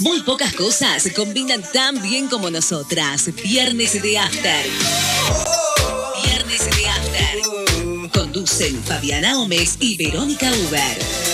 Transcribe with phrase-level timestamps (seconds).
[0.00, 3.30] Muy pocas cosas se combinan tan bien como nosotras.
[3.42, 4.66] Viernes de After.
[6.24, 8.10] Viernes de After.
[8.10, 11.29] Conducen Fabiana Gómez y Verónica Uber.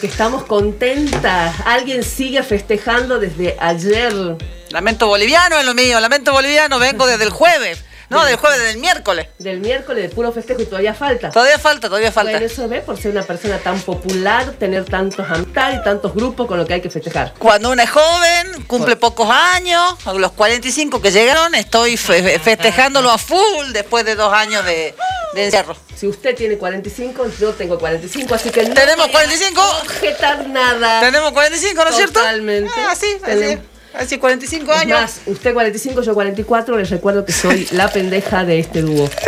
[0.00, 1.54] Que estamos contentas.
[1.64, 4.36] Alguien sigue festejando desde ayer.
[4.70, 7.82] Lamento boliviano es lo mío, lamento boliviano, vengo desde el jueves.
[8.08, 9.26] No, del jueves, del miércoles.
[9.38, 11.30] Del miércoles de puro festejo y todavía falta.
[11.30, 12.30] Todavía falta, todavía falta.
[12.32, 16.46] Bueno, eso ve por ser una persona tan popular, tener tantos amistades y tantos grupos
[16.46, 17.34] con lo que hay que festejar.
[17.38, 23.10] Cuando uno es joven, cumple pocos años, a los 45 que llegaron, estoy fe- festejándolo
[23.10, 24.94] a full después de dos años de,
[25.34, 25.76] de encierro.
[25.96, 29.60] Si usted tiene 45, yo tengo 45, así que no ¿Tenemos voy a 45?
[29.82, 31.00] objetar nada.
[31.00, 32.20] Tenemos 45, ¿no es cierto?
[32.20, 32.70] Totalmente.
[32.76, 33.58] Ah, sí, así.
[33.98, 35.00] Así 45 Es años.
[35.00, 39.08] más, usted 45, yo 44, les recuerdo que soy la pendeja de este dúo.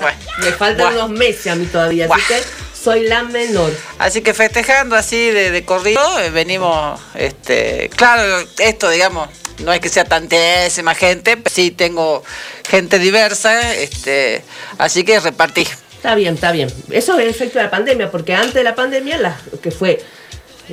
[0.00, 1.04] Bueno, Me faltan Buah.
[1.04, 2.40] unos meses a mí todavía, así que
[2.82, 3.70] soy la menor.
[3.98, 9.28] Así que festejando así de, de corrido, eh, venimos, este, claro, esto digamos,
[9.62, 12.24] no es que sea tantísima gente, pero sí tengo
[12.68, 14.42] gente diversa, este,
[14.78, 15.66] así que repartí.
[15.96, 16.72] Está bien, está bien.
[16.90, 20.02] Eso es el efecto de la pandemia, porque antes de la pandemia, la- que fue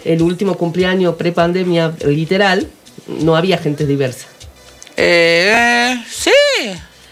[0.05, 2.67] el último cumpleaños pre-pandemia literal,
[3.07, 4.27] no había gente diversa.
[4.97, 6.31] Eh, sí,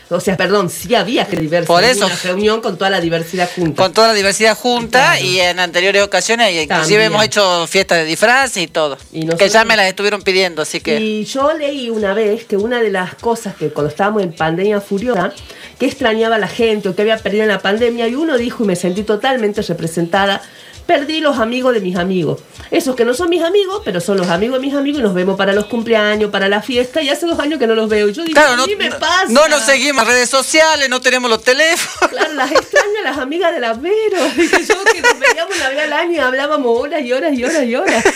[0.09, 1.67] O sea, perdón, sí había gente diversa.
[1.67, 2.05] Por eso.
[2.05, 3.83] Una reunión con toda la diversidad junta.
[3.83, 5.25] con toda la diversidad junta Claro.
[5.25, 9.49] y en anteriores ocasiones, y inclusive hemos hecho fiestas de disfraz y todo, Y que
[9.49, 10.97] ya me las estuvieron pidiendo, así que...
[10.99, 14.79] Y yo leí una vez que una de las cosas que cuando estábamos en pandemia
[14.79, 15.33] furiosa,
[15.77, 18.63] que extrañaba a la gente o que había perdido en la pandemia, y uno dijo,
[18.63, 20.41] y me sentí totalmente representada,
[20.87, 22.41] perdí los amigos de mis amigos.
[22.71, 25.13] Esos que no son mis amigos, pero son los amigos de mis amigos y nos
[25.13, 28.09] vemos para los cumpleaños, para la fiesta, y hace dos años que no los veo.
[28.09, 29.25] Yo digo, Claro, a no, mí me pasa.
[29.29, 32.09] no nos seguimos en redes sociales, no tenemos los teléfonos.
[32.09, 34.23] Claro, las extraño las amigas de la Vero.
[34.35, 37.43] Dije yo que nos veíamos una vez al año y hablábamos horas y horas y
[37.43, 38.03] horas y horas.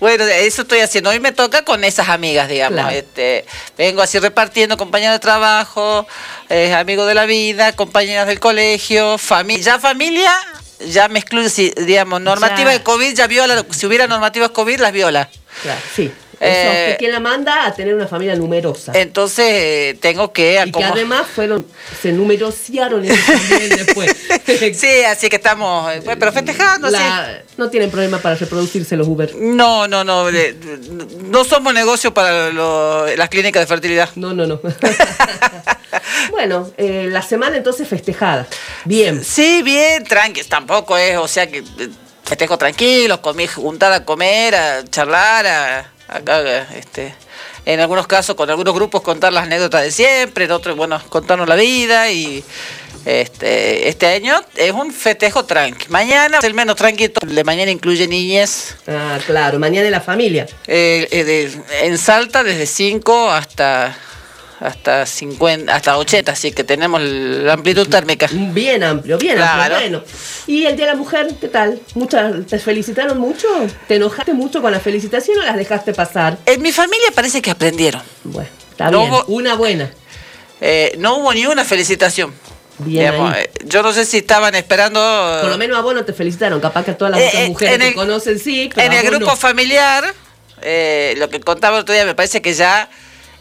[0.00, 1.10] Bueno, eso estoy haciendo.
[1.10, 2.80] Hoy me toca con esas amigas, digamos.
[2.80, 2.96] Claro.
[2.96, 3.44] Este,
[3.76, 6.06] vengo así repartiendo compañeros de trabajo,
[6.48, 9.64] eh, amigos de la vida, compañeras del colegio, familia.
[9.64, 10.32] Ya familia,
[10.86, 12.78] ya me excluye, si, digamos, normativa Ya.
[12.78, 13.64] de COVID, ya viola.
[13.70, 15.28] Si hubiera normativas COVID, las viola.
[15.62, 16.10] Claro, sí.
[16.42, 18.92] Eh, Eso, que quien la manda a tener una familia numerosa.
[18.94, 21.66] Entonces, eh, tengo que y que además fueron,
[22.00, 24.16] se numerociaron ellos también después.
[24.74, 26.88] Sí, así que estamos, eh, pero festejando.
[26.88, 29.34] La- no tienen problema para reproducirse los Uber.
[29.36, 30.32] No, no, no.
[30.32, 30.56] de-
[31.24, 34.08] no somos negocio para lo- las clínicas de fertilidad.
[34.16, 34.60] No, no, no.
[36.30, 38.46] bueno, eh, la semana entonces festejada.
[38.84, 39.22] Bien.
[39.24, 40.42] Sí, bien, tranqui.
[40.44, 41.64] Tampoco es, o sea que eh,
[42.24, 47.14] festejo tranquilo, comí, juntar a comer, a charlar, a, acá, este,
[47.64, 51.48] en algunos casos con algunos grupos contar las anécdotas de siempre, en otros, bueno, contarnos
[51.48, 52.42] la vida y
[53.04, 55.88] este, este año es un festejo tranqui.
[55.88, 58.76] Mañana es el menos tranquilo, el de mañana incluye niñez.
[58.86, 60.46] Ah, claro, mañana en la familia.
[60.66, 63.96] eh, eh, de- en Salta desde 5 hasta
[64.60, 68.28] hasta 50, hasta 80, así que tenemos la amplitud térmica.
[68.30, 69.74] Bien amplio, bien Claro.
[69.76, 70.00] amplio.
[70.00, 70.04] Bueno.
[70.46, 71.80] ¿Y el Día de la Mujer, qué tal?
[71.94, 73.48] Muchas, ¿Te felicitaron mucho?
[73.88, 76.36] ¿Te enojaste mucho con la felicitación o las dejaste pasar?
[76.46, 78.02] En mi familia parece que aprendieron.
[78.24, 79.12] Bueno, está No bien.
[79.12, 79.90] hubo- Una buena.
[80.60, 82.34] Eh, no hubo ni una felicitación.
[82.80, 85.00] Bien Digamos, eh, yo no sé si estaban esperando.
[85.40, 87.42] Por lo menos a vos no te felicitaron, capaz que a todas las Eh, otras
[87.44, 89.36] eh, mujeres que conocen sí, pero en el grupo no.
[89.36, 90.14] familiar,
[90.62, 92.88] eh, lo que contaba el otro día, me parece que ya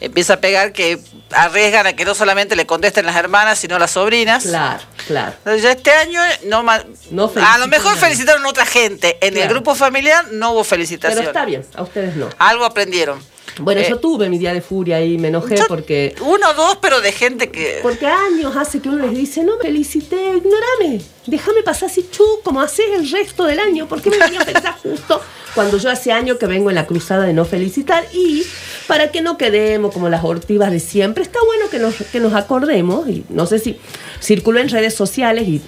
[0.02, 1.00] empieza a pegar que
[1.32, 4.44] arriesgan a que no solamente le contesten las hermanas, sino las sobrinas.
[4.44, 5.34] Claro, claro.
[5.40, 6.64] Entonces, Ya este año no,
[7.12, 9.18] No a lo mejor felicitaron a otra gente.
[9.22, 11.26] En el grupo familiar no hubo Pero felicitación.
[11.26, 12.30] está bien, a ustedes no.
[12.38, 13.22] Algo aprendieron.
[13.60, 16.78] Bueno, Eh, yo tuve mi día de furia y me enojé porque Uno o dos,
[16.82, 17.80] pero de gente que.
[17.82, 22.24] porque años hace que uno les dice, no me felicité, ignorame, déjame pasar así chu,
[22.44, 25.22] como haces el resto del año, ¿por qué me venía a pensar justo
[25.56, 28.06] cuando yo hace años que vengo en la cruzada de no felicitar?
[28.14, 28.44] Y
[28.88, 32.34] para que no quedemos como las hortivas de siempre, está bueno que nos, que nos
[32.34, 33.78] acordemos, y no sé si
[34.22, 35.62] circuló en redes sociales y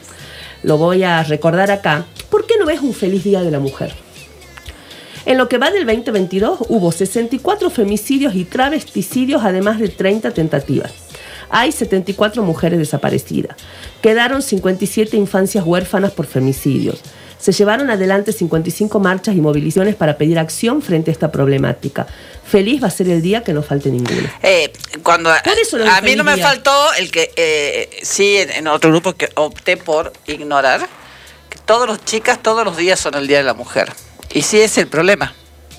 [0.64, 3.94] lo voy a recordar acá, ¿por qué no ves un feliz día de la mujer?
[5.26, 10.92] En lo que va del 2022 hubo 64 femicidios y travesticidios, además de 30 tentativas.
[11.50, 13.58] Hay 74 mujeres desaparecidas.
[14.02, 17.02] Quedaron 57 infancias huérfanas por femicidios.
[17.38, 22.08] Se llevaron adelante 55 marchas y movilizaciones para pedir acción frente a esta problemática.
[22.46, 24.32] Feliz va a ser el día que no falte ninguna.
[24.44, 24.72] Eh,
[25.04, 26.48] cuando a mí no me día.
[26.48, 30.88] faltó el que eh, sí en, en otro grupo que opté por ignorar
[31.50, 33.92] que todos los chicas todos los días son el día de la mujer
[34.34, 35.34] y sí es el problema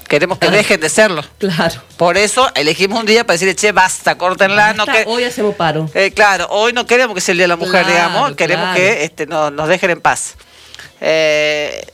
[0.09, 0.57] queremos que Claro.
[0.59, 1.81] dejen de serlo Claro.
[1.97, 5.89] por eso elegimos un día para decirle che basta córtenla no que Hoy hacemos paro.
[5.95, 8.65] eh, claro, hoy no queremos que sea el Día de la Mujer, Claro, digamos, queremos
[8.67, 8.77] claro.
[8.81, 10.35] que este, no- nos dejen en paz.
[11.01, 11.85] Eh,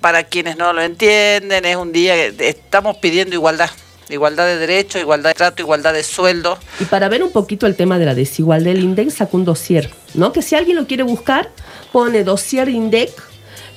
[0.00, 3.70] para quienes no lo entienden, es un día que estamos pidiendo igualdad,
[4.10, 6.58] igualdad de derechos, igualdad de trato, igualdad de sueldo.
[6.80, 9.88] Y para ver un poquito el tema de la desigualdad, el INDEC sacó un dossier,
[10.14, 10.32] ¿no?
[10.32, 11.48] Que si alguien lo quiere buscar,
[11.92, 13.10] pone dossier INDEC,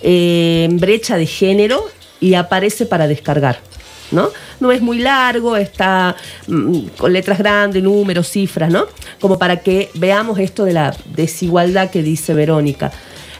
[0.01, 1.89] eh, brecha de género
[2.19, 3.59] y aparece para descargar,
[4.11, 4.29] ¿no?
[4.59, 6.15] No es muy largo, está
[6.47, 8.87] mm, con letras grandes, números, cifras, ¿no?
[9.19, 12.91] Como para que veamos esto de la desigualdad que dice Verónica.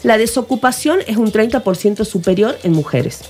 [0.04, 3.22] La desocupación es un 30% superior en mujeres.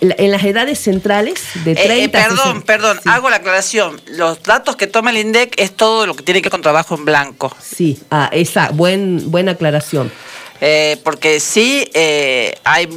[0.00, 3.10] En las edades centrales, de 30 Eh, eh, perdón, 60 perdón, sí.
[3.10, 4.00] hago la aclaración.
[4.06, 6.94] Los datos que toma el INDEC es todo lo que tiene que ver con trabajo
[6.94, 7.54] en blanco.
[7.60, 10.10] Sí, ah, esa, buen, buena aclaración.
[10.60, 12.88] Eh, porque sí, eh, hay.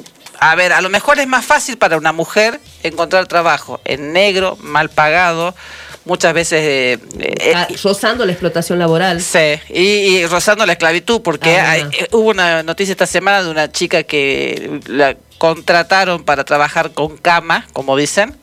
[0.45, 4.57] A ver, a lo mejor es más fácil para una mujer encontrar trabajo en negro,
[4.59, 5.55] mal pagado,
[6.03, 6.59] muchas veces.
[6.61, 9.21] eh, eh, Ah, rozando la explotación laboral.
[9.21, 13.41] Sí, y, y rozando la esclavitud, porque Ah, hay- eh, hubo una noticia esta semana
[13.41, 18.35] de una chica que la contrataron para trabajar con cama, como dicen,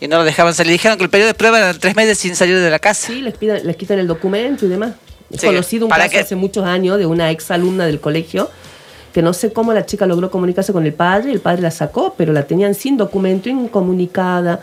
[0.00, 0.72] y no lo dejaban salir.
[0.72, 3.08] Dijeron que el periodo de prueba era tres meses sin salir de la casa.
[3.08, 4.92] Sí, les, pidan- les quitan el documento y demás.
[5.30, 8.50] He Sí, conocido un caso que- hace muchos años de una ex alumna del colegio
[9.12, 12.14] que no sé cómo la chica logró comunicarse con el padre, el padre la sacó,
[12.16, 14.60] pero la tenían sin documento, incomunicada.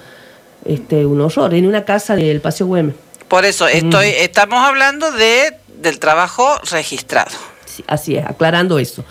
[0.66, 2.94] Este, un horror, en una casa del Paseo Güemes.
[3.30, 4.22] Por eso estoy, Mm.
[4.24, 7.32] estamos hablando de del trabajo registrado.
[7.66, 9.06] Sí, así es, aclarando eso.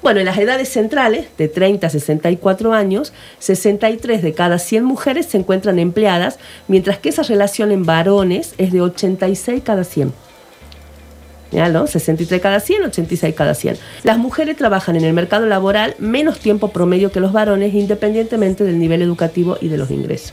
[0.00, 5.26] Bueno, en las edades centrales, de 30 a 64 años, 63 de cada 100 mujeres
[5.26, 6.38] se encuentran empleadas,
[6.68, 10.12] mientras que esa relación en varones es de 86 cada 100.
[11.54, 11.86] ¿Ya no?
[11.86, 13.78] 63 cada 100, 86 cada 100.
[14.02, 18.78] Las mujeres trabajan en el mercado laboral menos tiempo promedio que los varones, independientemente del
[18.78, 20.32] nivel educativo y de los ingresos.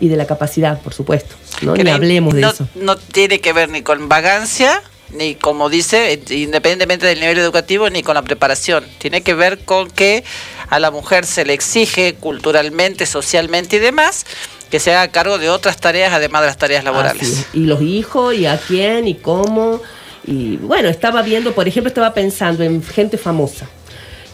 [0.00, 1.34] Y de la capacidad, por supuesto.
[1.62, 1.74] ¿no?
[1.74, 2.68] Que Ni no- hablemos de eso.
[2.74, 8.02] No tiene que ver ni con vagancia, ni como dice, independientemente del nivel educativo, ni
[8.02, 8.84] con la preparación.
[8.98, 10.24] Tiene que ver con que
[10.68, 14.26] a la mujer se le exige culturalmente, socialmente y demás,
[14.70, 17.46] que se haga cargo de otras tareas además de las tareas laborales.
[17.54, 19.80] Y los hijos, y a quién, y cómo.
[20.26, 23.66] Y bueno, estaba viendo, por ejemplo, estaba pensando en gente famosa.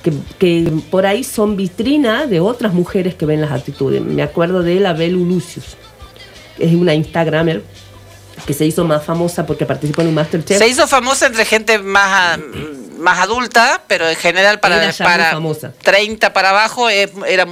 [0.02, 4.00] Que, que por ahí son vitrina de otras mujeres que ven las actitudes.
[4.02, 5.76] Me acuerdo de la Belu Lucius.
[6.58, 7.62] Es una Instagramer
[8.46, 10.58] que se hizo más famosa porque participó en un Masterchef.
[10.58, 12.40] Se hizo famosa entre gente más, a-
[12.98, 15.72] más adulta, pero en general para, para famosa.
[15.82, 17.46] 30 para abajo es- era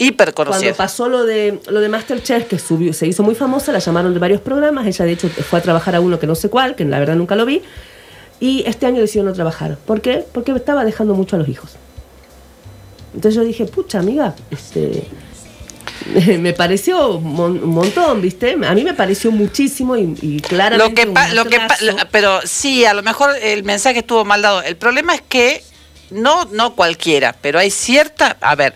[0.00, 3.78] hiper Cuando pasó lo de, lo de Masterchef, que subió, se hizo muy famosa, la
[3.78, 4.86] llamaron de varios programas.
[4.86, 7.14] Ella, de hecho, fue a trabajar a uno que no sé cuál, que la verdad
[7.16, 7.62] nunca lo vi.
[8.40, 9.76] Y este año decidió no trabajar.
[9.76, 10.24] ¿Por qué?
[10.32, 11.72] Porque estaba dejando mucho a los hijos.
[13.14, 15.04] Entonces yo dije, pucha, amiga, este,
[16.38, 18.56] me pareció un mon- un montón, ¿viste?
[18.64, 21.58] A mí me pareció muchísimo y, y claramente Lo que, un lo que
[22.10, 24.62] pero sí, a lo mejor el mensaje estuvo mal dado.
[24.62, 25.62] El problema es que
[26.10, 28.74] no, no cualquiera, pero hay cierta, a ver,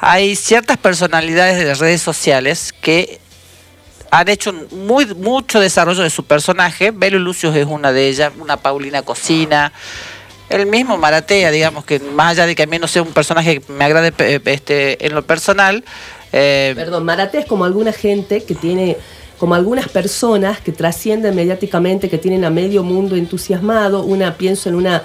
[0.00, 3.20] hay ciertas personalidades de las redes sociales que
[4.10, 6.90] han hecho muy mucho desarrollo de su personaje.
[6.90, 9.72] Belo Lucius es una de ellas, una Paulina Cocina.
[10.48, 13.60] El mismo Maratea, digamos que más allá de que a mí no sea un personaje
[13.60, 14.12] que me agrade
[14.46, 15.84] este, en lo personal,
[16.32, 18.96] eh, Perdón, Maraté es como alguna gente que tiene,
[19.38, 24.02] como algunas personas que trascienden mediáticamente, que tienen a medio mundo entusiasmado.
[24.02, 25.02] Una, pienso en una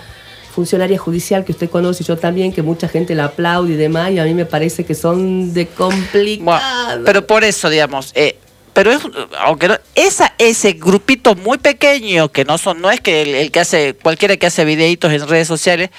[0.56, 4.20] funcionaria judicial que usted conoce, yo también, que mucha gente la aplaude y demás, y
[4.20, 7.04] a mí me parece que son de complicado.
[7.04, 8.38] Pero por eso, digamos, eh,
[8.74, 9.02] pero es,
[9.40, 13.52] aunque no, esa, ese grupito muy pequeño, que no son, no es que el, el
[13.52, 15.90] que hace, cualquiera que hace videitos en redes sociales,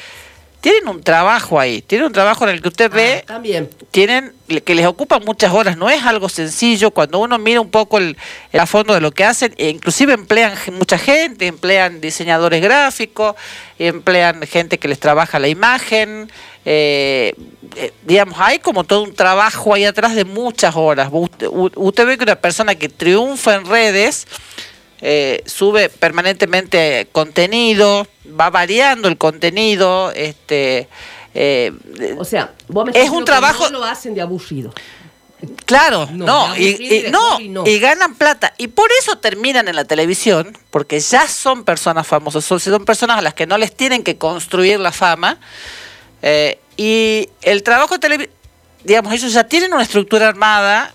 [0.67, 3.71] tienen un trabajo ahí, tienen un trabajo en el que usted ve, Ah, también.
[3.93, 4.33] tienen,
[4.65, 8.17] que les ocupa muchas horas, no es algo sencillo, cuando uno mira un poco el,
[8.51, 13.37] el a fondo de lo que hacen, e inclusive emplean mucha gente, emplean diseñadores gráficos,
[13.79, 16.33] emplean gente que les trabaja la imagen,
[16.65, 17.33] eh,
[17.77, 21.11] eh, digamos, hay como todo un trabajo ahí atrás de muchas horas.
[21.13, 24.27] Usted, usted ve que una persona que triunfa en redes
[25.01, 30.89] eh, sube permanentemente contenido, va variando el contenido, este,
[31.35, 31.73] eh,
[32.19, 34.73] O sea, vos me Es un diciendo que trabajo- No lo hacen de aburrido.
[35.67, 37.65] Claro, No, y, no, no.
[37.81, 38.55] ganan plata.
[38.57, 43.19] Y por eso terminan en la televisión, porque ya son personas famosas, son, son personas
[43.19, 45.39] a las que no les tienen que construir la fama.
[46.23, 48.35] eh, y el trabajo de televisión,
[48.85, 50.95] digamos, ellos ya tienen una estructura armada.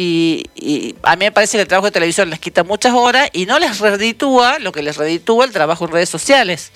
[0.00, 3.46] Y, a mí me parece que el trabajo de televisión les quita muchas horas y
[3.46, 6.70] no les reditúa lo que les reditúa el trabajo en redes sociales.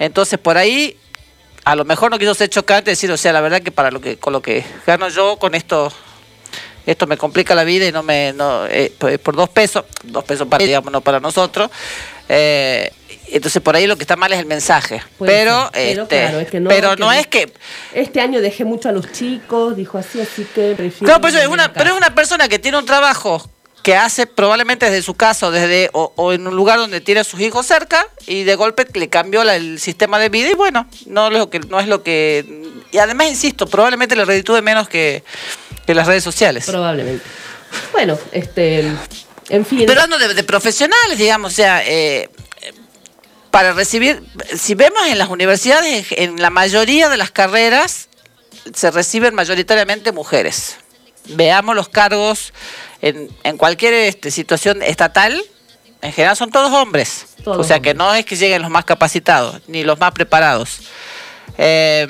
[0.00, 0.96] Entonces, por ahí,
[1.64, 4.00] a lo mejor no quiso ser chocante decir, o sea, la verdad que para lo
[4.00, 5.92] que con lo que gano yo con esto
[6.86, 10.24] esto me complica la vida y no me no, eh, por, por dos pesos dos
[10.24, 11.70] pesos para digamos no para nosotros
[12.28, 12.90] eh,
[13.36, 16.20] entonces por ahí lo que está mal es el mensaje Puede pero ser, pero este,
[16.20, 17.52] claro, es que no, pero no no- es que
[17.94, 20.74] Este año dejé mucho a los chicos, dijo así, así que.
[21.00, 23.48] Claro, pero es vivir una, pero es una persona que tiene un trabajo
[23.82, 27.22] que hace probablemente desde su casa o desde o, o en un lugar donde tiene
[27.22, 30.54] a sus hijos cerca y de golpe le cambió la- el sistema de vida y
[30.54, 32.44] bueno no es lo que no es lo que
[32.92, 35.22] y además insisto probablemente le reditúe menos que,
[35.86, 37.24] que las redes sociales Probablemente.
[37.92, 38.80] Bueno, este.
[39.48, 39.84] En fin.
[39.86, 42.28] pero hablando de, de profesionales digamos o sea eh,
[43.50, 44.22] para recibir
[44.56, 48.08] si vemos en las universidades en, la mayoría de las carreras
[48.74, 50.76] se reciben mayoritariamente mujeres.
[51.26, 52.52] Veamos los cargos
[53.02, 55.40] en, en cualquier este, situación estatal,
[56.02, 57.26] en general son todos hombres.
[57.42, 60.80] Todos o sea que no es que lleguen los más capacitados, ni los más preparados.
[61.58, 62.06] Eh,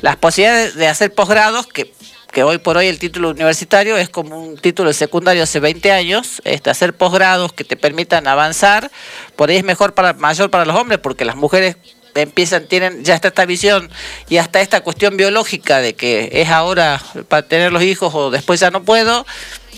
[0.00, 1.92] las posibilidades de hacer posgrados, que,
[2.32, 6.40] que hoy por hoy el título universitario es como un título secundario hace 20 años,
[6.44, 8.90] este, hacer posgrados que te permitan avanzar,
[9.36, 11.76] por ahí es mejor para mayor para los hombres, porque las mujeres
[12.14, 13.90] empiezan, tienen ya está esta visión
[14.28, 18.60] y hasta esta cuestión biológica de que es ahora para tener los hijos o después
[18.60, 19.26] ya no puedo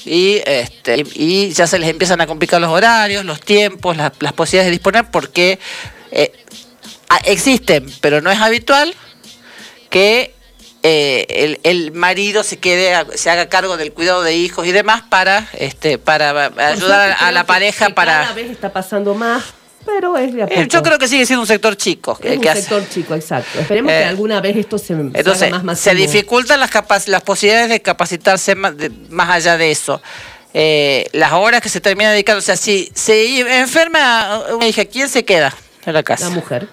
[0.05, 4.67] y este y, ya se les empiezan a complicar los horarios, los tiempos, las, posibilidades
[4.67, 5.59] de disponer porque
[6.11, 6.33] eh,
[7.25, 8.95] existen, pero no es habitual
[9.91, 10.35] que
[10.87, 15.03] eh, el, el marido se quede se haga cargo del cuidado de hijos y demás
[15.09, 19.43] para este para ayudar a, la pareja que para Cada vez está pasando más,
[19.87, 20.67] pero es de a Eh, poco.
[20.69, 22.61] yo creo que sigue siendo un sector chico Es el un hace.
[22.61, 23.59] sector chico, exacto.
[23.61, 27.07] Esperemos Eh, que alguna vez esto se, se Entonces, haga más se dificultan las, capac-
[27.09, 30.03] las posibilidades de capacitarse más, de- más allá de eso.
[30.53, 35.09] Eh, las horas que se termina dedicando, o sea, si se enferma una hija, ¿quién
[35.09, 35.53] se queda
[35.87, 36.29] en la casa?
[36.29, 36.69] La mujer.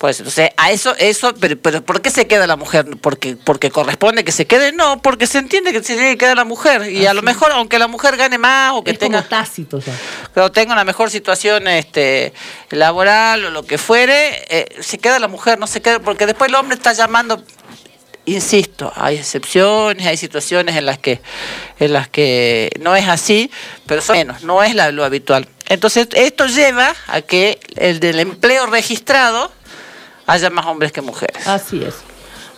[0.00, 2.86] Pues entonces, a eso, eso, pero, pero ¿por qué se queda la mujer?
[3.02, 4.72] ¿Porque, ¿Porque corresponde que se quede?
[4.72, 6.90] No, porque se entiende que se tiene que quedar la mujer.
[6.90, 9.78] Y a lo mejor, aunque la mujer gane más o que es tenga como tácito
[9.78, 9.92] ya.
[10.32, 12.32] pero tenga una mejor situación este
[12.70, 16.48] laboral o lo que fuere, eh, se queda la mujer, no se queda, porque después
[16.48, 17.44] el hombre está llamando,
[18.24, 21.20] insisto, hay excepciones, hay situaciones en las que,
[21.78, 23.50] en las que no es así,
[23.84, 25.46] pero son menos, no es la- lo habitual.
[25.68, 29.52] Entonces, esto lleva a que el del empleo registrado
[30.30, 31.46] haya más hombres que mujeres.
[31.46, 31.96] Así es.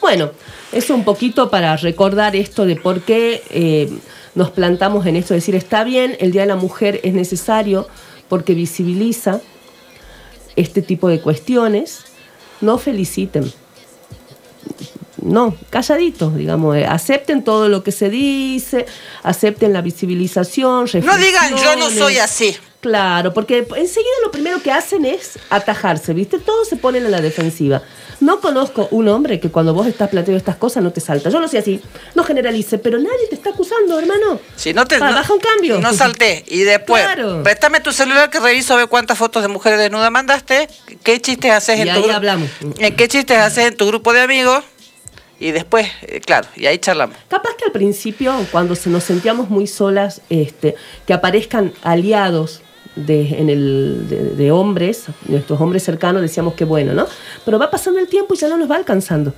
[0.00, 0.30] Bueno,
[0.72, 3.90] eso un poquito para recordar esto de por qué eh,
[4.34, 7.88] nos plantamos en esto, decir, está bien, el Día de la Mujer es necesario
[8.28, 9.40] porque visibiliza
[10.54, 12.04] este tipo de cuestiones,
[12.60, 13.50] no feliciten.
[15.20, 18.86] No, calladitos, digamos, eh, acepten todo lo que se dice,
[19.22, 22.56] acepten la visibilización, No digan, yo no soy así.
[22.80, 26.40] Claro, porque enseguida lo primero que hacen es atajarse, ¿viste?
[26.40, 27.80] Todos se ponen a la defensiva.
[28.18, 31.28] No conozco un hombre que cuando vos estás planteando estas cosas no te salta.
[31.30, 31.80] Yo lo sé así,
[32.16, 34.40] no generalice, pero nadie te está acusando, hermano.
[34.56, 35.80] Si no te Pa, no- baja un cambio.
[35.80, 36.44] No salté.
[36.48, 37.42] Y después, Claro.
[37.44, 40.68] préstame tu celular que reviso a ver cuántas fotos de mujeres desnudas mandaste.
[41.04, 42.16] ¿Qué chistes haces Y en tu ahí grupo?
[42.16, 42.48] hablamos.
[42.78, 44.64] ¿En qué chistes haces en tu grupo de amigos?
[45.42, 47.16] Y después, eh, claro, y ahí charlamos.
[47.28, 52.60] Capaz que al principio, cuando se nos sentíamos muy solas, este, que aparezcan aliados
[52.94, 57.08] de, en el, de, de hombres, nuestros hombres cercanos, decíamos que bueno, ¿no?
[57.44, 59.34] Pero va pasando el tiempo y ya no nos va alcanzando,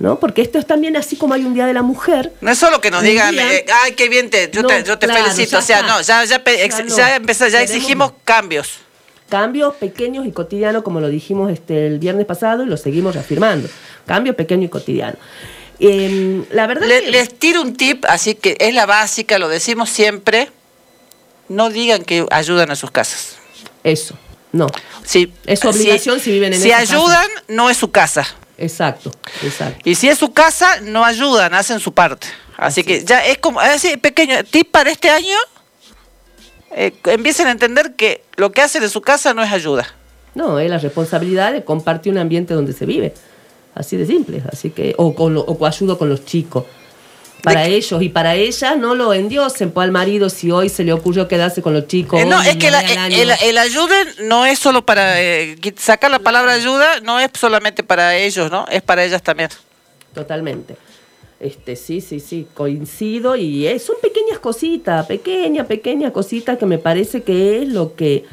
[0.00, 0.18] ¿no?
[0.18, 2.80] Porque esto es también así como hay un Día de la Mujer, No es solo
[2.80, 5.22] que nos digan, día- eh, ay, qué bien, te, yo, No, te, yo te claro,
[5.22, 5.58] felicito.
[5.58, 5.88] O sea, está.
[5.88, 6.96] no, ya, ya, Ya no.
[6.96, 8.78] ya, empezó- ya Queremos- exigimos cambios.
[9.28, 13.68] Cambios pequeños y cotidianos, como lo dijimos este, el viernes pasado y lo seguimos reafirmando.
[14.06, 15.16] Cambio pequeño y cotidiano.
[15.80, 19.48] Em, la verdad Le- que- les tiro un tip, así que es la básica, lo
[19.48, 20.50] decimos siempre.
[21.48, 23.36] No digan que ayudan a sus casas.
[23.84, 24.16] Eso,
[24.52, 24.66] no,
[25.04, 26.82] Si, Es su obligación si viven en Si casa.
[26.82, 28.26] ayudan, no es su casa.
[28.58, 29.80] exacto, exacto.
[29.88, 32.26] Y si es su casa, no ayudan, hacen su parte.
[32.56, 33.04] Así, Así que es.
[33.04, 35.36] ya es como, así, pequeño tip para este año,
[36.72, 39.86] eh, empiecen a entender que lo que hacen en su casa no es ayuda.
[40.34, 43.14] No, es la responsabilidad de compartir un ambiente donde se vive.
[43.74, 44.42] Así de simple.
[44.52, 46.64] Así que, o, con lo- o ayudo con los chicos.
[47.42, 50.82] para De- ellos y para ellas no lo endiosen pues al marido si hoy se
[50.82, 54.08] le ocurrió quedarse con los chicos Eh, no, es que la- al el, el ayuden
[54.24, 58.66] no es solo para eh, sacar la palabra ayuda, no es solamente para ellos, ¿no?
[58.68, 59.50] Es para ellas también.
[60.12, 60.76] Totalmente.
[61.40, 66.78] Este, sí, sí, sí, coincido y es- son pequeñas cositas, pequeñas, pequeñas cositas que me
[66.78, 68.24] parece que es lo que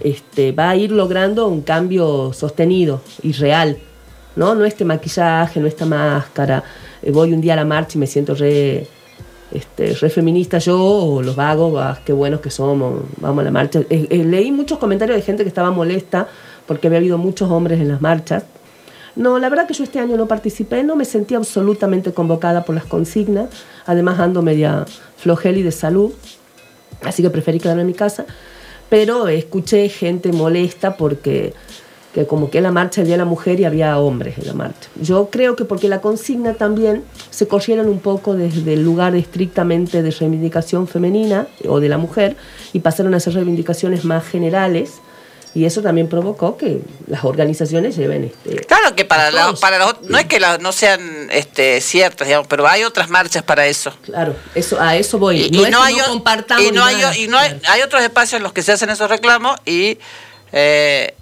[0.00, 3.76] este, va a ir logrando un cambio sostenido y real,
[4.34, 4.54] ¿no?
[4.54, 6.64] No este maquillaje, no esta máscara.
[7.02, 8.86] Eh, voy un día a la marcha y me siento re,
[9.52, 13.50] este, re feminista yo, o los vagos, ah, qué buenos que somos, vamos a la
[13.50, 13.80] marcha.
[13.90, 16.28] Eh, eh, leí muchos comentarios de gente que estaba molesta
[16.66, 18.44] porque había habido muchos hombres en las marchas.
[19.16, 22.74] No, la verdad que yo este año no participé, no me sentí absolutamente convocada por
[22.74, 23.48] las consignas.
[23.86, 24.84] Además ando media
[25.16, 26.12] flojeli de salud,
[27.02, 28.26] así que preferí quedarme en mi casa.
[28.88, 31.54] Pero escuché gente molesta porque
[32.14, 34.54] que como que en la marcha el Día la Mujer y había hombres en la
[34.54, 34.88] marcha.
[35.00, 40.00] Yo creo que porque la consigna también se corrieron un poco desde el lugar estrictamente
[40.00, 42.36] de reivindicación femenina o de la mujer
[42.72, 45.00] y pasaron a ser reivindicaciones más generales
[45.54, 50.02] y eso también provocó que las organizaciones lleven este, Claro que para, la, para los
[50.02, 53.92] no es que las no sean este, ciertas, digamos, pero hay otras marchas para eso.
[54.02, 55.42] Claro, eso, a eso voy.
[55.42, 57.50] Y, no y es no que hay, no compartamos y no hay, y no hay,
[57.50, 57.60] Claro.
[57.68, 59.98] hay otros espacios en los que se hacen esos reclamos y
[60.52, 61.14] eh,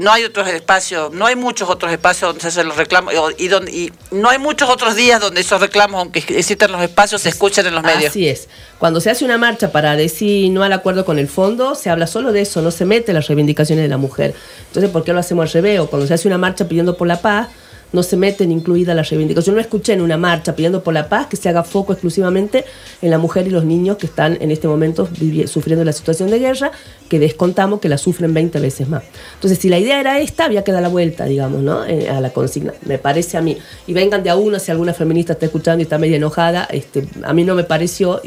[0.00, 3.48] no hay otros espacios, no hay muchos otros espacios donde se hacen los reclamos y,
[3.48, 7.28] donde, y no hay muchos otros días donde esos reclamos, aunque existan los espacios, se
[7.28, 8.10] escuchen en los medios.
[8.10, 8.48] Así es.
[8.78, 12.06] Cuando se hace una marcha para decir no al acuerdo con el fondo, se habla
[12.06, 14.34] solo de eso, no se mete las reivindicaciones de la mujer.
[14.68, 15.80] Entonces, ¿por qué lo hacemos al revés?
[15.80, 17.48] O cuando se hace una marcha pidiendo por la paz,
[17.92, 19.46] no se meten incluidas las reivindicaciones.
[19.46, 22.64] Yo no escuché en una marcha pidiendo por la paz que se haga foco exclusivamente
[23.02, 25.08] en la mujer y los niños que están en este momento
[25.46, 26.72] sufriendo la situación de guerra,
[27.08, 29.02] que descontamos que la sufren 20 veces más.
[29.34, 31.84] Entonces, si la idea era esta, había que dar la vuelta, digamos, ¿no?
[31.84, 33.56] Eh, a la consigna, me parece a mí.
[33.86, 37.06] Y vengan de a uno, si alguna feminista está escuchando y está media enojada, este,
[37.22, 38.20] a mí no me pareció,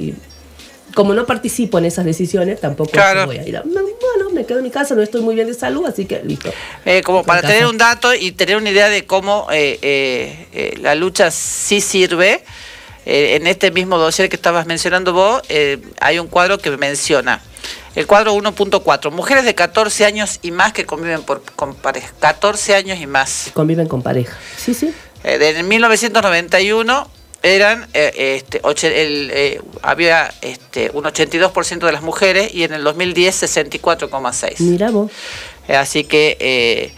[0.93, 3.25] como no participo en esas decisiones, tampoco Claro.
[3.25, 3.63] voy a ir a...
[3.63, 6.21] no, Bueno, me quedo en mi casa, no estoy muy bien de salud, así que
[6.23, 6.51] listo.
[6.85, 10.77] Eh, como para En tener un dato y tener una idea de cómo eh, eh,
[10.81, 12.43] la lucha sí sirve,
[13.05, 15.41] en este mismo dossier que estabas mencionando vos,
[15.99, 17.41] hay un cuadro que menciona.
[17.95, 22.13] El cuadro 1.4, mujeres de 14 años y más que conviven por, con pareja.
[22.19, 23.51] 14 años y más.
[23.53, 24.37] Conviven con pareja.
[24.55, 24.93] Sí, sí.
[25.25, 27.09] En 1991
[27.43, 28.61] eran, eh, este,
[29.03, 34.55] el, eh, había este, un 82% de las mujeres y en el 2010 64,6%.
[34.59, 35.11] Mira vos.
[35.67, 36.93] Eh, Así que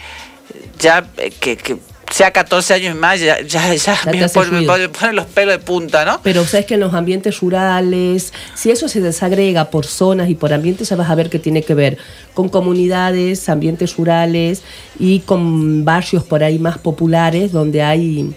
[0.79, 1.05] ya
[1.39, 1.77] que, que
[2.11, 4.71] sea 14 años más, ya, ya, ya me hace pone, me ruido.
[4.73, 6.21] pone- pone los pelos de punta, ¿no?
[6.21, 10.53] Pero sabes que en los ambientes rurales, si eso se desagrega por zonas y por
[10.53, 11.97] ambientes, ya vas a ver que tiene que ver
[12.35, 14.61] con comunidades, ambientes rurales
[14.99, 18.33] y con barrios por ahí más populares donde hay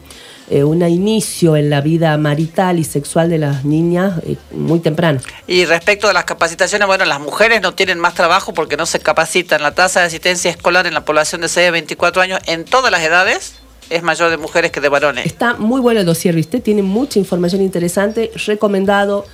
[0.51, 5.21] eh, un inicio en la vida marital y sexual de las niñas eh, muy temprano.
[5.47, 9.01] Y respecto de las capacitaciones, bueno, las mujeres no tienen más trabajo porque no se
[9.01, 9.63] capacitan.
[9.63, 12.91] La tasa de asistencia escolar en la población de 6 a 24 años en todas
[12.91, 13.57] las edades
[13.91, 15.27] es mayor de mujeres que de varones.
[15.27, 16.61] Está muy bueno el dossier, ¿viste?
[16.61, 19.27] Tiene mucha información interesante, recomendado.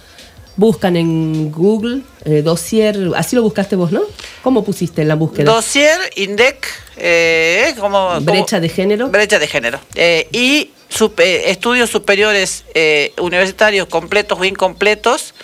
[0.56, 4.02] Buscan en Google eh, dossier, así lo buscaste vos, ¿no?
[4.42, 5.52] ¿Cómo pusiste en la búsqueda?
[5.52, 9.08] Dossier, INDEC, eh, como, como- Brecha de género.
[9.08, 9.80] Brecha de género.
[9.96, 10.70] Eh, y
[11.18, 15.34] eh, estudios superiores eh, universitarios completos o incompletos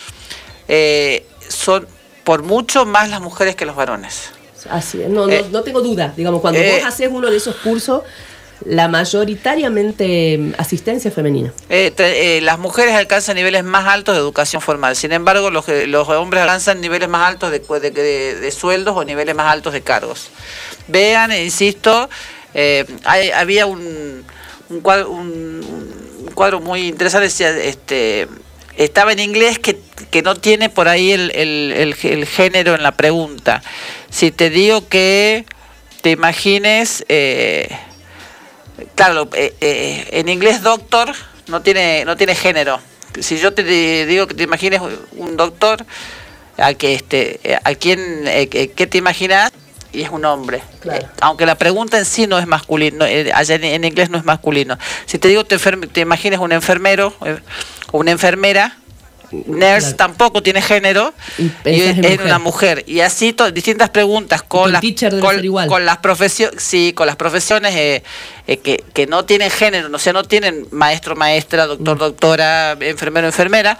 [1.48, 1.88] son
[2.22, 4.30] por mucho más las mujeres que los varones.
[4.68, 6.12] Así es, no, no, no tengo duda.
[6.16, 8.02] Digamos, cuando vos haces uno de esos cursos,
[8.64, 11.52] la mayoritariamente asistencia femenina.
[11.68, 14.96] Eh, eh, las mujeres alcanzan niveles más altos de educación formal.
[14.96, 19.04] Sin embargo, los, que- los hombres alcanzan niveles más altos de, de- de- sueldos o
[19.04, 20.28] niveles más altos de cargos.
[20.88, 22.10] Vean, e insisto,
[22.54, 22.84] eh,
[23.34, 24.24] había un,
[24.68, 28.28] un cuadro, un- cuadro muy interesante, decía, este,
[28.76, 29.78] estaba en inglés que,
[30.10, 33.62] que no tiene por ahí el, el- género en la pregunta.
[34.10, 35.44] Si te digo que
[36.02, 37.04] te imagines...
[37.08, 37.68] eh,
[39.00, 41.14] Claro, eh, eh, en inglés doctor
[41.46, 42.78] no tiene no tiene género.
[43.18, 44.80] Si yo te digo que te imagines
[45.16, 45.86] un doctor,
[46.58, 49.52] a que este, eh, a quién, eh, ¿qué te imaginas?
[49.92, 50.62] Y es un hombre.
[50.80, 51.08] Claro.
[51.22, 54.78] Aunque la pregunta en sí no es masculino, allá en, en inglés no es masculino.
[55.06, 57.14] Si te digo te, te imagines un enfermero
[57.90, 58.76] o una enfermera,
[59.32, 59.96] nurse Claro.
[59.96, 62.20] tampoco tiene género Y es mujer.
[62.22, 62.84] una mujer.
[62.86, 64.96] Y así to- distintas preguntas con las con,
[65.36, 65.68] ser igual.
[65.68, 68.02] con las profesiones, sí, con las profesiones eh,
[68.46, 72.00] eh, que, que no tienen género, no sé, no tienen maestro, maestra, doctor, Mm.
[72.00, 73.78] doctora, enfermero, enfermera.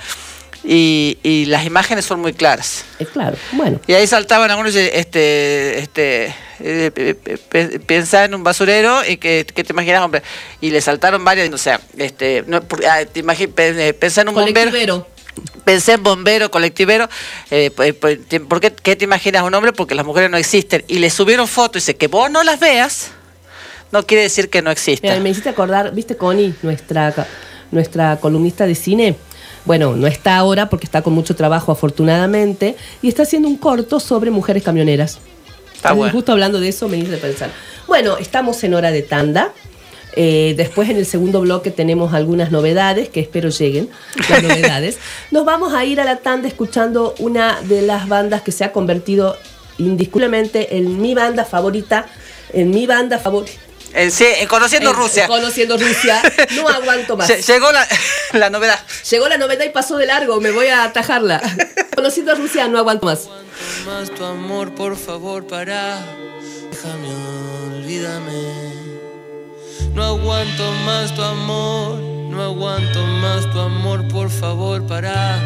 [0.63, 2.85] y, y las imágenes son muy claras.
[2.99, 3.81] Es claro, bueno.
[3.87, 9.73] Y ahí saltaban algunos, este, este, eh, pensá en un basurero y que, que te
[9.73, 10.23] imaginas, hombre,
[10.61, 12.59] y le saltaron varios, o sea, este, no,
[12.89, 15.07] ah, te imagi- pe- eh, pensá en un bombero.
[15.65, 17.09] Pensé en bombero, colectivero,
[17.51, 19.73] eh, pues, pues, te- ¿por qué, qué te imaginas un hombre?
[19.73, 22.59] Porque las mujeres no existen, y le subieron fotos, y dice, que vos no las
[22.61, 23.11] veas,
[23.93, 25.23] no quiere decir que no Mira, existan.
[25.23, 27.27] me hiciste acordar, ¿viste Connie, nuestra,
[27.71, 29.17] nuestra columnista de cine?
[29.65, 34.01] Bueno, no está ahora porque está con mucho trabajo afortunadamente y está haciendo un corto
[34.01, 35.19] sobre mujeres camioneras.
[35.75, 36.13] Está bueno.
[36.13, 37.51] Justo hablando de eso me hice pensar.
[37.87, 39.53] Bueno, estamos en hora de tanda.
[40.17, 43.89] Eh, después en el segundo bloque tenemos algunas novedades que espero lleguen,
[44.29, 44.99] las novedades.
[45.31, 48.73] Nos vamos a ir a la tanda escuchando una de las bandas que se ha
[48.73, 49.37] convertido
[49.79, 52.07] indiscutiblemente en mi banda favorita,
[52.53, 53.53] en mi banda favorita.
[53.95, 55.27] Eh, sí, en conociendo En- Rusia.
[55.27, 56.23] Conociendo Rusia.
[56.55, 57.29] No aguanto más.
[57.29, 57.87] Lle- Llegó la,
[58.35, 58.79] la novedad.
[59.11, 60.41] Llegó la novedad y pasó de largo.
[60.41, 61.41] Me voy a atajarla.
[61.97, 63.29] Conociendo Rusia, no aguanto más.
[63.87, 65.99] más tu amor, por favor, para.
[66.71, 67.09] Déjame,
[67.79, 68.60] olvídame.
[70.01, 71.99] No aguanto más tu amor,
[72.31, 75.39] no aguanto más tu amor, por favor, para.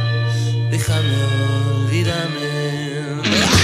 [0.70, 1.16] Déjame,
[1.82, 3.63] olvídame.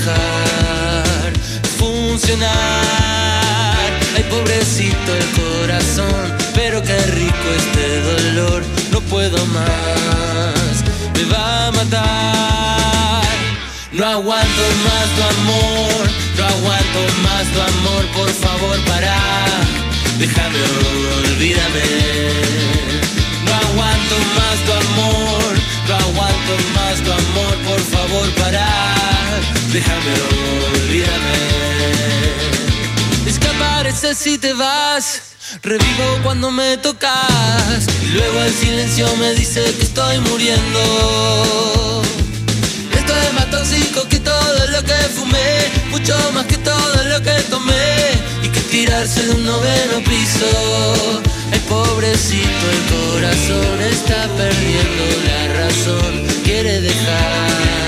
[0.00, 1.32] Dejar
[1.78, 2.50] funcionar.
[4.16, 10.84] Ay, pobrecito el corazón, pero qué rico este dolor, no puedo más,
[11.14, 13.24] me va a matar.
[13.92, 19.16] No aguanto más tu amor, no aguanto más tu amor, por favor para,
[20.18, 20.58] déjame,
[21.18, 21.88] olvídame.
[23.44, 25.52] No aguanto más tu amor,
[25.88, 28.99] no aguanto más tu amor, por favor para,
[29.72, 30.12] déjame,
[30.72, 31.34] olvídame.
[33.26, 35.22] Es que apareces si te vas.
[35.62, 37.86] Revivo cuando me tocas.
[38.02, 42.02] Y luego el silencio me dice que estoy muriendo.
[42.96, 45.70] Esto es más tóxico que todo lo que fumé.
[45.90, 48.12] Mucho más que todo lo que tomé.
[48.42, 51.22] Y que tirarse de un noveno piso.
[51.52, 56.26] El pobrecito, el corazón está perdiendo la razón.
[56.44, 57.79] Quiere dejar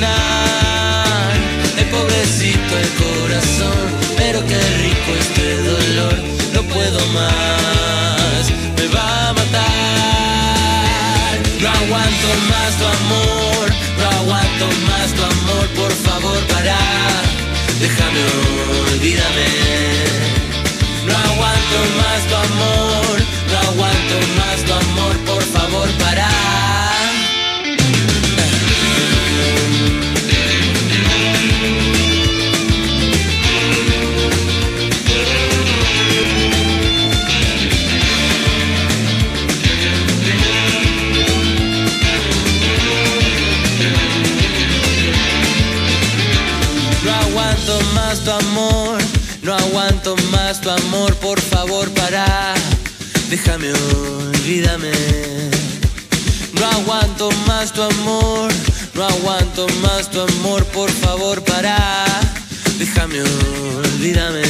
[0.00, 1.36] funcionar.
[1.78, 6.14] El pobrecito el corazón, pero qué rico este dolor,
[6.54, 9.60] no puedo más, me va a matar.
[11.60, 16.78] No aguanto más tu amor, no aguanto más tu amor, por favor para,
[17.78, 18.20] déjame,
[18.92, 19.48] olvídame.
[21.06, 23.16] No aguanto más tu amor,
[23.50, 26.89] no aguanto más tu amor, por favor para.
[48.24, 48.98] Tu amor,
[49.42, 52.54] no aguanto más tu amor, por favor para,
[53.28, 54.92] déjame, olvídame.
[56.52, 58.52] No aguanto más tu amor,
[58.94, 61.76] no aguanto más tu amor, por favor para,
[62.78, 64.42] déjame, olvídame.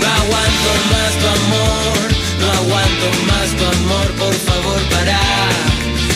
[0.00, 2.06] No aguanto más tu amor,
[2.40, 5.20] no aguanto más tu amor, por favor para,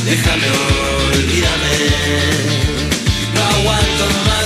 [0.05, 0.47] déjame,
[1.13, 1.77] olvídame.
[3.35, 4.38] No aguanto más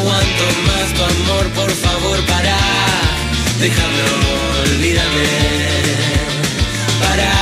[0.00, 2.56] aguanto más tu amor, por favor para,
[3.58, 4.02] déjame,
[4.62, 5.28] olvídame.
[7.02, 7.32] Para,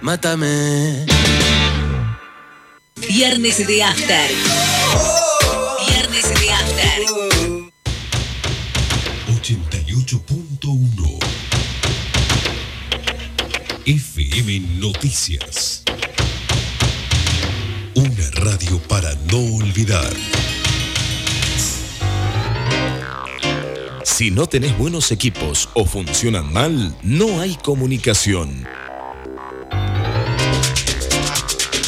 [0.00, 1.06] mátame.
[3.08, 5.29] Viernes de After.
[10.70, 11.18] 88.1
[13.86, 15.82] FM Noticias.
[17.96, 20.12] Una radio para no olvidar.
[24.04, 28.64] Si no tenés buenos equipos o funcionan mal, no hay comunicación.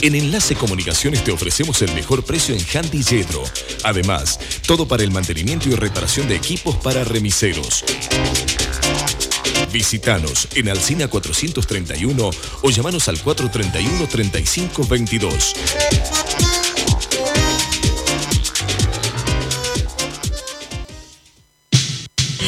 [0.03, 3.45] En Enlace Comunicaciones te ofrecemos el mejor precio en Handy Yedro.
[3.85, 7.85] Además, todo para el mantenimiento y reparación de equipos para remiseros.
[9.73, 12.31] Visítanos en Alcina 431
[12.63, 15.55] o llamanos al 431 3522.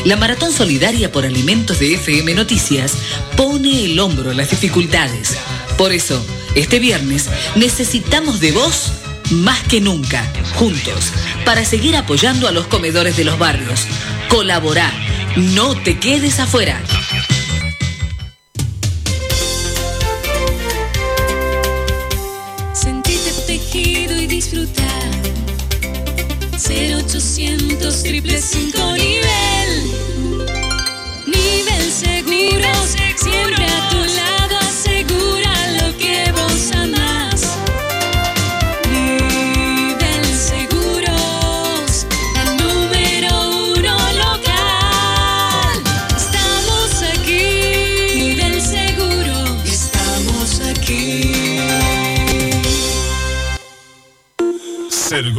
[0.05, 2.93] La Maratón Solidaria por Alimentos de FM Noticias
[3.39, 5.39] pone el hombro a las dificultades.
[5.79, 6.23] Por eso,
[6.55, 8.93] este viernes necesitamos de vos
[9.31, 11.07] más que nunca, juntos,
[11.47, 13.87] para seguir apoyando a los comedores de los barrios.
[14.29, 14.93] Colabora,
[15.37, 16.83] no te quedes afuera.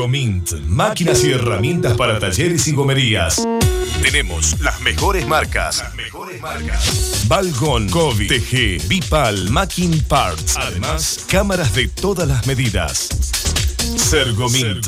[0.06, 3.44] Sergomint, máquinas y herramientas para talleres y gomerías.
[4.04, 5.80] Tenemos las mejores marcas.
[5.80, 7.24] Las mejores marcas.
[7.28, 10.58] Balgon, Kobe, TG, Bipal, Macking Parts.
[10.58, 13.10] Además, cámaras de todas las medidas.
[13.98, 14.86] Sergomint.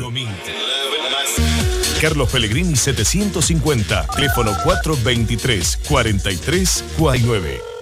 [1.99, 7.76] Carlos Pellegrini 750, teléfono 423 43 49.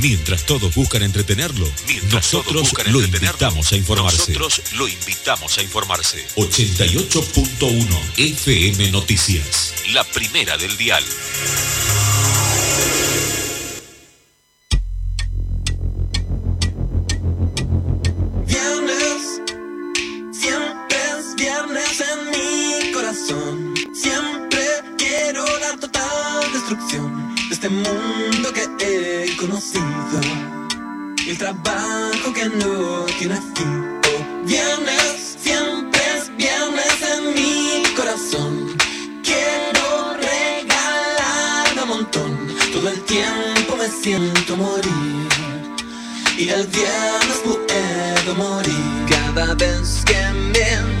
[0.00, 1.68] Mientras todos buscan entretenerlo,
[2.12, 4.32] nosotros lo invitamos a informarse.
[4.32, 6.24] Nosotros lo invitamos a informarse.
[6.36, 9.74] 88.1 FM Noticias.
[9.92, 11.04] La primera del dial.
[33.40, 38.76] Oh, viernes, siempre es viernes en mi corazón.
[39.22, 42.36] Quiero regalarme un montón.
[42.72, 45.28] Todo el tiempo me siento morir.
[46.36, 50.97] Y el viernes puedo morir cada vez que me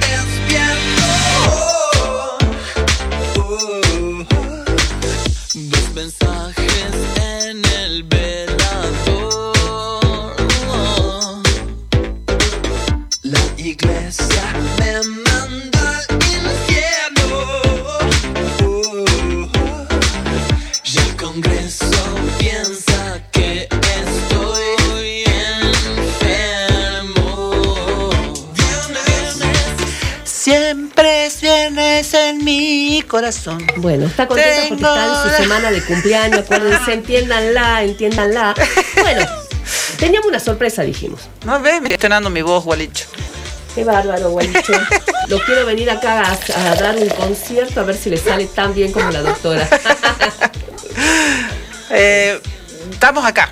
[32.26, 33.64] en mi corazón.
[33.76, 36.40] Bueno, está contenta porque Tengo está en su semana de cumpleaños.
[36.40, 38.54] Acuérdense, entiéndanla, entiéndanla.
[39.00, 39.26] Bueno,
[39.98, 41.20] teníamos una sorpresa, dijimos.
[41.44, 43.06] No ves, me estoy estrenando mi voz, Gualicho.
[43.74, 44.72] Qué bárbaro, gualicho.
[45.28, 46.22] Lo quiero venir acá
[46.56, 49.68] a, a dar un concierto a ver si le sale tan bien como la doctora.
[51.90, 52.40] Eh,
[52.90, 53.50] estamos acá.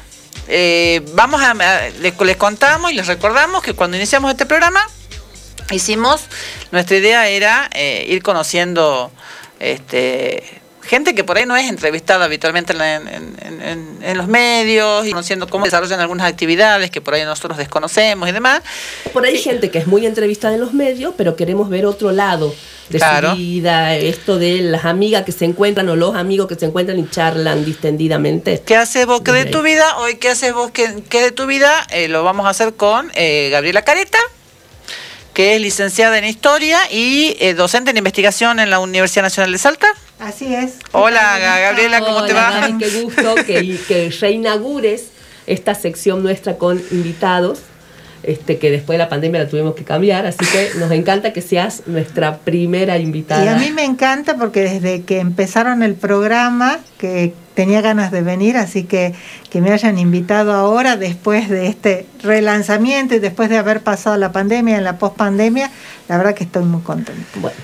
[0.48, 4.80] Eh, vamos a, a- les, les contamos y les recordamos que cuando iniciamos este programa
[5.70, 6.22] hicimos
[6.72, 9.10] nuestra idea era eh, ir conociendo
[9.60, 10.42] este
[10.82, 14.28] gente que por ahí no es entrevistada habitualmente en, la- en- en- en- en los
[14.28, 18.62] medios y conociendo cómo desarrollan algunas actividades que por ahí nosotros desconocemos y demás
[19.12, 22.12] Por ahí hay gente que es muy entrevistada en los medios, pero queremos ver otro
[22.12, 22.54] lado
[22.88, 23.30] de Claro.
[23.32, 27.00] su vida, esto de las amigas que se encuentran o los amigos que se encuentran
[27.00, 28.62] y charlan distendidamente.
[28.64, 29.96] ¿Qué haces vos que de tu vida?
[29.96, 31.84] Hoy, ¿qué haces vos que, que de tu vida?
[31.90, 34.18] Eh, lo vamos a hacer con eh, Gabriela Careta,
[35.36, 39.58] que es licenciada en Historia y eh, docente en investigación en la Universidad Nacional de
[39.58, 39.86] Salta.
[40.18, 40.76] Así es.
[40.92, 42.52] Hola, Ga- Gabriela, ¿cómo te va?
[42.52, 45.08] Gaby, qué gusto que, que reinaugures
[45.46, 47.58] esta sección nuestra con invitados,
[48.22, 51.42] este, que después de la pandemia la tuvimos que cambiar, así que nos encanta que
[51.42, 53.44] seas nuestra primera invitada.
[53.44, 58.22] Y a mí me encanta porque desde que empezaron el programa, que tenía ganas de
[58.22, 59.14] venir, así que
[59.50, 64.30] que me hayan invitado ahora, después de este relanzamiento y después de haber pasado la
[64.30, 65.70] pandemia, en la pospandemia,
[66.08, 67.22] la verdad que estoy muy contenta.
[67.40, 67.56] Bueno,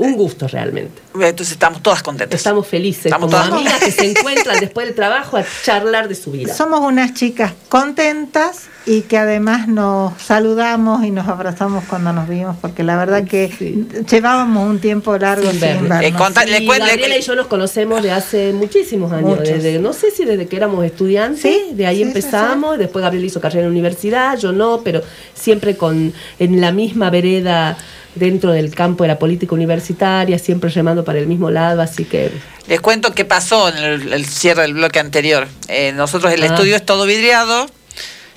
[0.00, 1.00] un gusto realmente.
[1.14, 2.38] Entonces estamos todas contentas.
[2.40, 6.14] Estamos felices, Estamos como todas- amigas que se encuentran después del trabajo a charlar de
[6.14, 6.54] su vida.
[6.54, 12.56] Somos unas chicas contentas y que además nos saludamos y nos abrazamos cuando nos vimos,
[12.62, 13.86] porque la verdad que Sí.
[14.10, 16.02] llevábamos un tiempo largo Sin sin, vernos.
[16.02, 19.30] Eh, conta- le Y cuen- le- Gabriela y yo nos conocemos de hace muchísimos años,
[19.38, 19.48] Muchos.
[19.48, 23.02] desde, no sé si desde que éramos estudiantes, Sí, de ahí sí, sí, empezamos, después
[23.02, 25.02] Gabriela hizo carrera en la universidad, yo no, pero
[25.34, 27.76] siempre con en la misma vereda
[28.14, 32.30] dentro del campo de la política universitaria, siempre remando para el mismo lado, así que
[32.66, 35.46] Les cuento qué pasó en el, el cierre del bloque anterior.
[35.68, 36.46] Eh, nosotros el Ah.
[36.46, 37.66] estudio es todo vidriado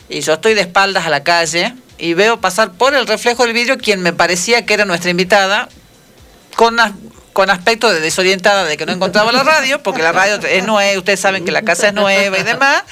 [0.09, 3.53] y yo estoy de espaldas a la calle y veo pasar por el reflejo del
[3.53, 5.69] vidrio quien me parecía que era nuestra invitada
[6.55, 6.77] con,
[7.33, 10.97] con aspecto de desorientada de que no encontraba la radio, porque la radio es nueva,
[10.99, 12.83] ustedes saben que la casa es nueva y demás.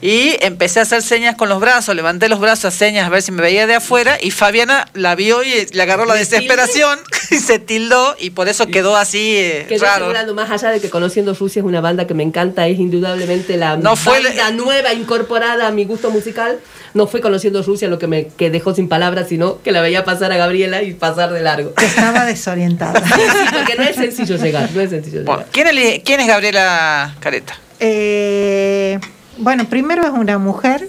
[0.00, 3.20] Y empecé a hacer señas con los brazos, levanté los brazos a señas a ver
[3.20, 7.00] si me veía de afuera y Fabiana la vio y le agarró la desesperación
[7.32, 10.04] y se tildó y por eso quedó así eh, que raro.
[10.04, 13.56] asegurando más allá de que Conociendo Rusia es una banda que me encanta, es indudablemente
[13.56, 16.58] la No fue banda nueva incorporada a mi gusto musical.
[16.94, 20.04] No fue Conociendo Rusia lo que me que dejó sin palabras, sino que la veía
[20.04, 21.74] pasar a Gabriela y pasar de largo.
[21.74, 23.00] Que estaba desorientada.
[23.04, 25.52] Sí, porque no es sencillo llegar, no es sencillo Bueno, llegar.
[25.52, 27.58] ¿quién, es, quién es Gabriela Careta?
[27.80, 28.98] Eh,
[29.38, 30.88] bueno, primero es una mujer.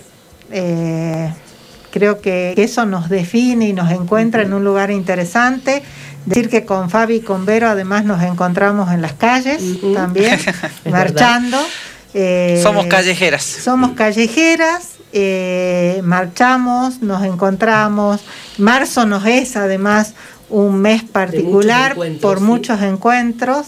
[0.52, 1.32] eh,
[1.92, 5.82] creo que eso nos define y nos encuentra en un lugar interesante.
[6.26, 9.62] Decir que con Fabi y con Vero además nos encontramos en las calles
[9.94, 10.40] también,
[10.92, 11.58] marchando.
[12.14, 13.44] Eh, Somos callejeras.
[13.44, 18.22] Somos callejeras, eh, marchamos, nos encontramos.
[18.58, 20.14] Marzo nos es además
[20.50, 22.44] un mes particular por sí.
[22.44, 23.68] muchos encuentros.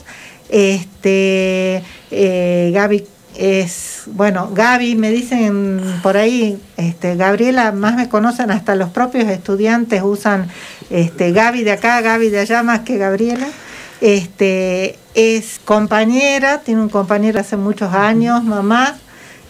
[0.50, 8.52] Este, eh, Gaby es, bueno, Gaby me dicen por ahí, este, Gabriela, más me conocen
[8.52, 10.48] hasta los propios estudiantes usan
[10.90, 13.48] este, Gaby de acá, Gaby de allá más que Gabriela.
[14.02, 18.98] Este, es compañera, tiene un compañero hace muchos años, mamá,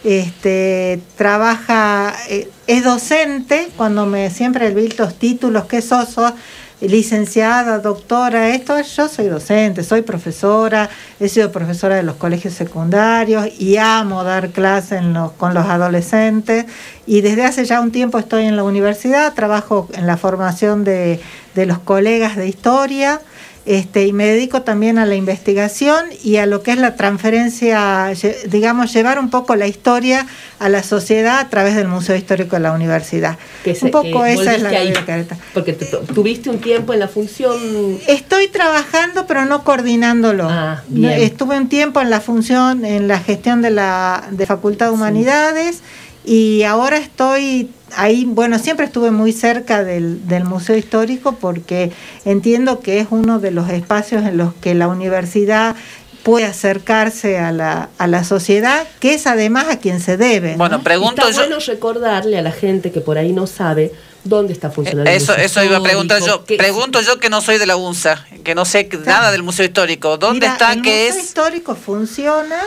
[0.03, 6.09] este, trabaja, eh, es docente, cuando me siempre vi los títulos, ¿qué sos?
[6.09, 6.33] Sos
[6.81, 10.89] licenciada, doctora, esto, yo soy docente, soy profesora,
[11.19, 16.65] he sido profesora de los colegios secundarios y amo dar clases los- con los adolescentes
[17.05, 21.19] y desde hace ya un tiempo estoy en la universidad, trabajo en la formación de
[21.55, 23.21] los colegas de historia.
[23.65, 28.11] Este, y me dedico también a la investigación y a lo que es la transferencia,
[28.47, 30.25] digamos, llevar un poco la historia
[30.59, 33.37] a la sociedad a través del Museo Histórico de la Universidad.
[33.63, 35.37] Que se- un poco que esa es la ahí, Careta.
[35.53, 40.47] Porque te- tuviste un tiempo en la función Estoy trabajando, pero no coordinándolo.
[40.49, 41.21] Ah, bien.
[41.21, 45.81] Estuve un tiempo en la función, en la gestión de la de Facultad de Humanidades
[46.25, 51.91] y ahora estoy ahí, bueno, siempre estuve muy cerca del, del Museo Histórico porque
[52.25, 55.75] entiendo que es uno de los espacios en los que la universidad
[56.23, 60.51] puede acercarse a la, a la sociedad, que es además a quien se debe.
[60.51, 60.57] ¿no?
[60.59, 61.47] Bueno, pregunto Está yo.
[61.47, 63.91] bueno recordarle a la gente que por ahí no sabe
[64.23, 65.09] dónde está funcionando.
[65.09, 66.43] el Eso, museo eso iba a preguntar yo.
[66.45, 70.17] Pregunto yo que no soy de la UNSA, que no sé nada del Museo Histórico.
[70.17, 70.73] ¿Dónde Mira, está?
[70.73, 71.25] El ¿Qué Museo es?
[71.25, 72.61] Histórico funciona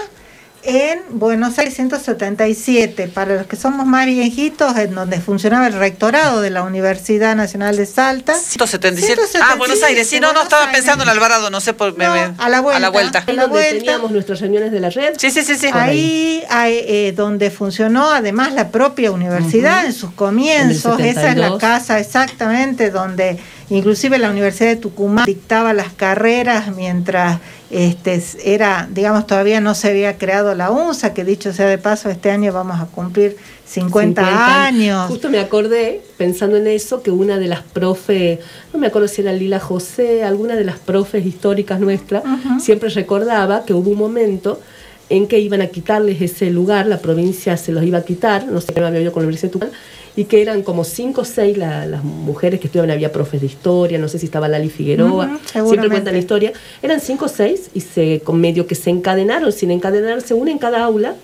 [0.65, 6.41] en Buenos Aires 177, para los que somos más viejitos, en donde funcionaba el rectorado
[6.41, 8.35] de la Universidad Nacional de Salta.
[8.35, 9.21] 177.
[9.43, 10.09] Ah, Buenos Aires.
[10.09, 10.77] Sí, no, no, estaba Aires.
[10.79, 11.97] pensando en Alvarado, no sé por.
[11.97, 12.77] me- No, me- a la vuelta.
[12.77, 13.25] A la vuelta.
[13.27, 15.15] Ahí donde teníamos nuestras reuniones de la red.
[15.19, 15.69] Sí, sí, sí, sí.
[15.73, 21.37] Ahí, hay, eh, donde funcionó además la propia universidad en sus comienzos, En esa es
[21.37, 21.61] la 72.
[21.61, 23.39] casa exactamente donde
[23.75, 29.89] inclusive la Universidad de Tucumán dictaba las carreras mientras este era, digamos, todavía no se
[29.89, 34.67] había creado la UNSA, que dicho sea de paso, este año vamos a cumplir 50,
[34.67, 35.09] años.
[35.09, 38.39] Justo me acordé, pensando en eso, que una de las profes,
[38.73, 42.23] no me acuerdo si era Lila José, alguna de las profes históricas nuestras,
[42.61, 44.61] siempre recordaba que hubo un momento
[45.11, 48.61] en que iban a quitarles ese lugar, la provincia se los iba a quitar, no
[48.61, 49.73] sé qué me había oído con la Universidad de Tucumán,
[50.17, 53.47] y que eran como cinco o seis la- las mujeres que estudiaban, había profes de
[53.49, 57.69] historia, no sé si estaba Lali Figueroa, siempre cuentan la historia, eran cinco o seis
[57.75, 61.15] y se, con medio que se encadenaron, sin encadenarse, una en cada aula,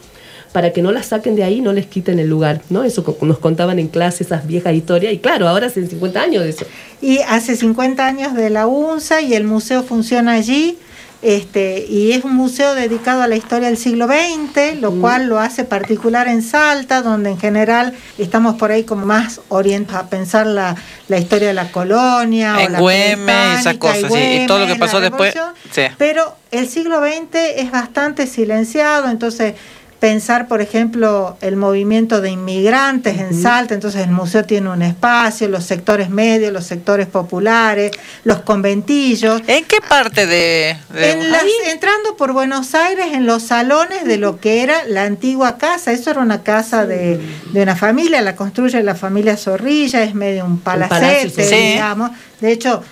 [0.53, 2.83] para que no las saquen de ahí no les quiten el lugar, ¿no?
[2.83, 6.51] Eso nos contaban en clase, esas viejas historias, y claro, ahora hace 50 años de
[6.51, 6.67] eso.
[7.01, 10.77] Y hace 50 años de la UNSA y el museo funciona allí.
[11.23, 15.39] Este, y es un museo dedicado a la historia del siglo XX, lo cual lo
[15.39, 20.47] hace particular en Salta, donde en general estamos por ahí como más orientados a pensar
[20.47, 20.77] la,
[21.09, 22.57] la historia de la colonia.
[22.57, 25.35] o la esas cosas, sí, y todo lo que pasó después,
[25.71, 25.83] sí.
[25.99, 29.55] Pero el siglo XX es bastante silenciado, entonces
[30.01, 35.47] pensar, por ejemplo, el movimiento de inmigrantes en Salta, entonces el museo tiene un espacio,
[35.49, 37.93] los sectores medios, los sectores populares,
[38.25, 39.43] los conventillos.
[39.47, 40.77] ¿En qué parte de...?
[40.95, 45.05] de- En las- entrando por Buenos Aires en los salones de lo que era la
[45.05, 47.21] antigua casa, eso era una casa de,
[47.53, 51.55] de una familia, la construye la familia Zorrilla, es medio un palacio, palacete, sí.
[51.73, 52.11] digamos.
[52.41, 52.83] De hecho,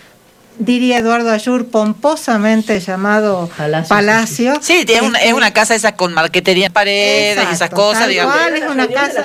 [0.59, 4.55] diría Eduardo Ayur, pomposamente llamado Palacio, Palacio.
[4.61, 8.01] Sí, es una, Este, es una casa esa con marquetería en paredes y esas cosas,
[8.03, 8.35] tal digamos.
[8.35, 9.25] cual, es una casa-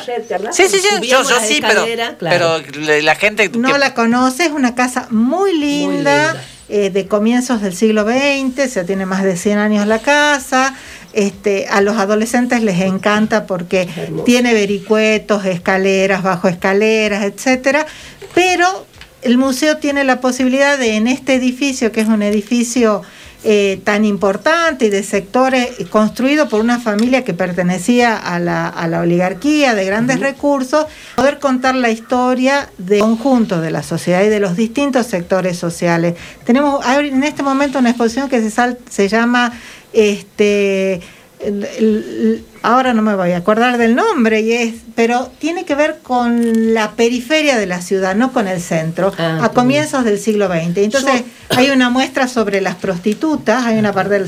[0.51, 1.85] Sí, sí, sí, yo, yo sí, pero,
[2.19, 2.59] pero
[3.01, 3.49] la- gente...
[3.49, 6.43] No que- la conoce, es una casa muy linda, linda.
[6.69, 10.75] eh, de comienzos del siglo XX, o sea, tiene más de 100 años la casa.
[11.13, 13.87] Este, a los adolescentes les encanta porque
[14.25, 17.85] tiene vericuetos, escaleras, bajo escaleras, etcétera,
[18.33, 18.87] pero
[19.25, 23.01] el museo tiene la posibilidad de en este edificio, que es un edificio
[23.45, 28.69] eh, tan importante y de sectores eh, construido por una familia que pertenecía a la,
[28.69, 30.85] a la oligarquía de grandes recursos,
[31.17, 36.15] poder contar la historia de conjunto de la sociedad y de los distintos sectores sociales.
[36.45, 39.51] Tenemos en este momento una exposición que se, sal- se llama
[39.91, 41.01] este
[41.45, 45.75] el- el- ahora no me voy a acordar del nombre y es pero tiene que
[45.75, 50.17] ver con la periferia de la ciudad no con el centro Ah, a comienzos del
[50.19, 54.23] siglo XX entonces hay una muestra sobre las prostitutas hay una parte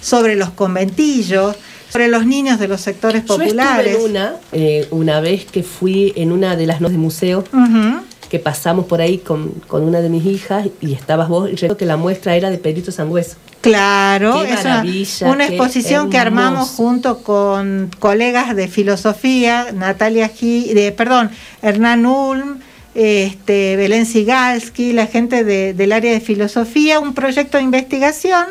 [0.00, 1.56] sobre, los conventillos
[1.88, 5.62] sobre los niños de los sectores Yo populares estuve en una, eh, una vez que
[5.62, 7.44] fui en una de las noches de museo.
[8.28, 11.76] Que pasamos por ahí con, con una de mis hijas y estabas vos, y recuerdo
[11.76, 13.36] que la muestra era de Pedrito Sangüeso.
[13.60, 19.68] Claro, Qué es una, maravilla, una qué exposición que armamos junto con colegas de filosofía,
[19.74, 21.30] Natalia G, de, perdón,
[21.62, 22.58] Hernán Ulm,
[22.94, 28.44] este, Belén Sigalski, la gente de- del área de filosofía, un proyecto de investigación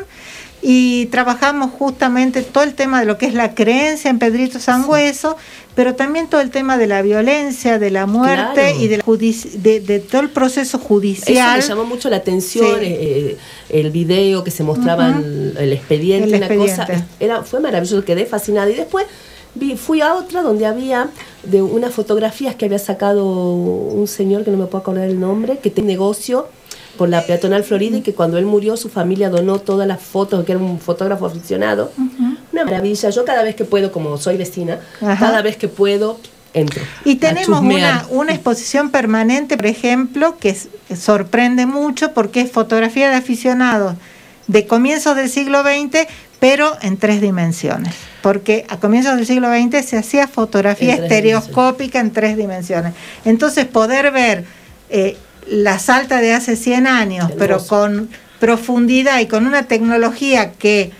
[0.68, 5.36] y trabajamos justamente todo el tema de lo que es la creencia en Pedrito Sangüeso,
[5.76, 8.80] pero también todo el tema de la violencia, de la muerte Claro.
[8.80, 9.04] y de, la
[9.62, 11.60] de, de todo el proceso Eso judicial.
[11.60, 12.84] me llamó mucho la atención, Sí.
[12.86, 13.36] eh,
[13.68, 15.20] el video que se mostraba Ujú.
[15.20, 16.86] el, el expediente, El una cosa,
[17.20, 18.68] era, fue maravilloso, quedé fascinada.
[18.68, 19.06] Y después
[19.54, 21.10] vi, fui a otra donde había
[21.44, 25.58] de unas fotografías que había sacado un señor que no me puedo acordar el nombre,
[25.58, 26.48] que tiene negocio
[26.96, 30.44] por la peatonal Florida y que cuando él murió su familia donó todas las fotos,
[30.44, 31.92] que era un fotógrafo aficionado.
[32.52, 33.10] Una maravilla.
[33.10, 35.26] Yo cada vez que puedo, como soy vecina, Ajá.
[35.26, 36.18] cada vez que puedo
[36.54, 36.82] entro.
[37.04, 40.56] Y tenemos una, una exposición permanente, por ejemplo, que
[40.96, 43.94] sorprende mucho porque es fotografía de aficionados
[44.46, 46.06] de comienzos del siglo XX,
[46.38, 47.94] pero en tres dimensiones.
[48.22, 52.92] Porque a comienzos del siglo XX se hacía fotografía En estereoscópica en tres dimensiones.
[53.24, 54.44] Entonces, poder ver
[54.90, 55.16] eh,
[55.48, 58.08] la Salta de hace 100 años, pero con
[58.40, 60.92] profundidad y con una tecnología que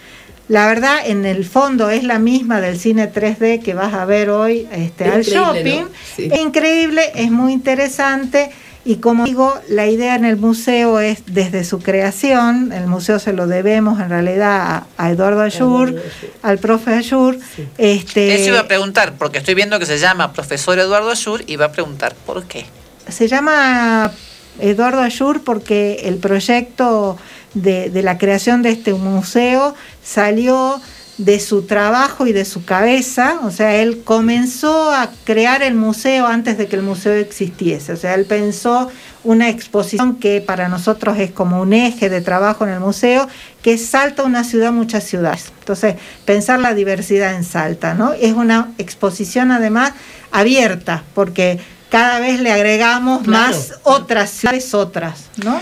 [0.48, 4.30] la verdad en el fondo es la misma del cine 3D que vas a ver
[4.30, 5.80] hoy este, Es al increíble, shopping.
[5.82, 5.88] ¿no?
[6.14, 6.28] Sí.
[6.32, 8.50] Es increíble, es muy interesante
[8.84, 13.32] y como digo, la idea en el museo es desde su creación, el museo se
[13.32, 16.30] lo debemos en realidad a, a Eduardo Ayur, Eduardo Ayur.
[16.42, 17.36] al profe Ayur.
[17.56, 17.66] Sí.
[17.78, 21.56] Este, Eso iba a preguntar, porque estoy viendo que se llama profesor Eduardo Ayur y
[21.56, 22.66] va a preguntar por qué.
[23.08, 24.12] Se llama
[24.60, 27.16] Eduardo Ayur porque el proyecto
[27.54, 30.80] de, la creación de este museo salió
[31.18, 36.26] de su trabajo y de su cabeza, o sea, él comenzó a crear el museo
[36.26, 38.90] antes de que el museo existiese, o sea, él pensó
[39.24, 43.28] una exposición que para nosotros es como un eje de trabajo en el museo,
[43.62, 45.52] que Salta una ciudad, muchas ciudades.
[45.58, 48.12] Entonces, pensar la diversidad en Salta, ¿no?
[48.12, 49.92] Es una exposición además
[50.30, 51.58] abierta, porque
[51.96, 53.46] cada vez le agregamos Claro.
[53.56, 55.60] más otras ciudades, otras, ¿no?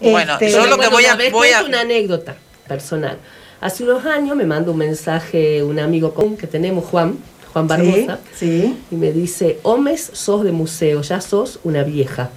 [0.00, 2.36] Bueno, Este, yo lo que voy a- voy a- una anécdota
[2.68, 3.16] personal.
[3.60, 7.16] Hace unos años me manda un mensaje un amigo común que tenemos, Juan,
[7.52, 12.28] Juan Barbosa, Sí, y me dice, Omes, sos de museo, ya sos una vieja.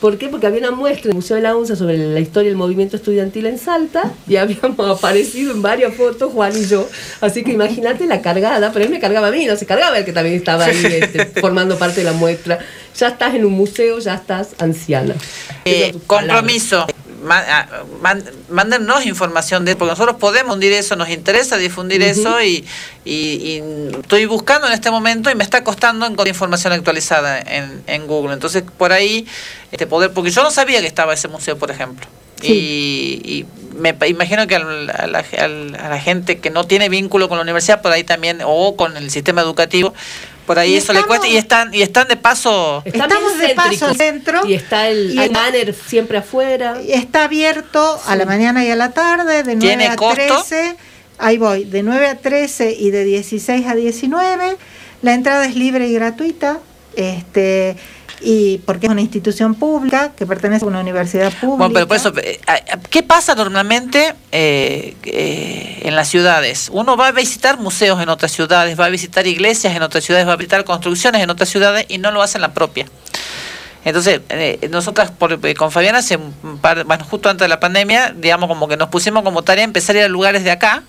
[0.00, 0.28] ¿Por qué?
[0.28, 2.96] Porque había una muestra en el Museo de la UNSA sobre la historia del movimiento
[2.96, 6.88] estudiantil en Salta y habíamos aparecido en varias fotos, Juan y yo.
[7.20, 10.04] Así que imagínate la cargada, pero él me cargaba a mí, no se cargaba el
[10.04, 12.58] que también estaba ahí este, formando parte de la muestra.
[12.96, 15.14] Ya estás en un museo, ya estás anciana.
[15.64, 16.86] Eh, compromiso.
[18.48, 22.64] Mándennos información de porque nosotros podemos difundir eso, nos interesa difundir eso y,
[23.04, 23.62] y- y
[24.00, 28.32] estoy buscando en este momento y me está costando encontrar información actualizada en, en Google.
[28.34, 29.26] Entonces, por ahí,
[29.72, 32.06] este poder, porque yo no sabía que estaba ese museo, por ejemplo.
[32.42, 33.46] Y, y
[33.76, 37.42] me imagino que a la, al- a la gente que no tiene vínculo con la
[37.42, 39.92] universidad, por ahí también, o con el sistema educativo,
[40.46, 41.26] por ahí Y eso le cuesta.
[41.26, 42.82] estamos- Y están, y están de paso.
[42.84, 43.94] Estamos de paso céntrico.
[43.96, 44.46] dentro.
[44.46, 46.76] Y está el, Y banner siempre afuera.
[46.86, 50.14] Está abierto a la mañana y a la tarde, de 9 ¿Tiene a costo?
[50.14, 50.76] 13.
[51.18, 54.56] ahí voy, de 9 a 13 y de 16 a 19.
[55.02, 56.58] La entrada es libre y gratuita.
[56.96, 57.76] Este,
[58.22, 61.56] y porque es una institución pública que pertenece a una universidad pública.
[61.56, 62.40] Bueno, pero por eso, eh,
[62.90, 66.68] ¿qué pasa normalmente eh, eh, en las ciudades?
[66.72, 70.26] Uno va a visitar museos en otras ciudades, va a visitar iglesias en otras ciudades,
[70.28, 72.86] va a visitar construcciones en otras ciudades y no lo hace en la propia.
[73.82, 77.60] Entonces, eh, nosotras por- eh, con Fabiana, hace un par- bueno, justo antes de la
[77.60, 80.82] pandemia, digamos, como que nos pusimos como tarea empezar a ir a lugares de acá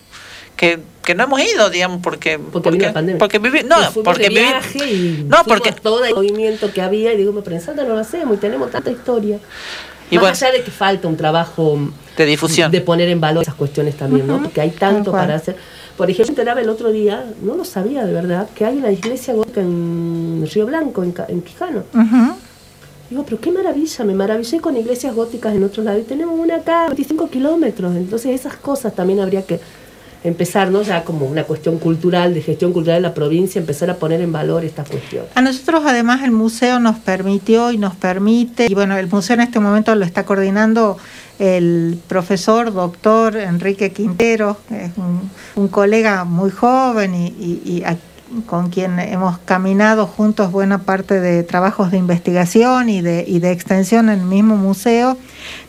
[0.56, 2.38] que, que no hemos ido, digamos, porque...
[2.40, 3.20] Porque vino la pandemia.
[3.20, 7.34] Porque vivi- no, porque vivi- y no, porque todo el movimiento que había y digo,
[7.44, 9.40] pero en Salta no lo hacemos y tenemos tanta historia.
[10.12, 10.36] Y Más bueno.
[10.36, 11.80] allá de que falta un trabajo
[12.18, 12.70] de difusión.
[12.72, 14.42] de poner en valor esas cuestiones también, ¿no?
[14.44, 15.56] Porque hay tanto para hacer.
[15.98, 18.92] Por ejemplo, me enteraba el otro día, no lo sabía de verdad, que hay una
[18.92, 21.84] iglesia gótica en Río Blanco, en, en Quijano.
[23.10, 26.02] Digo, pero qué maravilla, me maravillé con iglesias góticas en otros lados.
[26.02, 27.94] Y tenemos una acá, 25 kilómetros.
[27.96, 29.60] Entonces esas cosas también habría que
[30.24, 30.82] empezar, ¿no?
[30.84, 34.32] Ya como una cuestión cultural, de gestión cultural de la provincia, empezar a poner en
[34.32, 35.30] valor estas cuestiones.
[35.36, 39.42] A nosotros además el museo nos permitió y nos permite, y bueno, el museo en
[39.42, 40.98] este momento lo está coordinando
[41.40, 44.92] el profesor doctor Enrique Quintero, que es
[45.56, 47.84] un, colega muy joven y, y- y
[48.46, 53.52] con quien hemos caminado juntos buena parte de trabajos de investigación y de, y de
[53.52, 55.18] extensión en el mismo museo.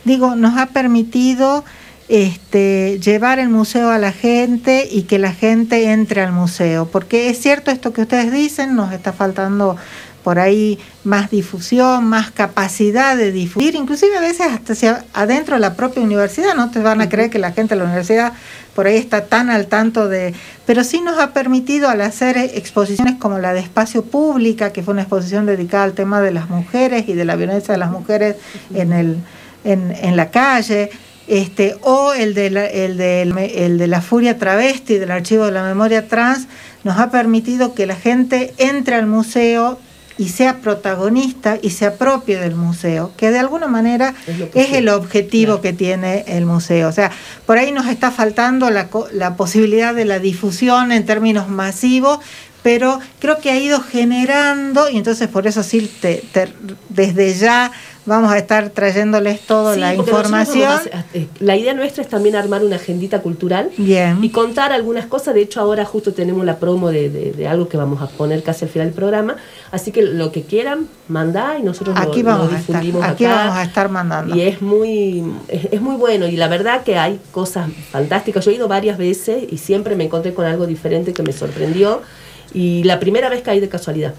[0.04, 1.64] Digo, nos ha permitido
[2.12, 6.86] este, llevar el museo a la gente y que la gente entre al museo.
[6.86, 9.78] Porque es cierto esto que ustedes dicen, nos está faltando
[10.22, 15.60] por ahí más difusión, más capacidad de difundir, inclusive a veces hasta hacia adentro de
[15.60, 18.34] la propia universidad, no te van a creer que la gente de la universidad
[18.74, 20.34] por ahí está tan al tanto de...
[20.66, 24.92] Pero sí nos ha permitido al hacer exposiciones como la de Espacio Pública, que fue
[24.92, 28.36] una exposición dedicada al tema de las mujeres y de la violencia de las mujeres
[28.74, 29.16] en, el,
[29.64, 30.90] en, en la calle,
[31.28, 35.52] este, o el de, la, el, de, el de la furia travesti del archivo de
[35.52, 36.46] la memoria trans,
[36.84, 39.78] nos ha permitido que la gente entre al museo
[40.18, 44.14] y sea protagonista y se apropie del museo, que de alguna manera
[44.54, 45.62] Es el objetivo Claro.
[45.62, 46.88] que tiene el museo.
[46.88, 47.10] O sea,
[47.46, 52.18] por ahí nos está faltando la, la posibilidad de la difusión en términos masivos,
[52.62, 56.52] pero creo que ha ido generando, y entonces por eso sí, te- te-
[56.88, 57.72] desde ya
[58.04, 60.72] vamos a estar trayéndoles toda Sí, la información.
[60.92, 64.18] a eh, la idea nuestra es también armar una agendita cultural Bien.
[64.24, 65.34] y contar algunas cosas.
[65.34, 68.42] De hecho, ahora justo tenemos la promo de, de- de algo que vamos a poner
[68.42, 69.36] casi al final del programa.
[69.70, 73.04] Así que lo que quieran, mandar y nosotros lo- Aquí lo, vamos a estar, difundimos
[73.04, 73.34] aquí acá.
[73.36, 74.34] vamos a estar mandando.
[74.36, 76.26] Y es muy, es, es muy bueno.
[76.26, 78.44] Y la verdad que hay cosas fantásticas.
[78.44, 82.02] Yo he ido varias veces y siempre me encontré con algo diferente que me sorprendió.
[82.54, 84.14] Y la primera vez caí de casualidad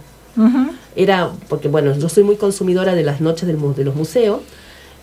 [0.96, 4.40] era porque bueno yo soy muy consumidora de las noches del de los museos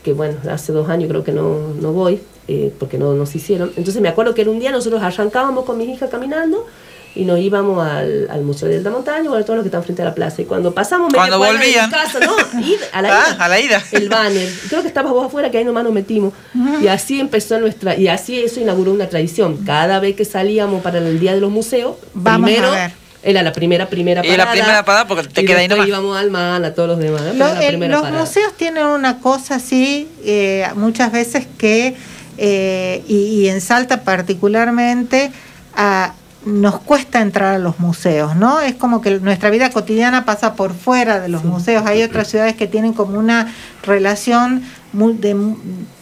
[0.03, 3.70] que bueno hace dos años creo que no, no voy eh, porque no nos hicieron
[3.76, 6.66] entonces me acuerdo que era un día nosotros arrancábamos con mis hijas caminando
[7.14, 10.01] y nos íbamos al, al Museo de Alta Montaña, bueno, todos los que están frente
[10.03, 10.43] a la plaza.
[10.43, 11.91] Y cuando pasamos Cuando volvían.
[11.91, 12.31] casa, no,
[12.93, 13.45] a la Ah, ida.
[13.45, 13.83] a la ida.
[13.91, 14.49] El banner.
[14.68, 16.33] Creo que estabas vos afuera, que ahí nomás nos metimos.
[16.81, 19.57] Y así empezó nuestra, y así eso inauguró una tradición.
[19.66, 22.93] Cada vez que salíamos para el Día de los Museos, Vamos a primero ver.
[23.22, 24.44] Era la primera, primera Y parada.
[24.46, 25.88] la primera parada porque te y queda ahí nomás.
[25.88, 27.22] íbamos al MAN, a todos los demás.
[27.34, 28.18] los parada.
[28.18, 31.96] museos tienen una cosa así, eh, muchas veces que,
[32.38, 35.30] eh, y, y en Salta particularmente,
[35.74, 36.14] ah,
[36.46, 38.60] nos cuesta entrar a los museos, ¿no?
[38.60, 41.84] Es como que nuestra vida cotidiana pasa por fuera de los museos.
[41.84, 43.52] Hay otras ciudades que tienen como una
[43.82, 44.62] relación
[44.94, 45.36] muy de,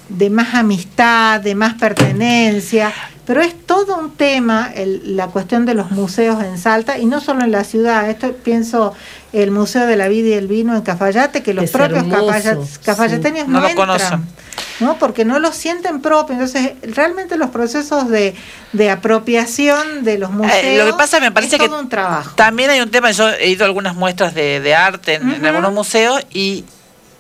[0.09, 2.93] de más amistad, de más pertenencia,
[3.27, 7.21] pero es todo un tema el- la cuestión de los museos en Salta y no
[7.21, 8.09] solo en la ciudad.
[8.09, 8.95] Esto pienso
[9.35, 12.81] el Museo de la Vida y el Vino en Cafayate, que los Es propios sí.
[12.85, 13.87] cafayateños No no, lo entran.
[13.89, 14.27] conocen.
[14.81, 14.97] ¿no?
[14.97, 16.35] Porque no lo sienten propio.
[16.35, 18.35] Entonces, realmente los procesos de,
[18.73, 21.89] de apropiación de los museos Eh, lo que pasa me parece es que todo un
[21.89, 22.35] trabajo.
[22.37, 25.45] También hay un tema, yo he ido a algunas muestras de, de arte en, en
[25.47, 26.65] algunos museos y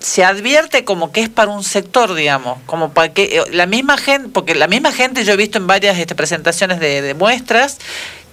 [0.00, 3.96] se advierte como que es para un sector, digamos, como para que eh, la misma
[3.98, 7.78] gente, porque la misma gente yo he visto en varias este, presentaciones de, de muestras,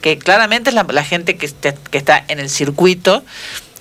[0.01, 1.51] que claramente es la, la gente que,
[1.89, 3.23] que está en el circuito.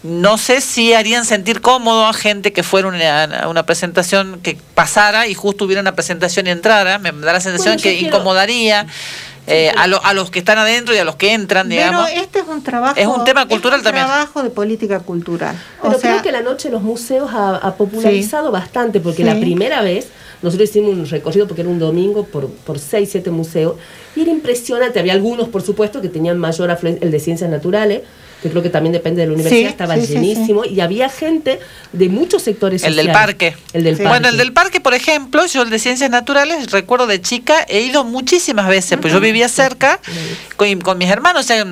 [0.02, 5.26] No sé si harían sentir cómodo a gente que fuera una, una presentación que pasara
[5.26, 6.98] y justo hubiera una presentación y entrara.
[6.98, 8.86] Me da la sensación Bueno, que quiero- incomodaría
[9.46, 12.06] eh, a, lo- a los que están adentro y a los que entran, digamos.
[12.08, 12.94] Pero este es un trabajo.
[12.98, 14.06] Es un tema cultural un también.
[14.06, 15.54] trabajo de política cultural.
[15.82, 19.18] Pero o sea, creo que la noche de los museos ha, ha popularizado bastante, porque
[19.18, 19.24] Sí.
[19.24, 20.08] la primera vez
[20.42, 23.76] nosotros hicimos un recorrido, porque era un domingo, por, por seis, siete museos,
[24.16, 24.98] y era impresionante.
[24.98, 28.02] Había algunos, por supuesto, que tenían mayor afluencia, el de ciencias naturales,
[28.44, 30.12] que creo que también depende de la universidad, Sí, estaba sí, sí, sí.
[30.12, 31.58] llenísimo y había gente
[31.94, 33.56] de muchos sectores El del parque.
[33.72, 34.02] El del Sí.
[34.02, 34.08] parque.
[34.10, 37.80] Bueno, el del parque, por ejemplo, yo el de ciencias naturales, recuerdo de chica, he
[37.80, 39.98] ido muchísimas veces, pues yo vivía cerca
[40.56, 41.64] con, con mis hermanos, o sea,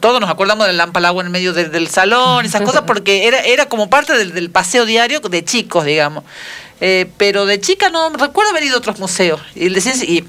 [0.00, 3.38] todos nos acordamos del lámpara agua en medio del, del salón, esas cosas, porque era,
[3.44, 6.24] era como parte del, del paseo diario de chicos, digamos.
[6.80, 9.40] Eh, pero de chica no recuerdo haber ido a otros museos.
[9.54, 10.24] Y el de ciencias, y,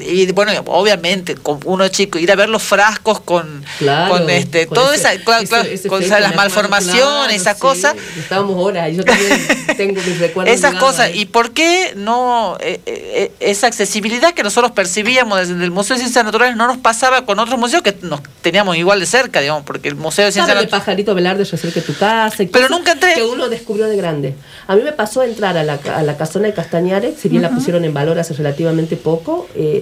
[0.00, 4.66] y, bueno, obviamente, con uno chico, ir a ver los frascos con, Claro, con este,
[4.66, 7.94] con todo ese- esa, ese- ese con efecto, las malformaciones, claro, esas sí, cosas.
[8.18, 10.54] Estábamos horas y yo también tengo mis recuerdos.
[10.54, 15.70] Esas cosas, ¿y por qué no eh, eh, esa accesibilidad que nosotros percibíamos desde el
[15.70, 19.06] Museo de Ciencias Naturales no nos pasaba con otros museos que nos teníamos igual de
[19.06, 20.82] cerca, digamos, porque el Museo de Ciencias Sabe el Naturales...
[20.84, 22.42] pajarito Velarde, yo que tu casa.
[22.42, 23.14] y Pero nunca entré.
[23.14, 24.34] Que uno descubrió de grande.
[24.66, 27.50] A mí me pasó entrar a la, a la casona de Castañares, si bien la
[27.50, 29.73] pusieron en valor hace relativamente poco, eh,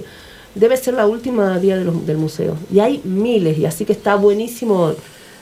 [0.55, 2.55] debe ser la última día del museo.
[2.71, 4.93] Y hay miles, y así que está buenísimo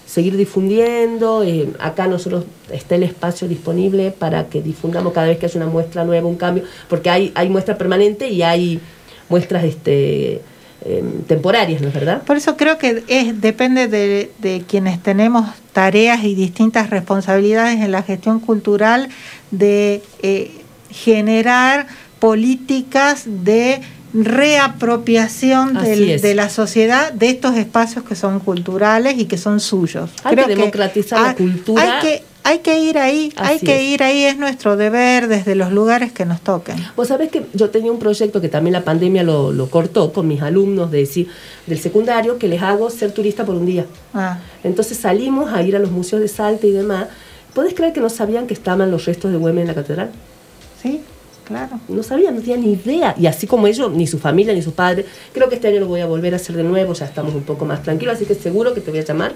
[0.06, 1.43] seguir difundiendo.
[1.43, 5.68] eh, acá nosotros está el espacio disponible para que difundamos cada vez que hay una
[5.68, 8.80] muestra nueva, un cambio, porque hay, hay muestra permanente y hay
[9.30, 10.41] muestras este,
[10.84, 12.24] em, temporarias, ¿no es verdad?
[12.24, 17.91] Por eso creo que es depende de, de quienes tenemos tareas y distintas responsabilidades en
[17.91, 19.08] la gestión cultural
[19.52, 20.52] de eh,
[20.89, 21.88] generar
[22.20, 23.82] políticas de
[24.14, 30.09] reapropiación del- de la sociedad de estos espacios que son culturales y que son suyos.
[30.24, 31.99] Hay que democratizar la hay- cultura.
[31.99, 33.93] Hay que, hay que ir ahí, hay que es.
[33.93, 36.76] ir ahí, es nuestro deber desde los lugares que nos toquen.
[36.95, 40.28] Vos sabés que yo tenía un proyecto que también la pandemia lo, lo cortó con
[40.28, 41.01] mis alumnos de
[41.68, 43.86] del secundario que les hago ser turista por un día.
[44.14, 47.07] Ah, Entonces salimos a ir a los museos de Salta y demás.
[47.53, 50.09] ¿Podés creer que no sabían que estaban los restos de Güemes en la catedral?
[50.82, 51.01] sí,
[51.52, 51.80] claro.
[51.88, 53.16] No sabían, no tenían ni idea.
[53.20, 55.06] Y así como ellos, ni su familia, ni sus padres.
[55.34, 57.43] Creo que este año lo voy a volver a hacer de nuevo, ya estamos un
[57.43, 59.34] poco más tranquilos, así que seguro que te voy a llamar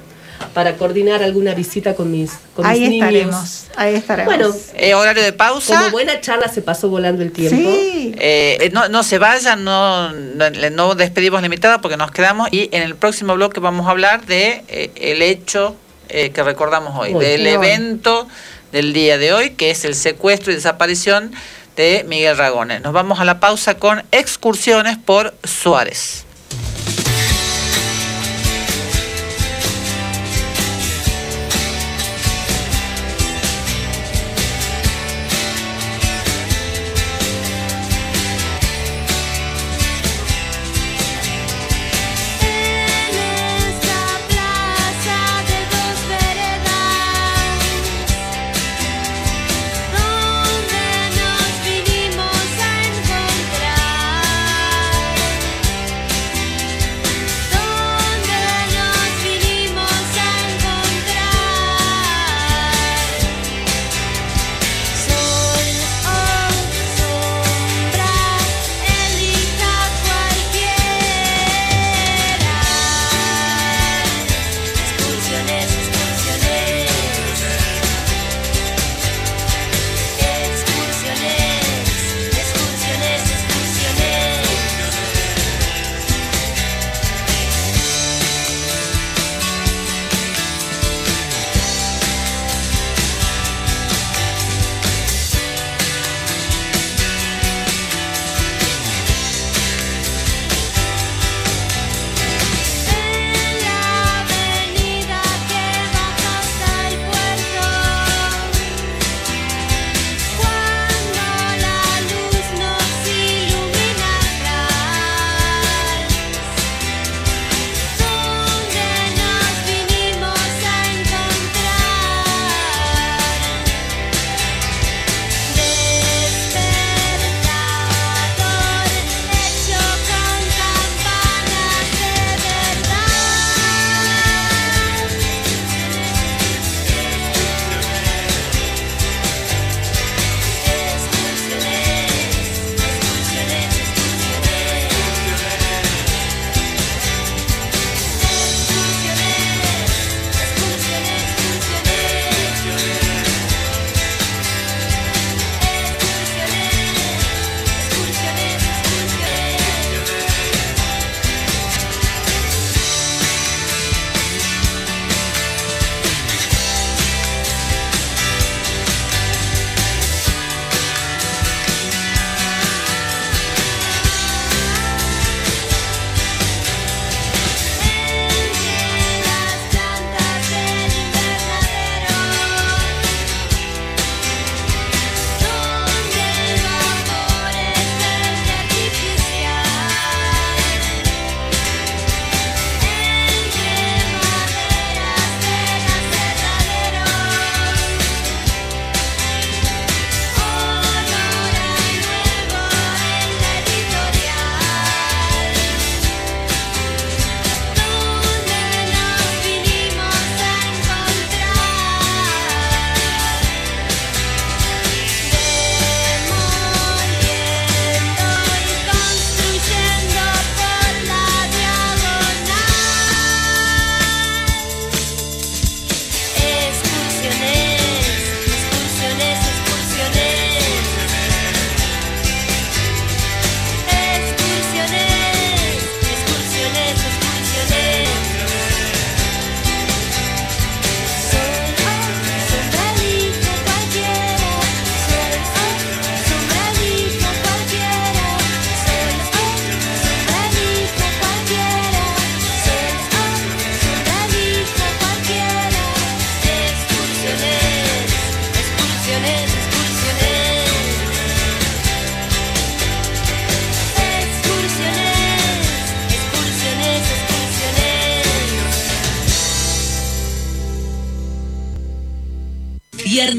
[0.54, 3.08] para coordinar alguna visita con mis, con Ahí mis niños.
[3.08, 4.36] estaremos, ahí estaremos.
[4.36, 5.78] Bueno, Eh, horario de pausa.
[5.78, 7.56] como buena charla se pasó volando el tiempo.
[7.56, 12.12] sí, Eh, eh, no, no se vayan, no, no, no despedimos la invitada porque nos
[12.12, 15.76] quedamos y en el próximo bloque vamos a hablar de eh, el hecho
[16.10, 18.28] eh, que recordamos hoy, Hoy, del evento
[18.74, 21.32] del día de hoy, que es el secuestro y desaparición
[21.76, 22.82] de Miguel Ragones.
[22.82, 26.25] Nos vamos a la pausa con excursiones por Suárez.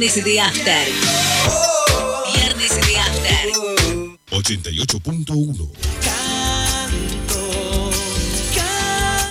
[0.07, 0.89] Viernes de After.
[2.33, 3.51] Viernes de After.
[4.31, 5.69] 88.1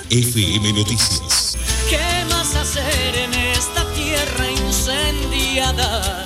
[0.10, 1.58] FM Noticias.
[1.90, 6.26] ¿Qué más hacer en esta tierra incendiada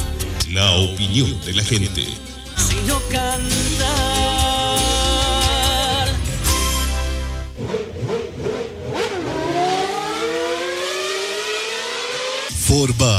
[0.50, 2.08] La opinión de la gente.
[2.58, 4.80] sino cantar?
[12.66, 13.19] Forbat,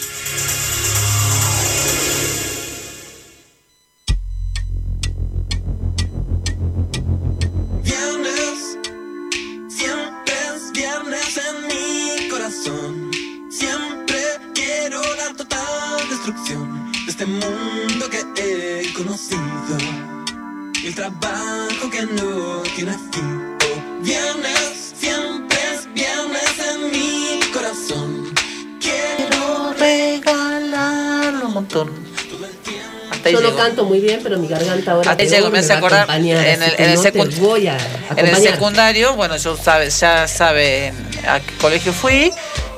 [33.82, 36.26] Canto muy bien, pero mi garganta ahora ahí peor llego, me hace a acordar en
[36.28, 37.78] el, en el no voy a
[38.16, 40.94] en el secundario, bueno, yo sabe, ya saben
[41.28, 42.32] a qué colegio fui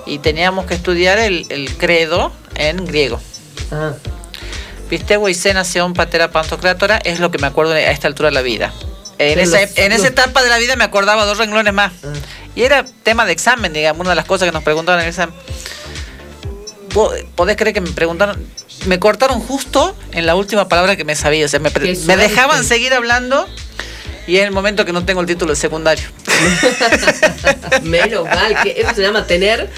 [0.05, 3.19] y teníamos que estudiar el, el credo en griego.
[3.71, 3.93] Ah.
[4.89, 8.41] Viste, Weisena, Seón, Patera, Pantocrátora, es lo que me acuerdo a esta altura de la
[8.41, 8.71] vida.
[9.17, 11.93] En, esa, los- en esa los- etapa de la vida me acordaba dos renglones más.
[12.55, 15.09] Y era tema de examen, digamos, una de las cosas que nos preguntaban en el
[15.09, 15.33] examen.
[16.93, 18.45] ¿Vos ¿Podés creer que me preguntaron?
[18.85, 21.45] Me cortaron justo en la última palabra que me sabía.
[21.45, 21.69] O sea, me,
[22.17, 23.47] dejaban seguir hablando
[24.27, 26.07] y en el momento que no tengo el título de secundario.
[27.83, 29.69] Menos mal, que eso se llama tener.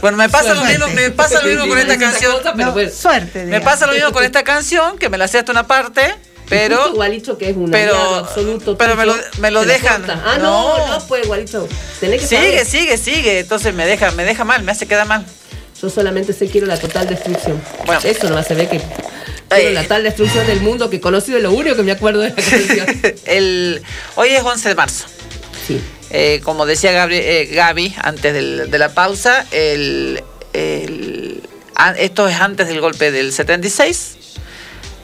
[0.00, 2.32] Bueno, me pasa lo mismo, me pasa lo mismo con esta canción.
[2.38, 2.90] cosa, pero bueno.
[2.90, 3.44] Suerte.
[3.44, 6.14] Me pasa lo mismo con esta canción, que me la sé hasta una parte,
[6.48, 6.88] pero.
[6.88, 8.78] Igualito que es un pero- absoluto.
[8.78, 10.10] pero me lo- me lo te dejan.
[10.10, 10.86] Ah, no, No.
[10.98, 11.68] no, pues igualito.
[12.00, 12.66] Tenés que Sigue, saber.
[12.66, 13.38] sigue, sigue.
[13.40, 15.26] Entonces me deja, me deja mal, me hace quedar mal.
[15.80, 17.60] Yo solamente sé quiero la total destrucción.
[17.86, 18.00] Bueno.
[18.04, 18.78] Eso no se ve que
[19.48, 19.72] quiero Eh.
[19.72, 22.28] la total destrucción del mundo que he conocido es lo único que me acuerdo de
[22.30, 22.86] la canción.
[23.24, 23.82] El,
[24.16, 25.06] hoy es 11 de marzo.
[25.66, 25.80] Sí.
[26.10, 30.22] Eh, como decía Gabri- eh, Gaby antes del- de la pausa, el,
[30.52, 31.40] el-
[31.76, 34.16] a- esto es antes del golpe del 76.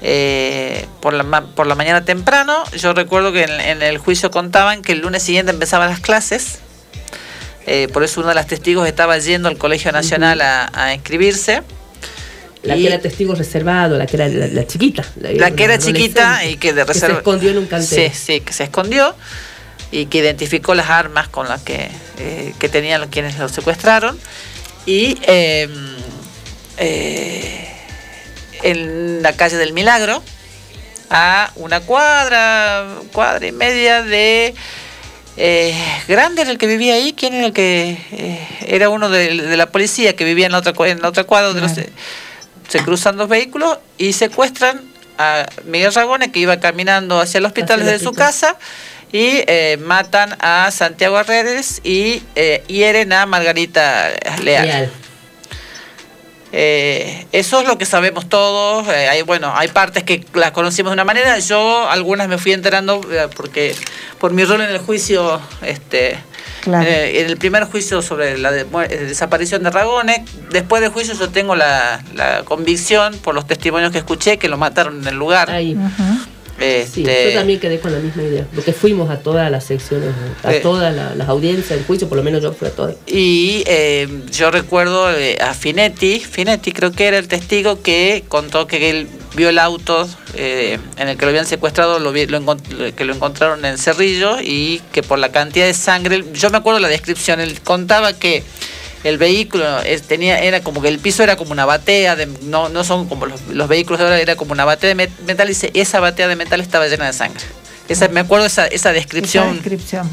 [0.02, 4.82] eh, por, la, por la mañana temprano, yo recuerdo que en, en el juicio contaban
[4.82, 6.58] que el lunes siguiente empezaban las clases.
[7.66, 11.62] Eh, por eso uno de los testigos estaba yendo al Colegio Nacional a, a inscribirse.
[12.62, 15.04] La Y- que era testigo reservado, la que era la, la chiquita.
[15.20, 18.10] la que era chiquita y que de se reserva escondió en un cantero.
[18.12, 19.14] Sí, sí, que se escondió
[19.92, 21.88] y que identificó las armas con las que,
[22.18, 24.18] eh, que tenían los quienes lo secuestraron.
[24.84, 25.68] Y eh,
[26.78, 27.68] eh,
[28.62, 30.22] en la calle del Milagro,
[31.10, 34.54] a una cuadra, cuadra y media de
[35.36, 35.74] eh,
[36.08, 39.56] Grande era el que vivía ahí, ¿quién era el que eh, era uno de, de
[39.56, 41.72] la policía que vivía en la otra, en la otra cuadra donde los-
[42.68, 44.80] se cruzan dos vehículos y secuestran
[45.18, 48.56] a Miguel Ragone que iba caminando hacia el hospital Hacia el desde su casa
[49.12, 54.10] y eh, matan a Santiago Redes y eh, hieren a Margarita
[54.42, 54.66] Leal.
[54.66, 54.92] Leal.
[56.58, 58.88] Eh, eso es lo que sabemos todos.
[58.88, 61.38] eh, hay, bueno, hay partes que las conocimos de una manera.
[61.38, 63.74] Yo algunas me fui enterando eh, porque
[64.18, 66.18] por mi rol en el juicio, este,
[66.62, 66.84] Claro.
[66.88, 71.28] eh, en el primer juicio sobre la de- desaparición de Ragone, después del juicio yo
[71.28, 75.50] tengo la, la convicción por los testimonios que escuché que lo mataron en el lugar.
[75.50, 75.76] Ahí.
[76.58, 77.02] Este,
[77.32, 80.10] yo también quedé con la misma idea, porque fuimos a todas las secciones,
[80.42, 80.60] a Eh.
[80.60, 82.94] todas la- las audiencias del juicio, por lo menos yo fui a todas.
[83.06, 88.66] Y eh, yo recuerdo eh, a Finetti, Finetti creo que era el testigo que contó
[88.66, 92.40] que él vio el auto eh, en el que lo habían secuestrado, lo vi- lo
[92.40, 96.56] encont- que lo encontraron en Cerrillo y que por la cantidad de sangre, yo me
[96.58, 98.42] acuerdo la descripción, él contaba que
[99.06, 102.68] el vehículo es- tenía era como que el piso era como una batea, de, no,
[102.68, 105.46] no son como los, los vehículos de ahora, era como una batea de met- metal
[105.46, 107.42] y dice, esa batea de metal estaba llena de sangre.
[107.88, 109.44] Esa, me acuerdo esa, esa descripción.
[109.44, 110.10] Esa descripción.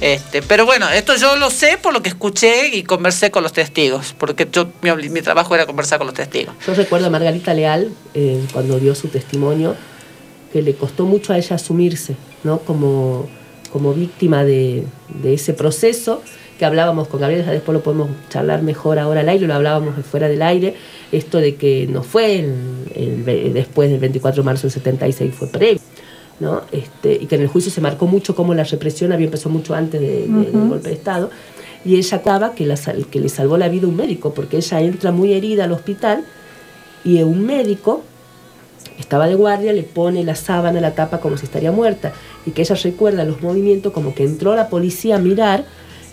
[0.00, 3.54] Este, pero bueno, esto yo lo sé por lo que escuché y conversé con los
[3.54, 6.54] testigos, porque yo mi, mi trabajo era conversar con los testigos.
[6.66, 9.74] Yo recuerdo a Margarita Leal, eh, cuando dio su testimonio,
[10.52, 12.14] que le costó mucho a ella asumirse,
[12.44, 12.58] ¿no?
[12.58, 13.26] Como,
[13.72, 16.22] como víctima de, de ese proceso
[16.58, 20.28] que hablábamos con Gabriel, después lo podemos charlar mejor ahora al aire, lo hablábamos fuera
[20.28, 20.74] del aire,
[21.12, 22.54] esto de que no fue el,
[22.94, 25.80] el después del 24 de marzo del 76, fue previo.
[26.38, 26.60] ¿no?
[26.70, 29.74] Este, y que en el juicio se marcó mucho cómo la represión había empezado mucho
[29.74, 30.68] antes de- de- del Ujú.
[30.68, 31.30] golpe de Estado.
[31.84, 32.76] Y ella acaba que, la
[33.10, 36.24] que le salvó la vida un médico, porque ella entra muy herida al hospital
[37.04, 38.02] y un médico
[38.98, 42.12] estaba de guardia, le pone la sábana, la tapa como si estaría muerta.
[42.44, 45.64] Y que ella recuerda los movimientos como que entró la policía a mirar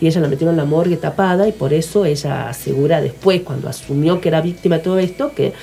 [0.03, 3.69] y ella la metieron en la morgue tapada y por eso ella asegura después, cuando
[3.69, 5.53] asumió que era víctima de todo esto, que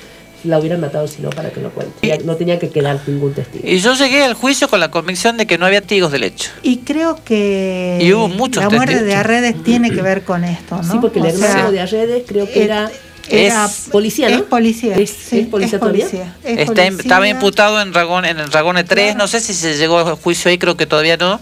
[0.43, 2.23] la hubieran matado si no para que lo cuente.
[2.25, 3.63] No tenía que quedar ningún testigo.
[3.67, 6.49] Y yo llegué al juicio con la convicción de que no había testigos del hecho.
[6.63, 9.07] Y creo que Y hubo muchos la muerte testigos.
[9.13, 10.91] de Arredes tiene que ver con esto, ¿no?
[10.91, 12.89] Sí, porque el sea, hermano de Arredes creo que era,
[13.29, 14.37] era- policía, ¿no?
[14.37, 14.95] Es policía.
[14.95, 16.05] ¿Es, sí, es policía es todavía?
[16.05, 17.01] policía, es Está, policía.
[17.03, 20.49] estaba imputado en Ragón, en el Ragone 3, no sé si se llegó al juicio
[20.49, 21.39] ahí, creo que todavía no,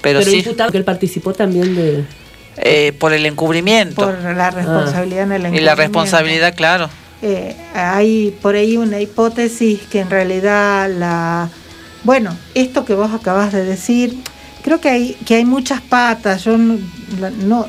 [0.00, 2.04] pero, Pero, sí, imputado que él participó también de...
[2.56, 4.04] eh, por el encubrimiento.
[4.04, 5.76] por la responsabilidad en el y la encubrimiento.
[5.82, 6.88] responsabilidad, claro.
[7.22, 11.50] Eh, hay por ahí una hipótesis que en realidad la
[12.02, 14.16] bueno esto que vos acabas de decir
[14.64, 17.66] creo que hay que hay muchas patas yo no-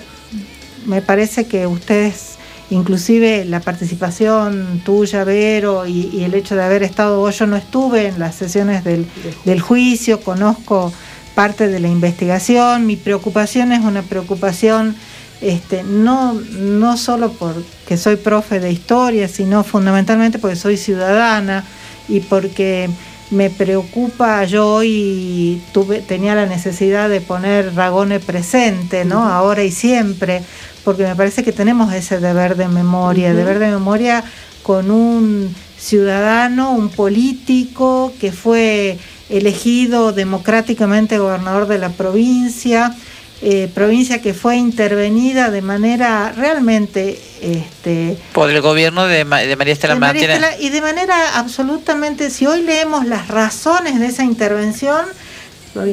[0.86, 2.36] me parece que ustedes
[2.70, 7.58] inclusive la participación tuya Vero y, y el hecho de haber estado vos yo no
[7.58, 9.06] estuve en las sesiones del,
[9.44, 10.94] del juicio conozco
[11.36, 12.86] parte de la investigación.
[12.86, 14.96] Mi preocupación es una preocupación
[15.42, 21.66] este, no, no solo porque soy profe de historia, sino fundamentalmente porque soy ciudadana
[22.08, 22.90] y porque
[23.32, 29.24] me preocupa, yo hoy tuve, tenía la necesidad de poner Ragone presente, ¿no?
[29.24, 30.44] Ahora y siempre,
[30.84, 34.24] porque me parece que tenemos ese deber de memoria, deber de memoria
[34.62, 39.00] con un ciudadano, un político que fue
[39.32, 42.96] elegido democráticamente gobernador de la provincia,
[43.42, 49.56] eh, provincia que fue intervenida de manera realmente este, Por el gobierno de, Ma- de
[49.56, 50.42] María Estela Martínez.
[50.60, 55.06] Y de manera absolutamente, si hoy leemos las razones de esa intervención,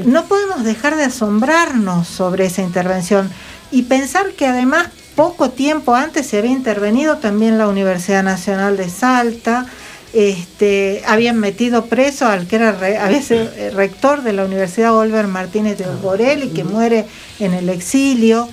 [0.05, 3.31] no podemos dejar de asombrarnos sobre esa intervención
[3.71, 8.89] y pensar que además poco tiempo antes se había intervenido también la Universidad Nacional de
[8.91, 9.67] Salta,
[10.13, 15.79] este, habían metido preso al que era re- eh, rector de la Universidad Oliver Martínez
[15.79, 17.07] de Borelli, que muere
[17.39, 18.49] en el exilio.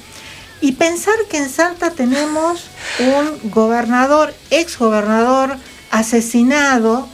[0.61, 2.65] Y pensar que en Salta tenemos
[2.99, 5.55] un gobernador, ex gobernador,
[5.91, 7.07] asesinado.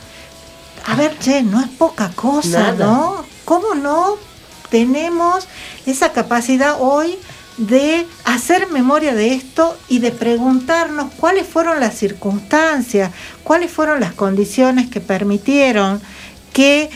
[0.85, 2.85] A ver, che, no es poca cosa, Nada.
[2.85, 3.25] ¿no?
[3.45, 4.17] ¿Cómo no
[4.69, 5.47] tenemos
[5.85, 7.17] esa capacidad hoy
[7.57, 13.11] de hacer memoria de esto y de preguntarnos cuáles fueron las circunstancias,
[13.43, 16.01] cuáles fueron las condiciones que permitieron
[16.53, 16.89] que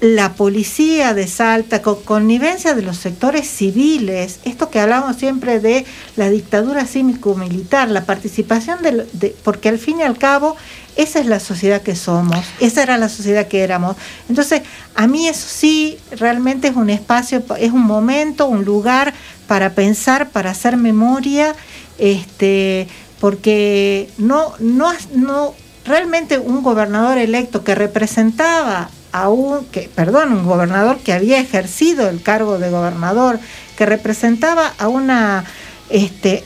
[0.00, 5.84] la policía de Salta, con connivencia de los sectores civiles, esto que hablamos siempre de
[6.16, 10.56] la dictadura cívico-militar, la participación de, porque al fin y al cabo
[10.94, 13.96] esa es la sociedad que somos, esa era la sociedad que éramos.
[14.28, 14.62] Entonces,
[14.94, 19.14] a mí eso sí, realmente es un espacio, es un momento, un lugar
[19.48, 21.54] para pensar, para hacer memoria,
[21.98, 22.86] este,
[23.20, 30.44] porque no, no, no, realmente un gobernador electo que representaba a un, que, perdón, un
[30.46, 33.38] gobernador que había ejercido el cargo de gobernador,
[33.76, 35.44] que representaba a una,
[35.90, 36.44] este,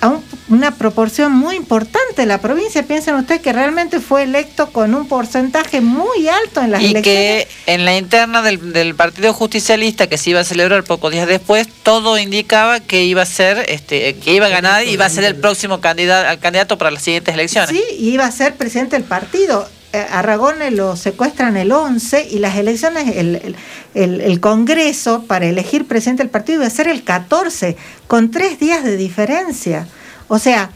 [0.00, 2.82] a un- una proporción muy importante de la provincia.
[2.84, 7.02] Piensen ustedes que realmente fue electo con un porcentaje muy alto en las y elecciones.
[7.04, 11.28] que en la interna del, del Partido Justicialista que se iba a celebrar pocos días
[11.28, 15.10] después, todo indicaba que iba a ser, este, que iba a ganar y iba a
[15.10, 17.68] ser el próximo candidato, al candidato para las siguientes elecciones.
[17.70, 19.68] Sí, y iba a ser presidente del partido.
[19.92, 23.56] Eh, A Ragone lo secuestran el 11 y las elecciones, el,
[23.94, 27.76] el- el- Congreso para elegir presidente del partido iba a ser el 14,
[28.06, 29.88] con tres días de diferencia.
[30.28, 30.70] O sea,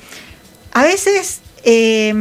[0.72, 2.12] a veces eh,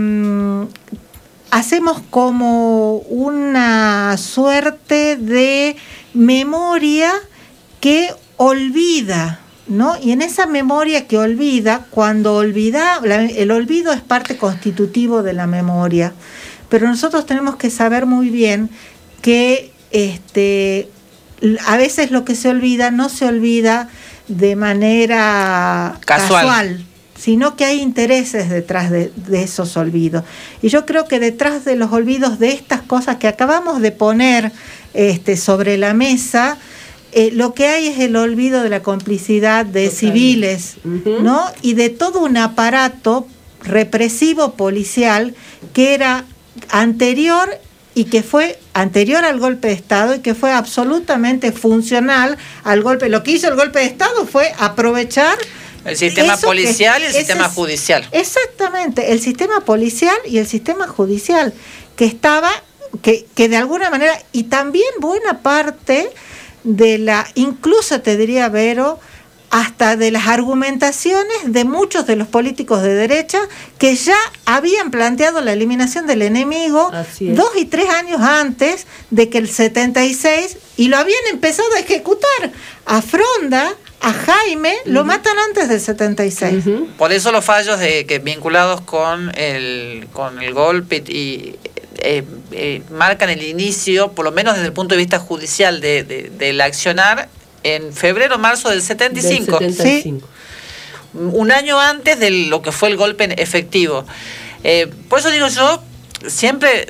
[1.50, 5.76] hacemos como una suerte de
[6.14, 7.12] memoria
[7.80, 9.96] que olvida, ¿no?
[10.00, 15.48] Y en esa memoria que olvida, cuando olvida, el olvido es parte constitutivo de la
[15.48, 16.14] memoria,
[16.74, 18.68] pero nosotros tenemos que saber muy bien
[19.22, 20.90] que este,
[21.68, 23.90] a veces lo que se olvida no se olvida
[24.28, 26.48] de manera Casual.
[26.48, 30.24] casual sino que hay intereses detrás de, de esos olvidos.
[30.64, 34.52] Y yo creo que detrás de los olvidos de estas cosas que acabamos de poner
[34.96, 36.58] este, sobre la mesa,
[37.12, 41.46] eh, lo que hay es el olvido de la complicidad de civiles, ¿no?
[41.62, 43.28] Y de todo un aparato
[43.64, 45.36] represivo policial
[45.72, 46.26] que era
[46.70, 47.50] anterior
[47.96, 53.10] y que fue anterior al golpe de Estado y que fue absolutamente funcional al golpe.
[53.10, 55.38] Lo que hizo el golpe de Estado fue aprovechar
[55.86, 58.08] El sistema eso que- policial y el sistema es- judicial.
[58.12, 61.54] Exactamente, el sistema policial y el sistema judicial,
[61.96, 62.50] que estaba,
[63.04, 66.10] que, que de alguna manera, y también buena parte
[66.64, 69.00] de la, incluso te diría Vero,
[69.54, 73.38] hasta de las argumentaciones de muchos de los políticos de derecha
[73.78, 76.90] que ya habían planteado la eliminación del enemigo
[77.36, 82.52] dos y tres años antes de que el 76 y lo habían empezado a ejecutar.
[82.88, 86.64] A Fronda, a Jaime, lo matan antes del 76.
[86.98, 91.56] Por eso los fallos de, que vinculados con el, con el golpe y
[92.00, 96.04] eh, eh, marcan el inicio, por lo menos desde el punto de vista judicial, de,
[96.04, 97.30] de- del accionar
[97.64, 99.60] en febrero marzo del 75.
[99.60, 100.28] Del 75.
[101.14, 104.06] Un año antes de lo que fue el golpe en efectivo.
[104.64, 105.82] Eh, por eso digo yo,
[106.28, 106.88] siempre,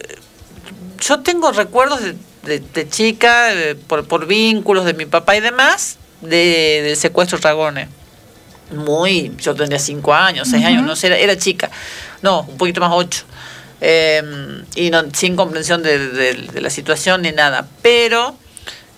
[1.01, 5.41] yo tengo recuerdos de, de- de chica, eh, por, por vínculos de mi papá y
[5.41, 7.87] demás, de, del secuestro de Ragone.
[8.71, 11.69] Muy, yo tenía cinco años, seis años, no sé, era, era chica.
[12.21, 13.23] No, un poquito más ocho.
[13.81, 14.23] Eh,
[14.75, 17.67] y no, sin comprensión de la situación ni nada.
[17.81, 18.37] Pero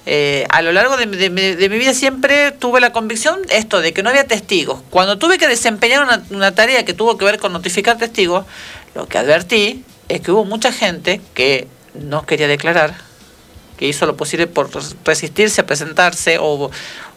[0.05, 3.81] eh, a lo largo de, mi- de de mi vida siempre tuve la convicción esto
[3.81, 4.79] de que no había testigos.
[4.89, 8.45] Cuando tuve que desempeñar una, tarea que tuvo que ver con notificar testigos,
[8.93, 12.95] lo que advertí es que hubo mucha gente que no quería declarar,
[13.77, 16.69] que hizo lo posible por res- resistirse a presentarse o,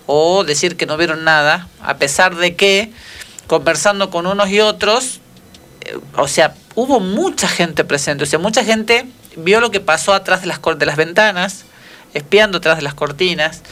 [0.07, 2.91] o decir que no vieron nada, a pesar de que
[3.47, 5.21] conversando con unos y otros,
[5.83, 9.05] eh, o sea, hubo mucha gente presente, o sea, mucha gente
[9.37, 11.65] vio lo que pasó atrás de las, de las ventanas,
[12.15, 13.63] espiando atrás de las cortinas.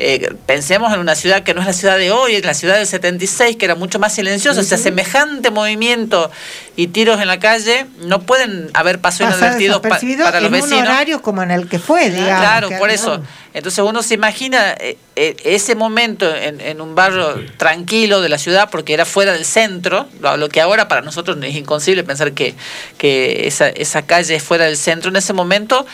[0.00, 2.76] Eh, pensemos en una ciudad que no es la ciudad de hoy, es la ciudad
[2.76, 4.60] del 76, que era mucho más silenciosa.
[4.60, 6.30] O sea, semejante movimiento
[6.76, 10.54] y tiros en la calle no pueden haber pasado Pasar inadvertidos pa- para los en
[10.54, 10.88] un vecinos.
[10.88, 12.38] horario como en el que fue, digamos.
[12.40, 13.20] Claro, por eso.
[13.54, 18.38] Entonces uno se imagina eh, eh, ese momento en, en un barrio tranquilo de la
[18.38, 22.30] ciudad, porque era fuera del centro, lo, lo que ahora para nosotros es inconcebible pensar
[22.34, 22.54] que,
[22.98, 25.10] que esa, esa calle es fuera del centro.
[25.10, 25.86] En ese momento,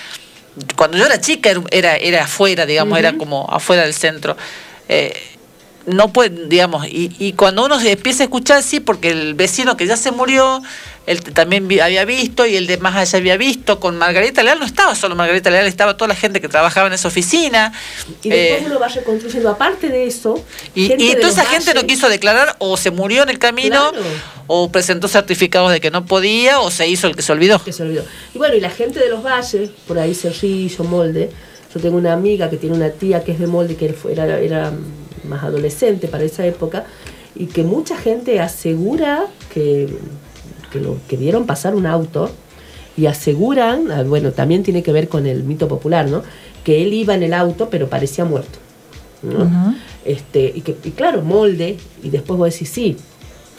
[0.77, 4.37] cuando yo era chica, era, era, era afuera, digamos, era como afuera del centro.
[4.89, 5.13] Eh,
[5.87, 9.77] no puede, digamos, y, y cuando uno se empieza a escuchar, sí, porque el vecino
[9.77, 10.63] que ya se murió,
[11.07, 14.65] él también había visto y el de más allá había visto, con Margarita Leal no
[14.65, 17.73] estaba solo Margarita Leal, estaba toda la gente que trabajaba en esa oficina.
[18.23, 20.43] Y después eh, uno va reconstruyendo, aparte de eso,
[20.75, 24.07] y, y toda esa gente no quiso declarar o se murió en el camino Claro.
[24.47, 27.63] o presentó certificados de que no podía o se hizo el que se olvidó.
[27.63, 28.05] Que se olvidó.
[28.35, 31.31] Y bueno, y la gente de los valles, por ahí Cerrillo, Molde,
[31.75, 34.73] yo tengo una amiga que tiene una tía que es de Molde, que era, era
[35.29, 36.85] más adolescente para esa época,
[37.35, 39.89] y que mucha gente asegura que,
[40.71, 42.31] que lo que vieron pasar un auto
[42.97, 46.23] y aseguran, ah, bueno, también tiene que ver con el mito popular, ¿no?
[46.63, 48.59] Que él iba en el auto, pero parecía muerto.
[50.05, 52.97] este, y, que, y claro, molde, y después vos decís, sí,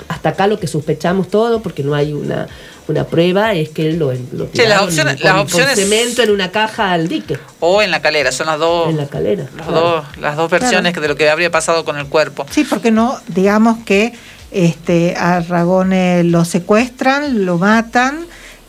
[0.08, 2.48] hasta acá lo que sospechamos todo, porque no hay una,
[2.88, 6.22] una prueba, es que él lo, lo Sí, las opciones- con- las con opciones- cemento
[6.22, 7.38] en una caja al dique.
[7.60, 9.44] O en la calera, son las dos, En la calera.
[9.56, 9.82] las claro.
[9.82, 12.46] dos, las dos versiones de lo que habría pasado con el cuerpo.
[12.52, 14.14] Sí, porque no, digamos que
[14.52, 18.26] este, a Ragone lo secuestran, lo matan,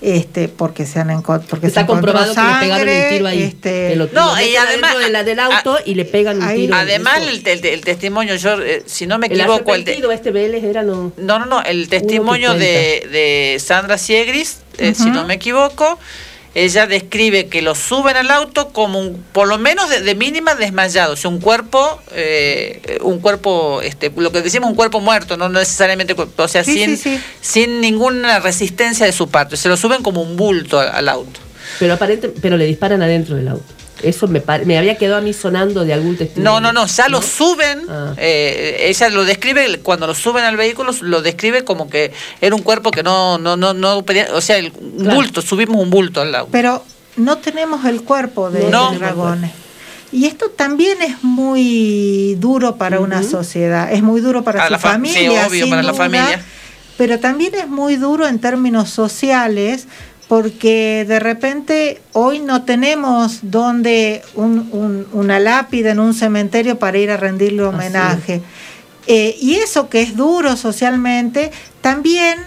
[0.06, 3.42] este, porque se han porque Está se comprobado que le pegaron sangre, un tiro ahí.
[3.42, 6.76] este, Que lo- No, y además- de la del auto y le pegan un tiro.
[6.76, 10.30] Además, el, el- el testimonio, yo, eh, si no me el equivoco, el de- este
[10.30, 11.12] Vélez era no.
[11.16, 15.12] no, no, no, el testimonio de, de Sandra Siegris, eh, si Ujú.
[15.12, 15.98] no me equivoco,
[16.56, 20.54] ella describe que lo suben al auto como un, por lo menos de, de mínima
[20.54, 25.36] desmayado, o sea, un cuerpo, eh, un cuerpo, este, lo que decimos un cuerpo muerto,
[25.36, 27.20] no necesariamente, o sea, Sí, sin, sí, sí.
[27.42, 31.40] sin ninguna resistencia de su parte, se lo suben como un bulto al, al auto.
[31.78, 33.75] Pero aparente, pero le disparan adentro del auto.
[34.02, 36.50] Eso me, pare- me había quedado a mí sonando de algún testimonio.
[36.52, 38.12] No, no, no, ya lo suben, Ah.
[38.18, 42.62] eh, ella lo describe, cuando lo suben al vehículo, lo describe como que era un
[42.62, 45.16] cuerpo que no, no, no, no, pedía- o sea, el- un Claro.
[45.16, 46.50] bulto, subimos un bulto al auto.
[46.52, 46.84] Pero
[47.16, 48.92] no tenemos el cuerpo de No.
[48.92, 49.52] dragones.
[50.12, 54.72] Y esto también es muy duro para una sociedad, es muy duro para A su
[54.72, 56.40] la fa- sí, familia, obvio, sin para la familia.
[56.96, 59.86] pero también es muy duro en términos sociales
[60.28, 66.98] porque de repente hoy no tenemos donde un- un- una lápida en un cementerio para
[66.98, 68.42] ir a rendirle homenaje.
[69.06, 72.38] Eh, y eso que es duro socialmente, también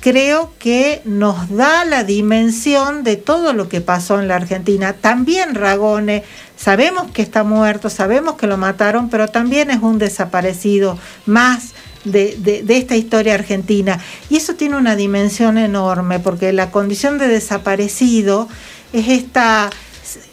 [0.00, 4.94] creo que nos da la dimensión de todo lo que pasó en la Argentina.
[4.94, 6.22] También Ragone,
[6.56, 11.74] sabemos que está muerto, sabemos que lo mataron, pero también es un desaparecido más
[12.06, 14.00] de, de- de esta historia argentina.
[14.30, 18.48] Y eso tiene una dimensión enorme, porque la condición de desaparecido
[18.92, 19.70] es esta...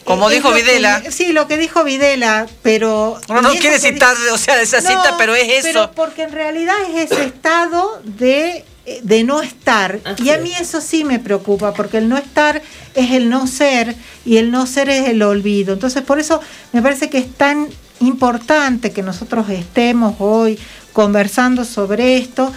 [0.04, 1.02] Como es dijo que- Videla.
[1.10, 3.18] sí, lo que dijo Videla, pero...
[3.28, 5.62] Uno no quiere citar, o sea, esa cita, No, pero es eso.
[5.68, 8.64] Pero porque en realidad es ese estado de,
[9.02, 9.98] de no estar.
[10.18, 12.62] y a mí eso sí me preocupa, porque el no estar
[12.94, 15.72] es el no ser y el no ser es el olvido.
[15.74, 16.40] Entonces, por eso
[16.72, 17.66] me parece que es tan
[18.00, 20.58] importante que nosotros estemos hoy
[20.94, 22.50] conversando sobre esto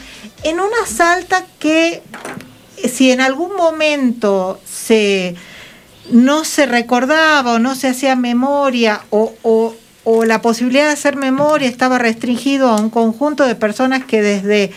[0.43, 2.01] en una salta que
[2.77, 5.35] eh, si en algún momento se
[6.11, 9.75] no se recordaba o no se hacía memoria o, o-
[10.25, 14.71] la posibilidad de hacer memoria estaba restringido a un conjunto de personas que desde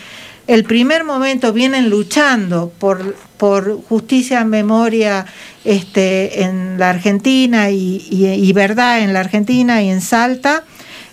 [0.47, 5.25] el primer momento vienen luchando por, por justicia, memoria
[5.63, 10.65] este, en la Argentina y verdad en la Argentina y en Salta.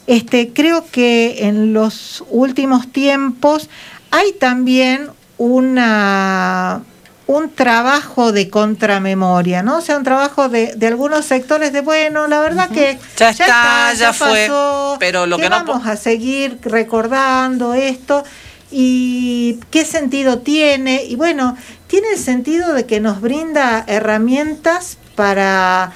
[0.09, 3.69] Este, creo que en los últimos tiempos
[4.11, 6.83] hay también una
[7.27, 9.77] un trabajo de contramemoria, ¿no?
[9.77, 13.93] O sea, un trabajo de, de algunos sectores de, bueno, la verdad que Ya está,
[13.93, 18.25] ya fue, pasó, pero lo que no vamos a seguir recordando esto
[18.71, 21.05] y qué sentido tiene.
[21.05, 21.55] Y bueno,
[21.87, 25.93] tiene el sentido de que nos brinda herramientas para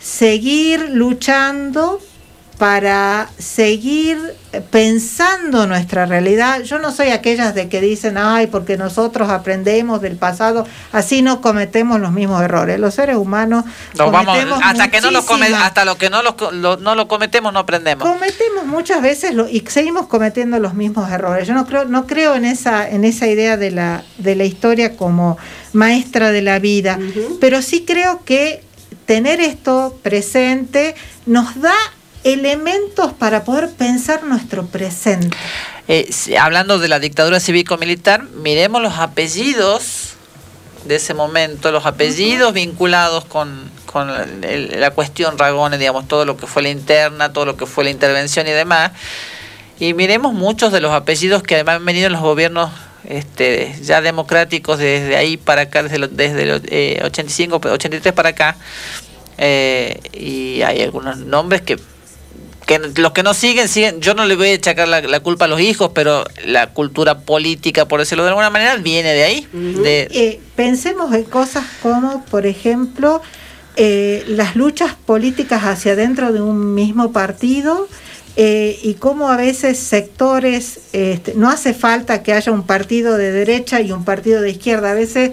[0.00, 2.00] seguir luchando,
[2.58, 4.18] para seguir
[4.70, 6.62] pensando nuestra realidad.
[6.62, 11.40] Yo no soy aquellas de que dicen, ay, porque nosotros aprendemos del pasado, así no
[11.40, 12.78] cometemos los mismos errores.
[12.80, 13.64] Los seres humanos
[13.98, 16.76] Nos vamos, cometemos hasta que no lo come, hasta lo que no lo, co- lo-
[16.78, 18.08] no lo cometemos no aprendemos.
[18.08, 21.46] Cometemos muchas veces lo- y seguimos cometiendo los mismos errores.
[21.46, 24.96] Yo no creo, no creo en esa, en esa idea de la, de la historia
[24.96, 25.36] como
[25.72, 26.98] maestra de la vida,
[27.40, 28.62] pero sí creo que
[29.04, 30.94] tener esto presente
[31.26, 31.74] nos da
[32.32, 35.36] elementos para poder pensar nuestro presente.
[35.88, 40.14] Eh, hablando de la dictadura cívico-militar, miremos los apellidos
[40.84, 46.46] de ese momento, los apellidos vinculados con, con la cuestión Ragones, digamos, todo lo que
[46.46, 48.92] fue la interna, todo lo que fue la intervención y demás.
[49.78, 52.70] Y miremos muchos de los apellidos que además han venido en los gobiernos
[53.04, 58.30] este, ya democráticos desde ahí para acá, desde, lo- desde el eh, 85, 83 para
[58.30, 58.56] acá.
[59.38, 61.78] Eh, y hay algunos nombres que
[62.66, 64.00] que los que no siguen, siguen.
[64.00, 67.20] Yo no le voy a echar la, la culpa a los hijos, pero la cultura
[67.20, 69.48] política, por decirlo de alguna manera, viene de ahí.
[69.52, 73.22] de, Eh, pensemos en cosas como, por ejemplo,
[73.76, 77.88] eh, las luchas políticas hacia dentro de un mismo partido
[78.34, 83.30] eh, y cómo a veces sectores, este, no hace falta que haya un partido de
[83.30, 85.32] derecha y un partido de izquierda, a veces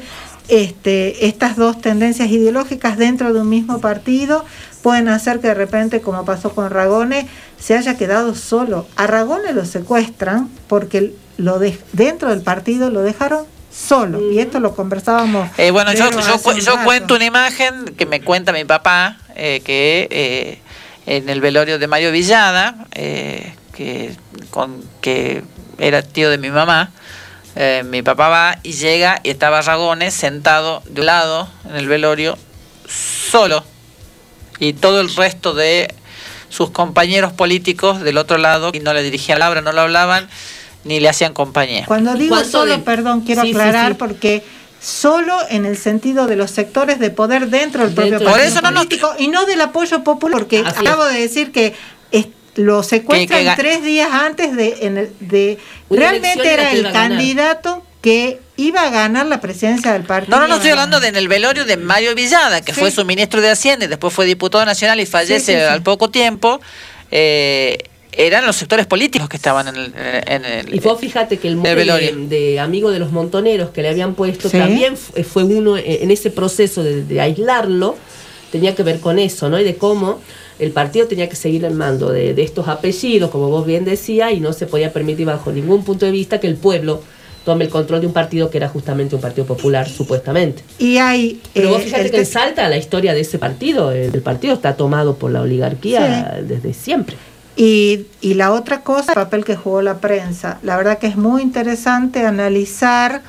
[0.49, 4.45] este, estas dos tendencias ideológicas dentro de un mismo partido
[4.84, 7.27] pueden hacer que de repente, como pasó con Ragone,
[7.60, 8.85] se haya quedado solo.
[8.97, 13.45] A Ragone lo secuestran porque lo de, dentro del partido lo dejaron
[13.76, 14.30] solo.
[14.31, 15.49] Y esto lo conversábamos.
[15.57, 19.61] Eh, bueno, yo, yo, cu- yo cuento una imagen que me cuenta mi papá, eh,
[19.65, 20.60] que eh,
[21.07, 24.15] en el velorio de Mario Villada, eh, que,
[24.51, 25.43] con, que
[25.80, 26.91] era tío de mi mamá,
[27.85, 32.35] mi papá va y llega y estaba Ragones sentado de un lado en el velorio,
[32.88, 33.64] solo,
[34.64, 35.94] y todo el resto de
[36.49, 40.30] sus compañeros políticos del otro lado, y no le dirigían la palabra, no lo hablaban,
[40.84, 41.85] ni le hacían compañía.
[41.85, 43.95] Cuando digo ¿Cuánto solo, de- perdón, quiero Sí, aclarar sí.
[43.98, 44.44] porque
[44.81, 48.41] solo en el sentido de los sectores de poder dentro del propio Dentro partido Por
[48.41, 51.73] eso no nos- político y no del apoyo popular, porque Así acabo de decir que
[52.11, 55.57] es- lo secuestran Que- que tres días antes de, en el- de
[55.90, 60.35] Una realmente era el candidato que iba a ganar la presidencia del partido.
[60.38, 62.80] No, no, no estoy hablando de en el velorio de Mario Villada, que Sí.
[62.81, 65.63] fue su ministro de Hacienda y después fue diputado nacional y fallece Sí, sí, sí.
[65.63, 66.59] al poco tiempo.
[67.15, 67.77] eh,
[68.15, 69.93] eran los sectores políticos que estaban en el.
[69.95, 72.15] en el- Y vos fíjate que el El mote velorio.
[72.15, 74.57] de, de amigo de los montoneros que le habían puesto Sí.
[74.57, 77.95] también fu- fue uno eh, en ese proceso de, de aislarlo,
[78.51, 79.59] tenía que ver con eso, ¿no?
[79.59, 80.19] Y de cómo
[80.59, 84.31] el partido tenía que seguir el mando de, de estos apellidos, como vos bien decías,
[84.34, 87.01] y no se podía permitir bajo ningún punto de vista que el pueblo
[87.45, 90.64] tome el control de un partido que era justamente un partido popular, supuestamente.
[90.80, 91.41] Y hay.
[91.53, 94.53] Pero vos eh, fíjate que en Salta la historia de ese partido, el, el partido
[94.53, 97.15] está tomado por la oligarquía desde siempre.
[97.56, 100.60] Y, y la otra cosa, el papel que jugó la prensa.
[100.64, 103.22] La verdad que es muy interesante analizar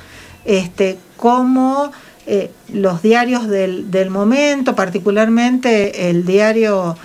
[0.46, 1.92] este, cómo
[2.26, 6.96] eh, los diarios del, del momento, particularmente el diario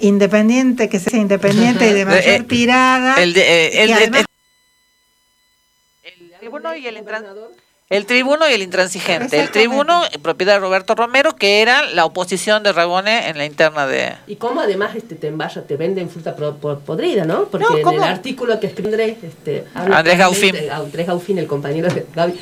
[0.00, 3.14] independiente, que se hace independiente y de mayor Eh, eh, tirada.
[3.22, 4.26] el de- eh, que el de- además- el
[6.46, 6.96] tribuno y el
[7.88, 9.38] el tribuno y el intransigente.
[9.40, 13.86] El tribuno, propiedad de Roberto Romero, que era la oposición de Ragone en la interna
[13.86, 14.12] de.
[14.26, 17.44] Y cómo además este, te, envaya- te venden fruta pro- podrida, ¿no?
[17.44, 20.56] Porque No, en el artículo que escribe Andrés, este, Andrés Gaufín.
[20.68, 22.34] Andrés Gaufín, el compañero de Gaby,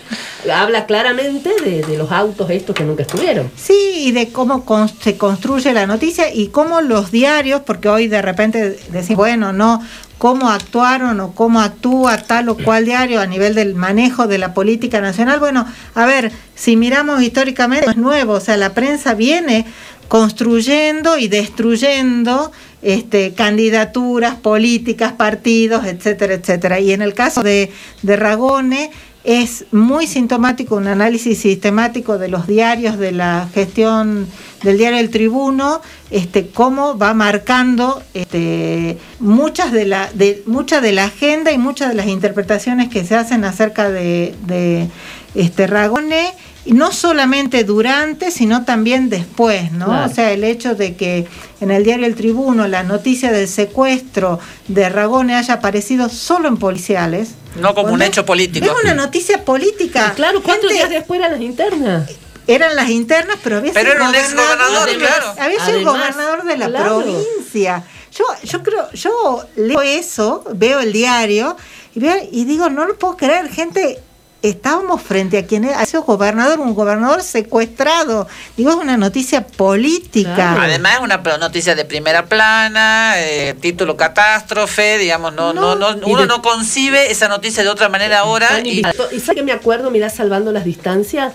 [0.51, 3.51] habla claramente de, de los autos estos que nunca estuvieron.
[3.55, 8.09] Sí, y de cómo con- se construye la noticia y cómo los diarios, porque hoy
[8.09, 9.83] de repente decimos, bueno, no,
[10.25, 14.55] cómo actuaron o cómo actúa tal o cual diario a nivel del manejo de la
[14.55, 15.39] política nacional.
[15.39, 19.67] Bueno, a ver, si miramos históricamente, es nuevo, o sea, la prensa viene
[20.09, 26.81] construyendo y destruyendo este, candidaturas políticas, partidos, etcétera, etcétera.
[26.81, 27.71] Y en el caso de,
[28.01, 28.93] de Ragone
[29.25, 34.29] es muy sintomático un análisis sistemático de los diarios de la gestión
[34.63, 35.81] del diario El Tribuno,
[36.11, 41.89] este, cómo va marcando este, muchas de la, de, mucha de la agenda y muchas
[41.89, 44.89] de las interpretaciones que se hacen acerca de, de
[45.35, 46.35] este, Ragone
[46.67, 49.87] y no solamente durante, sino también después, ¿no?
[49.87, 50.11] Claro.
[50.11, 51.27] O sea, el hecho de que
[51.65, 54.39] en el diario El Tribuno la noticia del secuestro
[54.69, 57.31] de Ragone haya aparecido solo en policiales.
[57.57, 58.67] No como un hecho político.
[58.67, 60.11] Es una noticia política.
[60.13, 62.11] Y claro, cuatro Gente- días después eran las internas.
[62.47, 65.35] Eran las internas, pero había Pero sido era un ex gobernador, de- claro.
[65.39, 66.99] Había sido Además, gobernador de la claro.
[67.03, 67.85] provincia.
[68.17, 71.57] Yo, yo creo, yo leo eso, veo el diario
[71.95, 73.99] y veo y digo, no lo puedo creer, gente.
[74.49, 78.29] Estábamos frente a quien ha sido gobernador, un gobernador secuestrado.
[78.59, 80.35] Digo, es una noticia política.
[80.35, 80.61] Claro.
[80.61, 86.21] Además es una noticia de primera plana, eh, título catástrofe, digamos, no, no, no, uno
[86.21, 88.81] de- no concibe esa noticia de otra manera ahora y.
[89.13, 91.33] ¿Y sabes que me acuerdo, mirá, salvando las distancias?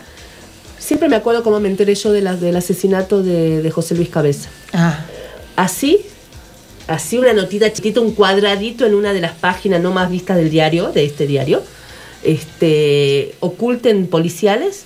[0.78, 4.10] Siempre me acuerdo cómo me enteré yo de la- del asesinato de, de José Luis
[4.10, 4.50] Cabeza.
[4.72, 5.00] Ah,
[5.56, 6.06] Así,
[6.88, 10.50] así una notita chiquita, un cuadradito en una de las páginas no más vistas del
[10.52, 11.64] diario, de este diario,
[12.24, 14.86] este, oculten policiales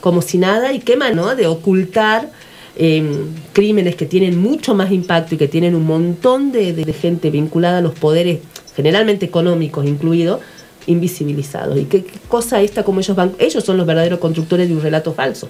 [0.00, 1.34] como si nada y queman, ¿no?
[1.36, 2.30] De ocultar
[2.74, 7.78] eh, crímenes que tienen mucho más impacto y que tienen un montón de, gente vinculada
[7.78, 8.40] a los poderes,
[8.74, 10.40] generalmente económicos incluidos,
[10.86, 11.78] invisibilizados.
[11.78, 14.82] Y qué, qué cosa esta como ellos van, ellos son los verdaderos constructores de un
[14.82, 15.48] relato falso.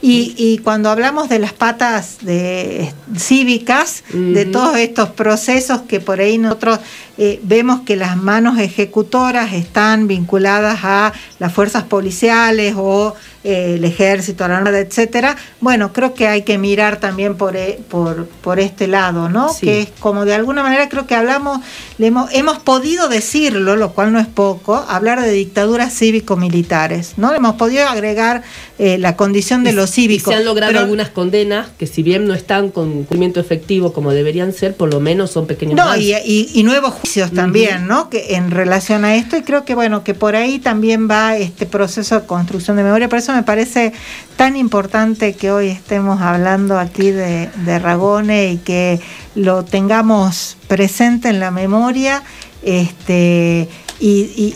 [0.00, 6.20] Y, y cuando hablamos de las patas de, cívicas, de todos estos procesos que por
[6.20, 6.78] ahí nosotros
[7.18, 13.14] eh, vemos que las manos ejecutoras están vinculadas a las fuerzas policiales o
[13.44, 15.36] eh, el ejército, la armada, etcétera.
[15.60, 19.52] Bueno, creo que hay que mirar también por, e- por, por este lado, ¿no?
[19.52, 19.66] Sí.
[19.66, 21.60] Que es como de alguna manera creo que hablamos,
[21.98, 27.32] le hemos, hemos podido decirlo, lo cual no es poco, hablar de dictaduras cívico-militares, ¿no?
[27.34, 28.42] Hemos podido agregar
[28.78, 30.32] eh, la condición de Y- los cívicos.
[30.32, 33.92] Y se han logrado pero- algunas condenas que si bien no están con cumplimiento efectivo
[33.92, 37.86] como deberían ser, por lo menos son pequeños No, y, y- y nuevos juicios también,
[37.86, 38.08] ¿no?
[38.10, 41.66] Que en relación a esto, y creo que bueno, que por ahí también va este
[41.66, 43.08] proceso de construcción de memoria.
[43.08, 43.92] Por eso me parece
[44.36, 49.00] tan importante que hoy estemos hablando aquí de, de Ragone y que
[49.34, 52.22] lo tengamos presente en la memoria.
[52.62, 53.68] Este,
[54.00, 54.54] y, y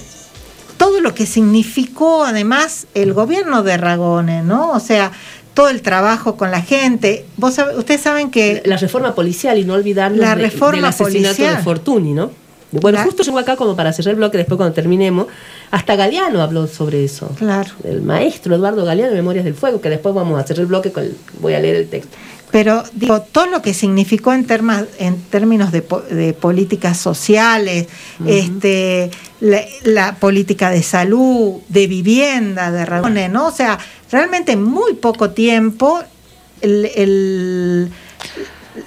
[0.77, 4.71] todo lo que significó además el gobierno de Ragone, ¿no?
[4.71, 5.13] O sea,
[5.55, 7.27] todo el trabajo con la gente.
[7.37, 11.57] Vos ustedes saben que La reforma policial y no olvidarnos La reforma del asesinato policial.
[11.57, 12.31] de Fortuny, ¿no?
[12.81, 15.27] Bueno, justo llegó acá como para cerrar el bloque, después cuando terminemos,
[15.71, 17.29] hasta Galeano habló sobre eso.
[17.39, 17.71] Claro.
[17.85, 21.05] El maestro Eduardo Galeano, Memorias del Fuego, que después vamos a cerrar el bloque, con
[21.05, 22.17] el- voy a leer el texto.
[22.51, 24.45] pero digo, todo lo que significó en,
[25.31, 27.87] términos de, po- de políticas sociales,
[28.27, 33.47] este, la, la política de salud, de vivienda, de Ragone, ¿no?
[33.49, 33.79] O sea,
[34.11, 36.01] realmente en muy poco tiempo
[36.61, 37.89] el, el-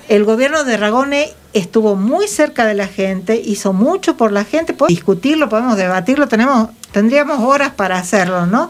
[0.10, 4.74] el gobierno de Ragone estuvo muy cerca de la gente, hizo mucho por la gente,
[4.74, 8.70] podemos discutirlo, podemos debatirlo, tenemos, tendríamos horas para hacerlo, ¿no?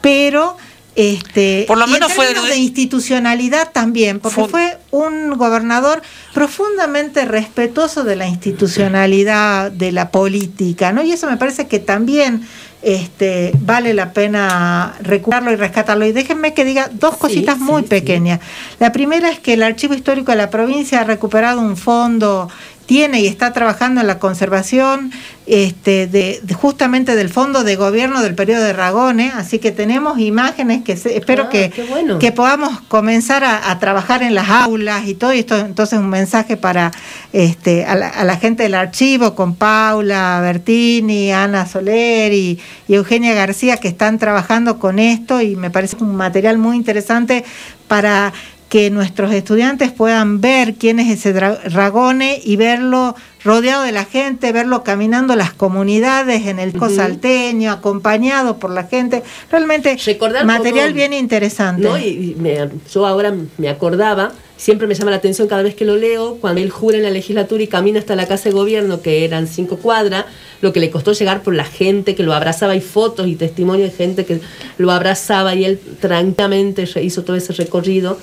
[0.00, 0.56] Pero
[0.94, 6.00] este Por lo y en menos fue de institucionalidad también, porque Fue- fue un gobernador
[6.32, 11.02] profundamente respetuoso de la institucionalidad de la política, ¿no?
[11.02, 12.48] Y eso me parece que también
[12.82, 16.06] este, vale la pena recuperarlo y rescatarlo.
[16.06, 18.40] Y déjenme que diga dos cositas muy pequeñas.
[18.78, 22.48] La primera es que el Archivo Histórico de la provincia ha recuperado un fondo
[22.86, 25.10] tiene y está trabajando en la conservación
[25.46, 30.18] este, de, de- justamente del fondo de gobierno del periodo de Ragone, así que tenemos
[30.18, 32.18] imágenes que se- espero Ah, que, bueno.
[32.18, 36.56] que podamos comenzar a, a trabajar en las aulas y todo esto, entonces un mensaje
[36.56, 36.90] para
[37.32, 42.58] este, a, la, a la gente del archivo con Paula Bertini, Ana Soler y,
[42.88, 47.44] y Eugenia García que están trabajando con esto y me parece un material muy interesante
[47.88, 48.32] para
[48.68, 53.14] que nuestros estudiantes puedan ver quién es ese Ragone y verlo
[53.44, 56.90] rodeado de la gente, verlo caminando las comunidades en el Ujú.
[56.90, 59.22] salteño, acompañado por la gente.
[59.52, 61.82] Realmente Recordar material bien interesante.
[61.88, 61.96] ¿no?
[61.96, 65.84] Y, y me- yo ahora me acordaba, siempre me llama la atención cada vez que
[65.84, 69.00] lo leo, cuando él jura en la legislatura y camina hasta la casa de gobierno,
[69.00, 70.24] que eran cinco cuadras,
[70.60, 73.92] lo que le costó llegar por la gente que lo abrazaba, hay fotos y testimonios
[73.92, 74.40] de gente que
[74.78, 78.18] lo abrazaba y él tranquilamente hizo todo ese recorrido,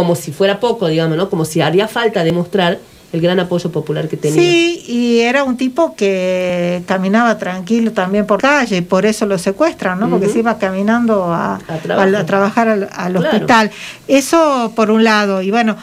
[0.00, 1.28] como si fuera poco, digamos, ¿no?
[1.28, 2.78] Como si haría falta demostrar
[3.12, 4.40] el gran apoyo popular que tenía.
[4.40, 9.36] Sí, y era un tipo que caminaba tranquilo también por calle, y por eso lo
[9.36, 10.08] secuestran, ¿no?
[10.08, 13.20] Porque se iba caminando a, a trabajar al, al Claro.
[13.36, 13.70] hospital.
[14.08, 15.76] Eso por un lado, y bueno,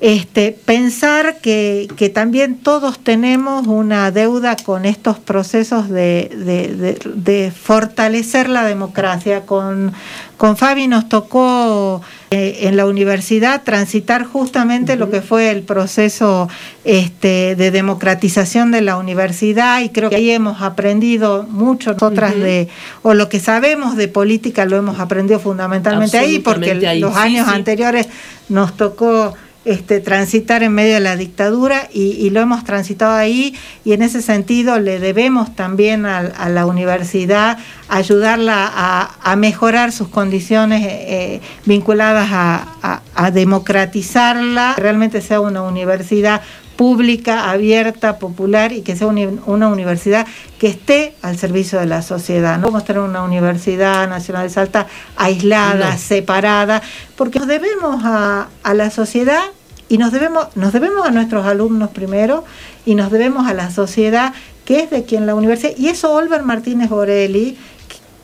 [0.00, 6.98] este, pensar que, que también todos tenemos una deuda con estos procesos de, de- de-
[7.14, 9.44] de fortalecer la democracia.
[9.44, 9.92] Con,
[10.36, 12.00] con Fabi nos tocó
[12.30, 16.48] eh, en la universidad transitar justamente lo que fue el proceso
[16.84, 22.68] este, de democratización de la universidad y creo que ahí hemos aprendido mucho nosotras de,
[23.02, 27.18] o lo que sabemos de política lo hemos aprendido fundamentalmente ahí porque ahí, los sí,
[27.18, 27.54] años sí.
[27.54, 28.08] anteriores
[28.48, 29.34] nos tocó
[29.68, 33.54] este, transitar en medio de la dictadura y, y lo hemos transitado ahí
[33.84, 37.58] y en ese sentido le debemos también a, a la universidad
[37.88, 43.00] ayudarla a, a mejorar sus condiciones eh, vinculadas a,
[43.32, 46.40] democratizarla, que realmente sea una universidad
[46.76, 50.26] pública, abierta, popular y que sea una, una universidad
[50.60, 52.56] que esté al servicio de la sociedad.
[52.56, 54.86] No podemos tener una universidad nacional de Salta
[55.16, 55.98] aislada, No.
[55.98, 56.80] separada,
[57.16, 59.42] porque nos debemos a, a la sociedad
[59.88, 62.44] y nos debemos, nos debemos a nuestros alumnos primero
[62.84, 64.34] y nos debemos a la sociedad
[64.64, 67.56] que es de quien la universidad, y eso Olver Martínez Borelli,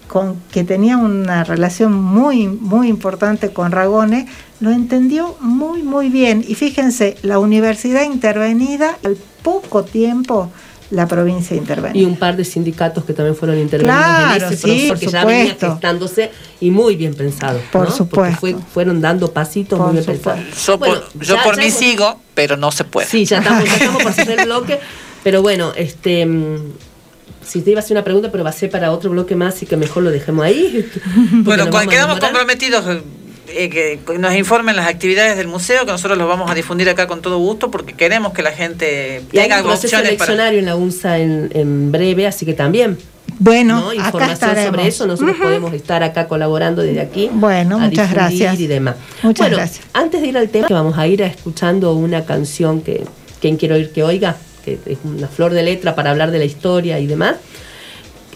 [0.08, 4.26] con, que tenía una relación muy, muy importante con Ragone,
[4.60, 6.44] lo entendió muy, muy bien.
[6.46, 10.50] Y fíjense, la universidad intervenida, al poco tiempo,
[10.94, 11.98] la provincia intervenida.
[12.00, 15.06] Y un par de sindicatos que también fueron intervenidos Claro, en ese sí, proceso que
[15.12, 16.30] ya venía gestándose
[16.60, 17.60] y muy bien pensado.
[17.72, 17.94] Por ¿no?
[17.94, 18.38] supuesto.
[18.40, 20.30] Porque fue- fueron dando pasitos Por muy bien supuesto.
[20.42, 20.66] pensados.
[20.66, 23.06] Yo Bueno, por, yo ya- por ya mí hemos- sigo, pero no se puede.
[23.08, 24.78] Sí, ya estamos, ya estamos por hacer el bloque.
[25.22, 26.24] Pero bueno, este.
[26.26, 26.56] mm,
[27.44, 29.54] Si te iba a hacer una pregunta, pero va a ser para otro bloque más,
[29.56, 30.88] así que mejor lo dejemos ahí.
[31.32, 32.84] Bueno, quedamos comprometidos
[33.56, 33.70] eh,
[34.06, 37.22] que nos informen las actividades del museo, que nosotros los vamos a difundir acá con
[37.22, 40.32] todo gusto, porque queremos que la gente Y hay tenga un proceso opciones para...
[40.32, 42.98] eleccionario en la UNSA en, en breve, así que también.
[43.38, 43.94] Bueno, ¿no?
[43.94, 47.30] Información sobre eso, nosotros podemos estar acá colaborando desde aquí.
[47.32, 48.60] Bueno, a muchas difundir gracias.
[48.60, 48.96] Y demás.
[49.22, 49.86] Muchas bueno, gracias.
[49.92, 53.04] antes de ir al tema, que vamos a ir a escuchando una canción que
[53.40, 56.44] quien quiero oír que oiga, que es una flor de letra para hablar de la
[56.44, 57.36] historia y demás.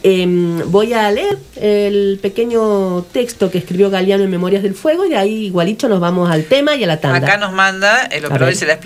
[0.03, 5.15] Em, voy a leer el pequeño texto que escribió Galeano en Memorias del Fuego y
[5.15, 7.19] ahí igualito nos vamos al tema y a la tanda.
[7.27, 8.79] Acá nos manda, el operador dice, la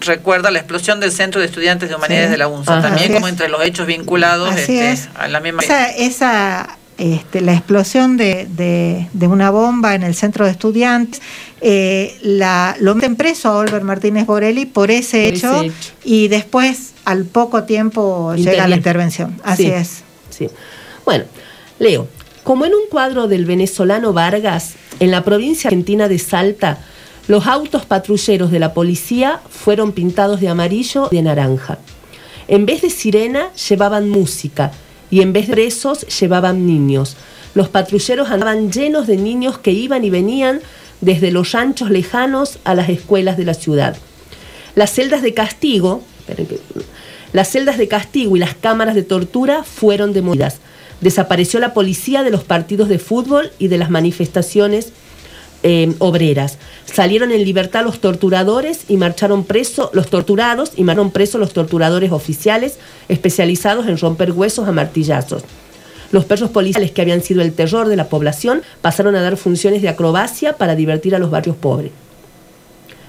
[0.00, 2.32] recuerda la explosión del Centro de Estudiantes de Humanidades Sí.
[2.32, 2.82] de la UNSA, Ajá.
[2.82, 3.32] también Así como es.
[3.32, 5.08] entre los hechos vinculados este, es.
[5.14, 5.62] a la misma...
[5.62, 11.20] Esa, esa, este, la explosión de, de- de una bomba en el centro de estudiantes,
[11.60, 15.74] eh, la, lo meten preso a Oliver Martínez Borelli por ese, Por ese hecho, hecho.
[16.02, 19.38] y después al poco tiempo llega la intervención.
[19.44, 19.70] Así Sí.
[19.70, 20.02] es.
[21.04, 21.24] Bueno,
[21.78, 22.08] leo.
[22.44, 26.78] Como en un cuadro del venezolano Vargas, en la provincia argentina de Salta,
[27.28, 31.78] los autos patrulleros de la policía fueron pintados de amarillo y de naranja.
[32.48, 34.72] En vez de sirena, llevaban música
[35.10, 37.16] y en vez de presos, llevaban niños.
[37.54, 40.60] Los patrulleros andaban llenos de niños que iban y venían
[41.00, 43.96] desde los ranchos lejanos a las escuelas de la ciudad.
[44.74, 46.02] Las celdas de castigo,
[47.32, 50.58] las celdas de castigo y las cámaras de tortura fueron demolidas.
[51.00, 54.92] Desapareció la policía de los partidos de fútbol y de las manifestaciones
[55.62, 56.58] eh, obreras.
[56.84, 62.12] Salieron en libertad los torturadores y marcharon presos los torturados y marcharon presos los torturadores
[62.12, 62.78] oficiales
[63.08, 65.42] especializados en romper huesos a martillazos.
[66.12, 69.80] Los perros policiales que habían sido el terror de la población pasaron a dar funciones
[69.80, 71.92] de acrobacia para divertir a los barrios pobres.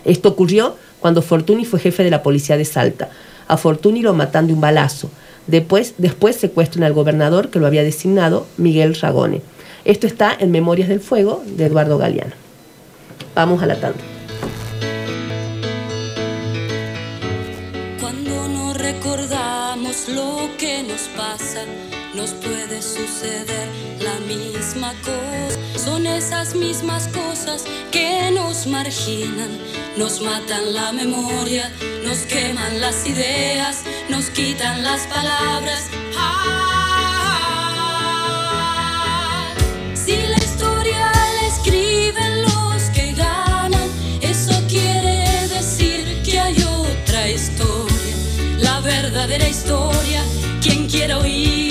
[0.06, 3.10] Esto ocurrió cuando Fortuny fue jefe de la policía de Salta.
[3.52, 5.10] A Fortuny lo matan de un balazo.
[5.46, 9.42] Después, después secuestran al gobernador que lo había designado, Miguel Ragone.
[9.84, 12.32] Esto está en Memorias del Fuego de Eduardo Galeano.
[13.36, 14.00] Vamos a la tanda.
[18.00, 21.66] Cuando no recordamos lo que nos pasa,
[22.16, 23.68] nos puede suceder
[24.00, 25.58] la misma cosa.
[25.78, 29.50] Son esas mismas cosas que nos marginan,
[29.98, 31.72] nos matan la memoria,
[32.04, 35.90] nos queman las ideas, nos quitan las palabras.
[36.18, 36.74] Ah,
[39.94, 43.90] si la historia la escriben los que ganan,
[44.22, 48.16] eso quiere decir que hay otra historia,
[48.60, 50.24] la verdadera historia.
[50.62, 51.71] Quien quiera oír,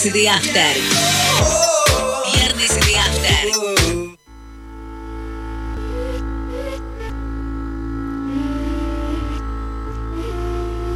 [0.00, 0.76] Viernes de After.
[2.32, 4.16] Viernes de After.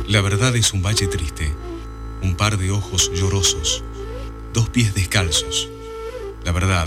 [0.06, 1.52] La verdad es un valle triste,
[2.22, 3.82] un par de ojos llorosos,
[4.52, 5.68] dos pies descalzos.
[6.44, 6.86] La verdad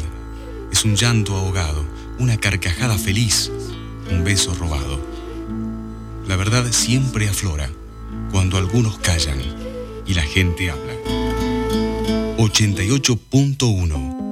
[0.71, 1.83] es un llanto ahogado,
[2.17, 3.51] una carcajada feliz,
[4.09, 5.01] un beso robado.
[6.29, 7.69] La verdad siempre aflora
[8.31, 9.41] cuando algunos callan
[10.07, 11.14] y la gente habla.
[12.37, 14.25] 88.1.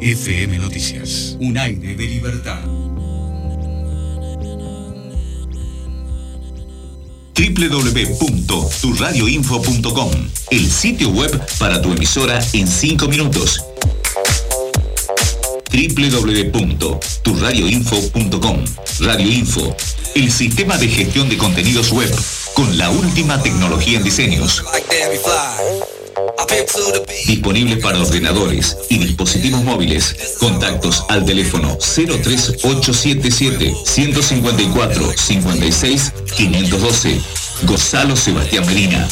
[0.00, 2.64] FM Noticias, un aire de libertad.
[7.34, 10.10] www.turradioinfo.com,
[10.50, 13.62] el sitio web para tu emisora en 5 minutos.
[15.70, 18.64] www.turradioinfo.com,
[19.00, 19.76] Radio Info,
[20.14, 22.10] el sistema de gestión de contenidos web
[22.58, 24.64] con la última tecnología en diseños.
[27.24, 30.36] Disponible para ordenadores y dispositivos móviles.
[30.40, 37.20] Contactos al teléfono 03877 154 56 512.
[37.62, 39.08] Gonzalo Sebastián Medina.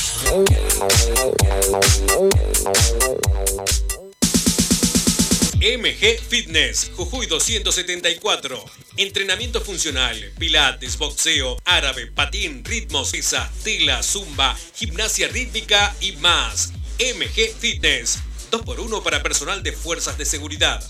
[5.60, 8.64] MG Fitness, Jujuy 274.
[8.98, 16.74] Entrenamiento funcional, pilates, boxeo, árabe, patín, ritmos, pesa, tela, zumba, gimnasia rítmica y más.
[16.98, 18.18] MG Fitness,
[18.50, 20.84] 2x1 para personal de fuerzas de seguridad.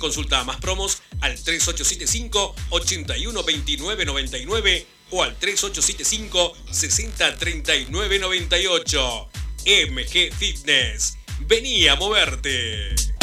[0.00, 9.28] Consulta más promos al 3875 812999 o al 3875 603998.
[9.64, 11.18] MG Fitness.
[11.46, 13.17] Vení a moverte.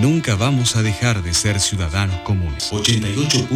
[0.00, 2.70] Nunca vamos a dejar de ser ciudadanos comunes.
[2.70, 3.48] 88.1,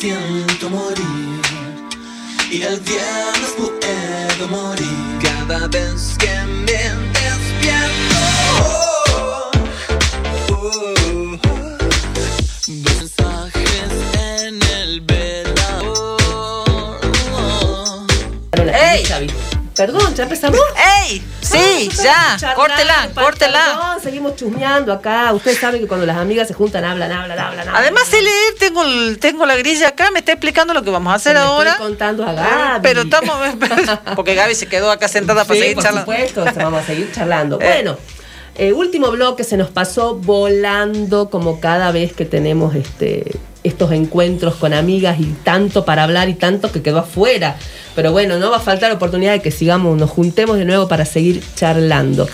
[0.00, 1.42] Siento morir.
[2.50, 6.64] Y el viernes puedo morir cada vez que me
[7.18, 8.16] despierto.
[8.60, 9.50] Oh,
[10.48, 11.78] oh, oh.
[12.66, 16.18] Dos mensajes en el velador.
[18.56, 19.04] ¡Ey!
[19.80, 20.60] Perdón, ¿ya empezamos?
[21.06, 21.22] ¡Ey!
[21.40, 23.64] Sí, ya, córtela, córtela.
[23.64, 25.32] Perdón, seguimos chusmeando acá.
[25.32, 27.60] Ustedes saben que cuando las amigas se juntan hablan, hablan, hablan.
[27.68, 27.76] hablan.
[27.76, 31.12] Además, sé leer, tengo, el- tengo la grilla acá, me está explicando lo que vamos
[31.12, 31.70] a hacer Le ahora.
[31.72, 32.32] Estoy contando a Ah,
[32.74, 32.80] Gaby.
[32.82, 33.36] Pero estamos.
[34.16, 36.12] Porque Gaby se quedó acá sentada para Sí, seguir por charlando.
[36.12, 37.58] supuesto, vamos a seguir charlando.
[37.62, 37.70] Eh.
[37.72, 37.96] Bueno,
[38.56, 43.24] eh, último bloque se nos pasó volando como cada vez que tenemos este
[43.62, 47.56] estos encuentros con amigas y tanto para hablar y tanto que quedó afuera.
[47.94, 51.04] Pero bueno, no va a faltar oportunidad de que sigamos, nos juntemos de nuevo para
[51.04, 52.28] seguir charlando.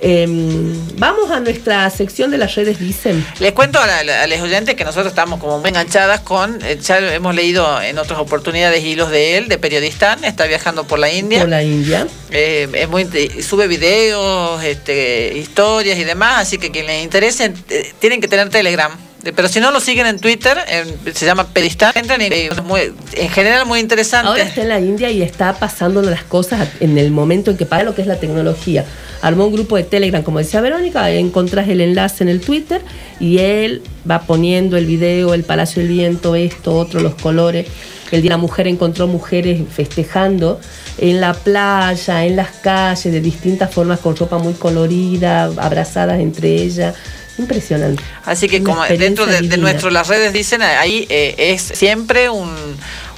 [0.00, 3.26] Em, vamos a nuestra sección de las redes dicen.
[3.40, 6.78] Les cuento a, la- a los oyentes que nosotros estamos como muy enganchadas con, eh,
[6.80, 11.10] ya hemos leído en otras oportunidades hilos de él, de periodistán, está viajando por la
[11.12, 11.40] India.
[11.40, 12.06] Por la India.
[12.30, 17.52] Eh, es muy, inte- sube videos, este, historias y demás, así que quien les interese,
[17.68, 18.92] eh, tienen que tener Telegram.
[19.22, 20.56] Pero si no lo siguen en Twitter,
[21.12, 22.50] se llama Peristán, entran eh,
[23.14, 24.28] en general muy interesante.
[24.28, 27.66] Ahora está en la India y está pasando las cosas en el momento en que
[27.66, 28.84] para lo que es la tecnología.
[29.20, 32.80] Armó un grupo de Telegram, como decía Verónica, encontrás el enlace en el Twitter
[33.18, 37.66] y él va poniendo el video, el Palacio del Viento, esto, otro, los colores.
[38.12, 40.60] El día la mujer encontró mujeres festejando
[40.98, 46.54] en la playa, en las calles, de distintas formas, con ropa muy colorida, abrazadas entre
[46.54, 46.94] ellas.
[47.38, 48.02] Impresionante.
[48.24, 52.28] Así que Una como dentro de, de nuestro, las redes dicen, ahí eh, es siempre
[52.28, 52.50] un,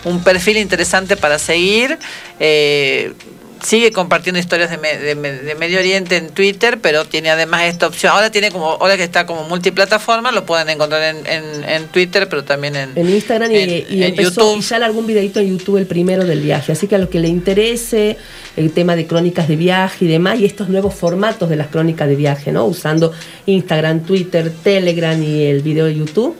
[0.05, 1.99] un perfil interesante para seguir.
[2.39, 3.13] Eh,
[3.63, 7.63] sigue compartiendo historias de, me- de me- de Medio Oriente en Twitter, pero tiene además
[7.65, 8.13] esta opción.
[8.13, 12.29] Ahora tiene como, ahora que está como multiplataforma, lo pueden encontrar en, en- en Twitter,
[12.29, 14.59] pero también en, en Instagram y, en- y en empezó YouTube.
[14.59, 16.73] y ya algún videito en YouTube el primero del viaje.
[16.73, 18.17] Así que a los que le interese
[18.57, 22.09] el tema de crónicas de viaje y demás, y estos nuevos formatos de las crónicas
[22.09, 22.65] de viaje, ¿no?
[22.67, 23.13] Usando
[23.47, 26.37] Instagram, Twitter, Telegram y el video de YouTube,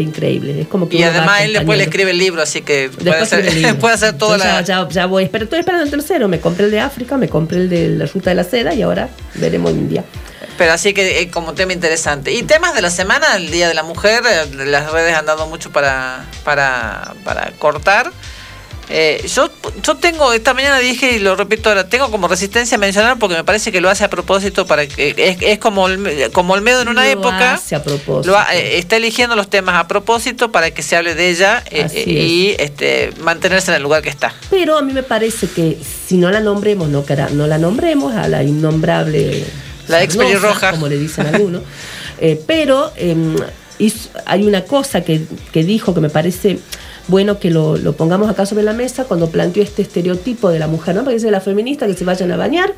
[0.00, 0.60] increíble.
[0.62, 3.32] Es como que Y además él después le escribe el libro, así que puede Después
[3.32, 4.60] hacer, puede hacer toda Yo la...
[4.62, 6.28] ya, ya, ya voy, pero estoy esperando el tercero.
[6.28, 8.82] Me compré el de África, me compré el de la ruta de la seda y
[8.82, 10.04] ahora veremos India.
[10.58, 12.32] Pero así que eh, como tema interesante.
[12.32, 15.46] Y temas de la semana, el Día de la Mujer, eh, las redes han dado
[15.46, 18.12] mucho para, para, para cortar.
[18.94, 19.48] Eh, yo,
[19.82, 23.34] yo tengo, esta mañana dije y lo repito ahora, tengo como resistencia a mencionar porque
[23.36, 26.82] me parece que lo hace a propósito para que es, es como el, como Olmedo
[26.82, 28.32] en una Lo época hace a propósito.
[28.32, 32.04] lo eh, está eligiendo los temas a propósito para que se hable de ella eh,
[32.06, 34.34] y este mantenerse en el lugar que está.
[34.50, 38.28] Pero a mí me parece que si no la nombremos, no, no la nombremos a
[38.28, 39.44] la innombrable.
[39.88, 40.70] La ex pelirroja.
[40.72, 41.62] Como le dicen algunos.
[42.46, 43.34] Pero em,
[43.78, 46.58] hizo- hay una cosa que, que dijo que me parece
[47.12, 50.94] bueno que lo, pongamos acá sobre la mesa cuando planteó este estereotipo de la mujer,
[50.94, 51.02] ¿no?
[51.02, 52.72] Porque dice la feminista que se vayan a bañar,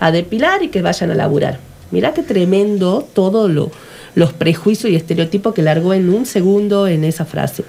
[0.00, 1.58] a depilar y que vayan a laburar.
[1.90, 3.70] Mirá qué tremendo todo lo,
[4.14, 7.64] los prejuicios y estereotipos que largó en un segundo en esa frase.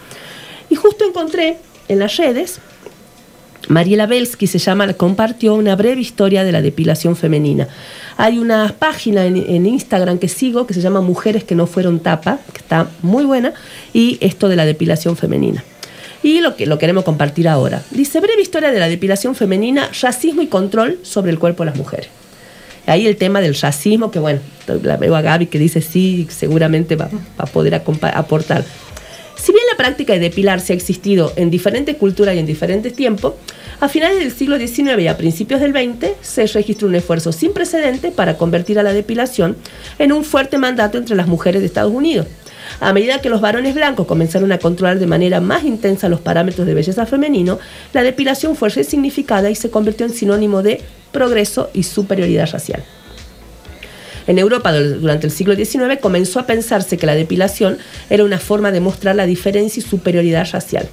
[0.69, 2.59] Y justo encontré en las redes
[3.69, 7.67] Mariela Belsky se llama, compartió una breve historia de la depilación femenina.
[8.17, 11.99] Hay una página en, en Instagram que sigo que se llama Mujeres que no fueron
[11.99, 13.53] tapa, que está muy buena,
[13.93, 15.63] y esto de la depilación femenina.
[16.25, 17.83] Y lo que lo queremos compartir ahora.
[17.91, 21.77] Dice, breve historia de la depilación femenina, racismo y control sobre el cuerpo de las
[21.77, 22.07] mujeres.
[22.87, 24.39] Ahí el tema del racismo, que bueno,
[24.81, 28.65] la veo a Gaby que dice sí, seguramente va, a poder aportar.
[29.35, 33.35] Si bien la práctica de depilarse ha existido en diferentes culturas y en diferentes tiempos,
[33.79, 37.53] a finales del siglo XIX y a principios del XX se registró un esfuerzo sin
[37.53, 39.55] precedentes para convertir a la depilación
[39.99, 42.25] en un fuerte mandato entre las mujeres de Estados Unidos.
[42.79, 46.67] A medida que los varones blancos comenzaron a controlar de manera más intensa los parámetros
[46.67, 47.59] de belleza femenino,
[47.93, 50.81] la depilación fue resignificada y se convirtió en sinónimo de
[51.11, 52.83] progreso y superioridad racial.
[54.27, 57.77] En Europa durante el siglo XIX comenzó a pensarse que la depilación
[58.09, 60.89] era una forma de mostrar la diferencia y superioridad racial.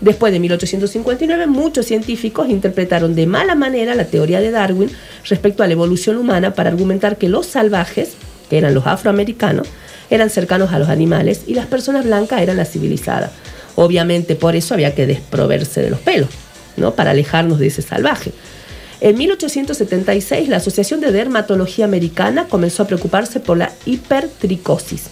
[0.00, 4.90] Después de 1859, muchos científicos interpretaron de mala manera la teoría de Darwin
[5.28, 8.14] respecto a la evolución humana para argumentar que los salvajes,
[8.48, 9.68] que eran los afroamericanos,
[10.14, 13.30] eran cercanos a los animales y las personas blancas eran las civilizadas.
[13.74, 16.28] Obviamente por eso había que desproverse de los pelos,
[16.76, 16.94] ¿no?
[16.94, 18.32] Para alejarnos de ese salvaje.
[19.00, 25.04] En 1876, la Asociación de Dermatología Americana comenzó a preocuparse por la hipertricosis.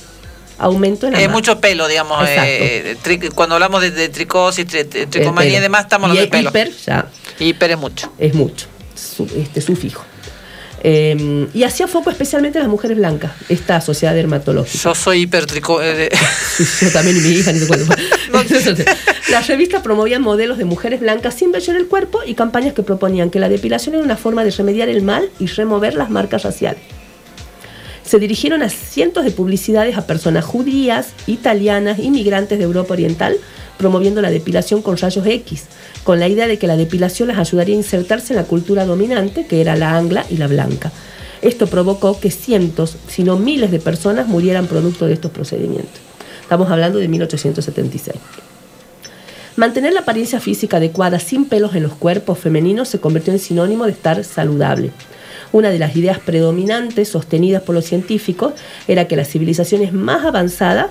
[0.59, 2.28] Aumento en la Eh, mucho pelo, digamos.
[2.28, 6.51] Eh, tri- cuando hablamos de, de tricosis, tri- tricomanía y demás, estamos hablando el pelo.
[6.51, 7.06] hiper ya
[7.39, 8.12] Hiper es mucho.
[8.18, 10.05] es mucho, su- este sufijo.
[10.82, 14.78] Eh, y hacía foco especialmente en las mujeres blancas, esta sociedad dermatológica.
[14.82, 15.82] Yo soy hiper trico.
[15.82, 16.09] eh,
[16.81, 17.94] Yo también y mi hija, ni sé cuándo.
[18.32, 18.85] Entonces,
[19.31, 22.82] Las revistas promovían modelos de mujeres blancas sin vello en el cuerpo y campañas que
[22.82, 26.43] proponían que la depilación era una forma de remediar el mal y remover las marcas
[26.43, 26.81] raciales.
[28.05, 33.36] Se dirigieron a cientos de publicidades a personas judías, italianas, inmigrantes de Europa Oriental,
[33.78, 35.65] promoviendo la depilación con rayos X,
[36.05, 39.47] con la idea de que la depilación las ayudaría a insertarse en la cultura dominante,
[39.47, 40.93] que era la angla y la blanca.
[41.43, 46.01] Esto provocó que cientos, si no miles de personas murieran producto de estos procedimientos.
[46.43, 48.16] Estamos hablando de 1876.
[49.56, 53.85] Mantener la apariencia física adecuada sin pelos en los cuerpos femeninos se convirtió en sinónimo
[53.86, 54.90] de estar saludable.
[55.52, 58.52] Una de las ideas predominantes sostenidas por los científicos
[58.86, 60.86] era que las civilizaciones más avanzadas,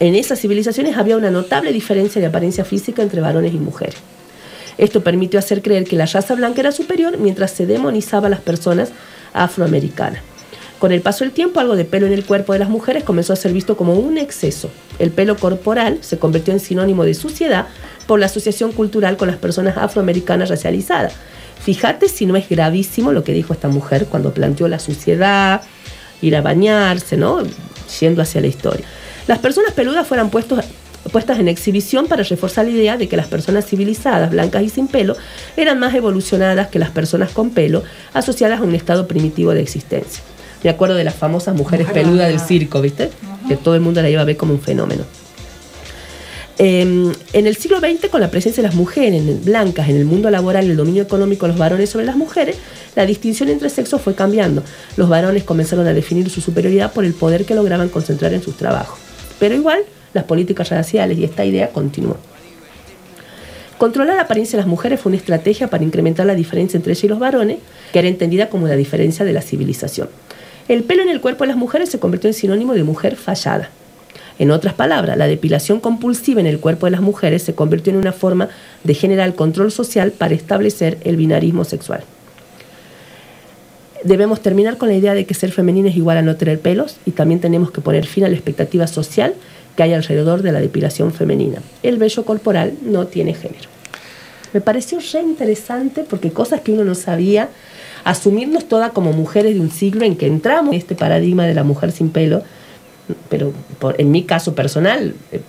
[0.00, 3.96] en esas civilizaciones había una notable diferencia de apariencia física entre varones y mujeres.
[4.78, 8.40] Esto permitió hacer creer que la raza blanca era superior mientras se demonizaba a las
[8.40, 8.90] personas
[9.32, 10.22] afroamericanas.
[10.78, 13.32] Con el paso del tiempo, algo de pelo en el cuerpo de las mujeres comenzó
[13.32, 14.70] a ser visto como un exceso.
[15.00, 17.66] El pelo corporal se convirtió en sinónimo de suciedad
[18.06, 21.14] por la asociación cultural con las personas afroamericanas racializadas.
[21.60, 25.62] Fíjate si no es gravísimo lo que dijo esta mujer cuando planteó la suciedad,
[26.22, 27.42] ir a bañarse, ¿no?
[27.98, 28.86] Yendo hacia la historia.
[29.26, 30.64] Las personas peludas fueron puestos,
[31.08, 34.88] puestas en exhibición para reforzar la idea de que las personas civilizadas, blancas y sin
[34.88, 35.16] pelo,
[35.56, 37.82] eran más evolucionadas que las personas con pelo,
[38.14, 40.22] asociadas a un estado primitivo de existencia.
[40.64, 43.10] Me acuerdo de las famosas mujeres Mujer peludas del circo, ¿viste?
[43.46, 45.04] Que todo el mundo la iba a ver como un fenómeno.
[46.60, 46.80] Eh,
[47.32, 50.28] en el siglo XX, con la presencia de las mujeres en- blancas en el mundo
[50.28, 52.56] laboral y el dominio económico de los varones sobre las mujeres,
[52.96, 54.64] la distinción entre sexos fue cambiando.
[54.96, 58.56] Los varones comenzaron a definir su superioridad por el poder que lograban concentrar en sus
[58.56, 58.98] trabajos.
[59.38, 59.82] Pero igual,
[60.14, 62.16] las políticas raciales y esta idea continuó.
[63.78, 67.04] Controlar la apariencia de las mujeres fue una estrategia para incrementar la diferencia entre ellas
[67.04, 67.58] y los varones,
[67.92, 70.08] que era entendida como la diferencia de la civilización.
[70.66, 73.70] El pelo en el cuerpo de las mujeres se convirtió en sinónimo de mujer fallada.
[74.38, 77.98] En otras palabras, la depilación compulsiva en el cuerpo de las mujeres se convirtió en
[77.98, 78.48] una forma
[78.84, 82.02] de generar control social para establecer el binarismo sexual.
[84.04, 86.96] Debemos terminar con la idea de que ser femenina es igual a no tener pelos
[87.04, 89.34] y también tenemos que poner fin a la expectativa social
[89.78, 91.62] que hay alrededor de la depilación femenina.
[91.84, 93.68] El vello corporal no tiene género.
[94.52, 97.48] Me pareció re interesante porque cosas que uno no sabía,
[98.02, 101.62] asumirnos todas como mujeres de un siglo en que entramos en este paradigma de la
[101.62, 102.42] mujer sin pelo,
[103.28, 103.52] pero
[103.98, 105.42] en mi caso personal, eh,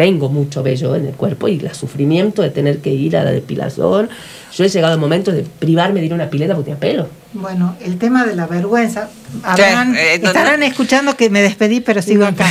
[0.00, 3.32] tengo mucho vello en el cuerpo y el sufrimiento de tener que ir a la
[3.32, 4.08] depilación.
[4.56, 7.06] Yo he llegado al momento de privarme de ir a una pileta porque tenía pelo.
[7.34, 9.10] Bueno, el tema de la vergüenza.
[9.44, 12.46] Habrán- eh, no- estarán escuchando que me despedí, pero sigo acá.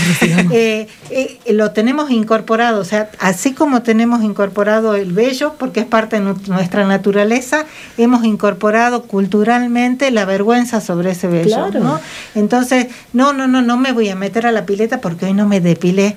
[0.51, 5.85] Eh, eh, lo tenemos incorporado, o sea, así como tenemos incorporado el vello, porque es
[5.87, 7.65] parte de nu- nuestra naturaleza,
[7.97, 11.55] hemos incorporado culturalmente la vergüenza sobre ese vello.
[11.55, 11.79] Claro.
[11.79, 11.99] ¿no?
[12.35, 15.47] Entonces, no, no, no, no me voy a meter a la pileta porque hoy no
[15.47, 16.15] me depilé.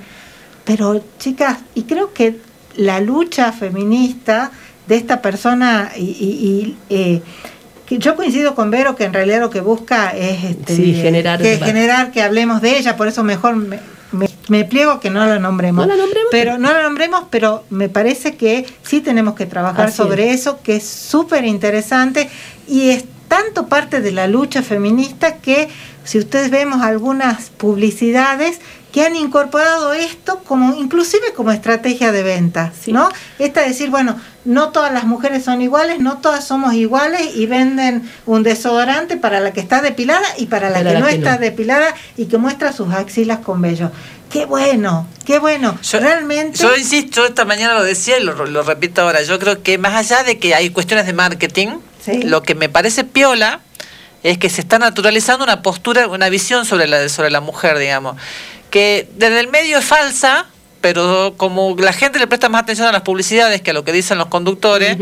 [0.64, 2.36] Pero, chicas, y creo que
[2.76, 4.50] la lucha feminista
[4.86, 7.22] de esta persona y, y- y, eh,
[7.86, 11.40] que yo coincido con Vero que en realidad lo que busca es este, Sí, generar
[11.42, 13.78] que generar que hablemos de ella, por eso mejor me,
[14.12, 15.86] me- me pliego que no la nombremos.
[15.86, 16.28] No la nombremos.
[16.30, 20.40] Pero no la nombremos, pero me parece que sí tenemos que trabajar Así sobre es.
[20.40, 22.30] eso, que es súper interesante
[22.68, 25.68] y es tanto parte de la lucha feminista que
[26.04, 28.60] si ustedes vemos algunas publicidades
[28.92, 33.08] que han incorporado esto como inclusive como estrategia de venta, ¿no?
[33.38, 38.08] Esta decir, bueno, no todas las mujeres son iguales, no todas somos iguales y venden
[38.26, 41.14] un desodorante para la que está depilada y para la Para que la no que
[41.14, 41.40] está no.
[41.40, 43.90] depilada y que muestra sus axilas con vello.
[44.30, 45.78] Qué bueno, qué bueno.
[45.92, 49.22] Realmente Yo insisto, esta mañana lo decía y lo, lo repito ahora.
[49.22, 51.68] Yo creo que más allá de que hay cuestiones de marketing,
[52.24, 53.60] lo que me parece piola
[54.22, 58.16] es que se está naturalizando una postura, una visión sobre la, sobre la mujer, digamos,
[58.70, 60.46] que desde el medio es falsa,
[60.80, 63.92] pero como la gente le presta más atención a las publicidades que a lo que
[63.92, 64.96] dicen los conductores,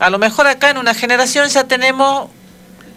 [0.00, 2.30] a lo mejor acá en una generación ya tenemos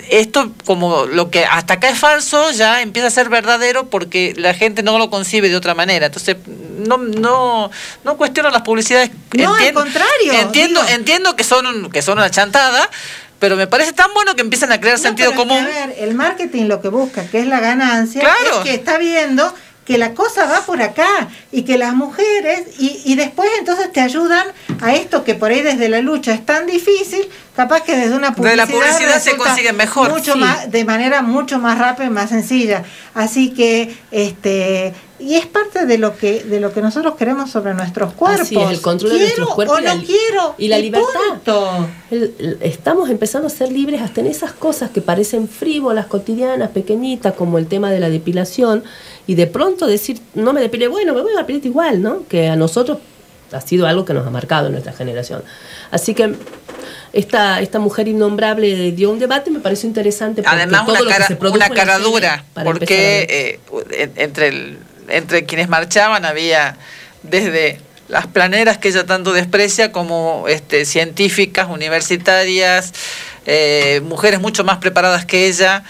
[0.10, 4.54] esto como lo que hasta acá es falso ya empieza a ser verdadero porque la
[4.54, 6.06] gente no lo concibe de otra manera.
[6.06, 7.70] Entonces no no
[8.06, 9.10] no cuestiono las publicidades.
[9.34, 12.90] No, al contrario, entiendo digo- entiendo que son un- que son una chantada
[13.40, 16.66] pero me parece tan bueno que empiecen a crear sentido común a ver, el marketing
[16.66, 18.58] lo que busca, que es la ganancia, Claro.
[18.58, 19.54] es que está viendo
[19.86, 24.02] que la cosa va por acá y que las mujeres, y, y después entonces te
[24.02, 24.46] ayudan
[24.82, 28.32] a esto que por ahí desde la lucha es tan difícil, capaz que desde una
[28.32, 30.40] De publicidad, la publicidad se consigue mejor, mucho sí.
[30.40, 32.84] más, de manera mucho más rápida y más sencilla.
[33.14, 37.74] Así que, este, y es parte de lo que, de lo que nosotros queremos sobre
[37.74, 38.42] nuestros cuerpos.
[38.42, 41.08] Así es, el control de nuestros cuerpos o y la no quiero y la libertad.
[41.30, 41.88] punto.
[42.12, 46.70] El- el- estamos empezando a ser libres hasta en esas cosas que parecen frívolas, cotidianas,
[46.70, 48.84] pequeñitas, como el tema de la depilación,
[49.26, 52.24] y de pronto decir, no me depilé, bueno, me voy a la pileta igual, ¿no?
[52.28, 53.00] Que a nosotros
[53.52, 55.42] ha sido algo que nos ha marcado en nuestra generación.
[55.92, 56.36] Así que
[57.14, 60.44] esta, esta mujer innombrable dio un debate, me pareció interesante.
[60.44, 63.60] porque además todo una lo que cara se una cara dura porque eh,
[63.98, 64.78] en- entre el-
[65.08, 66.78] entre quienes marchaban había
[67.24, 72.94] desde las planeras que ella tanto desprecia como este, científicas, universitarias,
[73.46, 75.84] eh, mujeres mucho más preparadas que ella,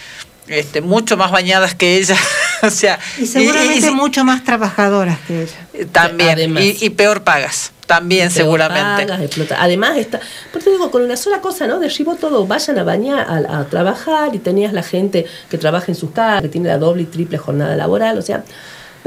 [0.47, 2.15] este, mucho más bañadas que ella,
[2.63, 5.87] o sea, Y seguramente y- y- mucho más trabajadoras que ella.
[5.91, 6.63] también Además.
[6.63, 9.05] y, y peor pagas, también Peor seguramente.
[9.05, 10.19] pagas, explota- Además, está,
[10.51, 11.79] por eso digo, con una sola cosa, ¿no?
[11.79, 15.95] Derribó todo, vayan a bañar, a, a trabajar, y tenías la gente que trabaja en
[15.95, 18.43] sus casas, que tiene la doble y triple jornada laboral, o sea,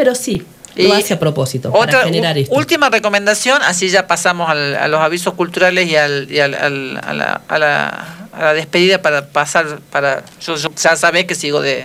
[0.00, 0.42] pero sí,
[0.76, 2.54] lo hace a propósito, para generar esto.
[2.54, 7.00] última recomendación, así ya pasamos al- a los avisos culturales y, al, y al- al-
[7.04, 11.34] a, la, a la- a la despedida para pasar, para yo, yo ya sabés que
[11.34, 11.84] sigo de,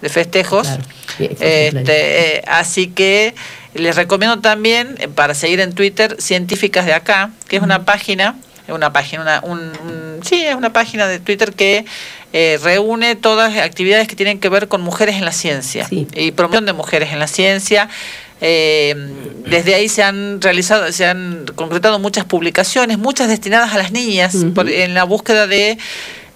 [0.00, 0.66] de festejos.
[1.18, 3.34] Este, eh, así que
[3.74, 8.34] les recomiendo también eh, para seguir en Twitter Científicas de Acá, que es una página,
[8.68, 11.84] una página, una, un, un- sí, es una página de Twitter que
[12.32, 16.30] eh, reúne todas las actividades que tienen que ver con mujeres en la ciencia y
[16.32, 17.88] promoción de mujeres en la ciencia.
[18.44, 18.94] Eh,
[19.46, 24.34] desde ahí se han realizado, se han concretado muchas publicaciones, muchas destinadas a las niñas,
[24.54, 25.78] por- en la búsqueda de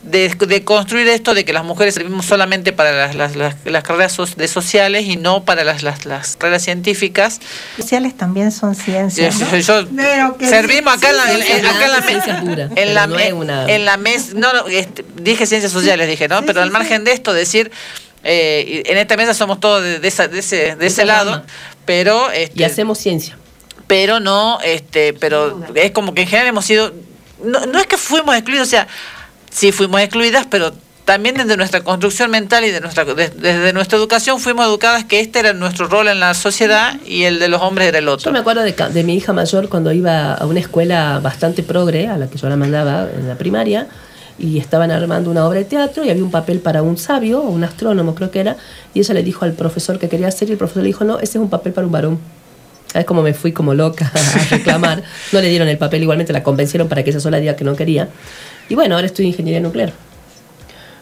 [0.07, 3.83] de, de construir esto de que las mujeres servimos solamente para las, las, las- las
[3.83, 7.41] carreras so- de sociales y no para las, las, las carreras científicas.
[7.77, 9.39] Sociales también son ciencias.
[9.39, 9.57] Yo- ¿no?
[9.59, 13.07] yo- Pero que servimos acá en la, sí, en- la, ciencia pura, en pero la,
[13.07, 16.43] no es una- en la mesa, no, no, este, dije ciencias sociales, dije, ¿no?
[16.45, 17.71] Pero al margen de esto, decir,
[18.25, 21.45] eh, y en esta mesa somos todos de, de esa- de ese, de ese lado,
[21.85, 22.31] pero...
[22.31, 23.37] Este, y hacemos ciencia.
[23.89, 26.93] pero no, este, pero es como que en general hemos sido,
[27.45, 28.87] no, no es que fuimos excluidos, o sea,
[29.51, 30.73] sí fuimos excluidas, pero
[31.05, 35.21] también desde nuestra construcción mental y de nuestra, de- desde nuestra educación fuimos educadas que
[35.21, 38.25] este era nuestro rol en la sociedad y el de los hombres era el otro.
[38.27, 42.09] Yo me acuerdo de, de mi hija mayor cuando iba a una escuela bastante progre,
[42.09, 43.87] a la que yo la mandaba en la primaria,
[44.39, 47.65] y estaban armando una obra de teatro y había un papel para un sabio, un
[47.65, 48.57] astrónomo creo que era,
[48.93, 51.17] y ella le dijo al profesor que quería hacer y el profesor le dijo, no,
[51.21, 52.19] ese es un papel para un varón.
[52.93, 55.03] ¿Sabes cómo me fui como loca a reclamar?
[55.33, 57.77] No le dieron el papel, igualmente la convencieron para que ella sola diga que no
[57.77, 58.09] quería.
[58.69, 59.93] Y bueno, ahora estudio ingeniería nuclear.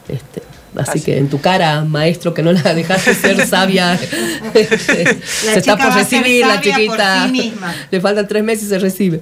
[0.08, 0.42] Este,
[0.76, 5.94] Así, que en tu cara, maestro, que no la dejaste ser sabia, se está por
[5.94, 7.28] recibir la chiquita.
[7.30, 7.54] sí.
[7.90, 9.20] Le faltan tres meses y se recibe.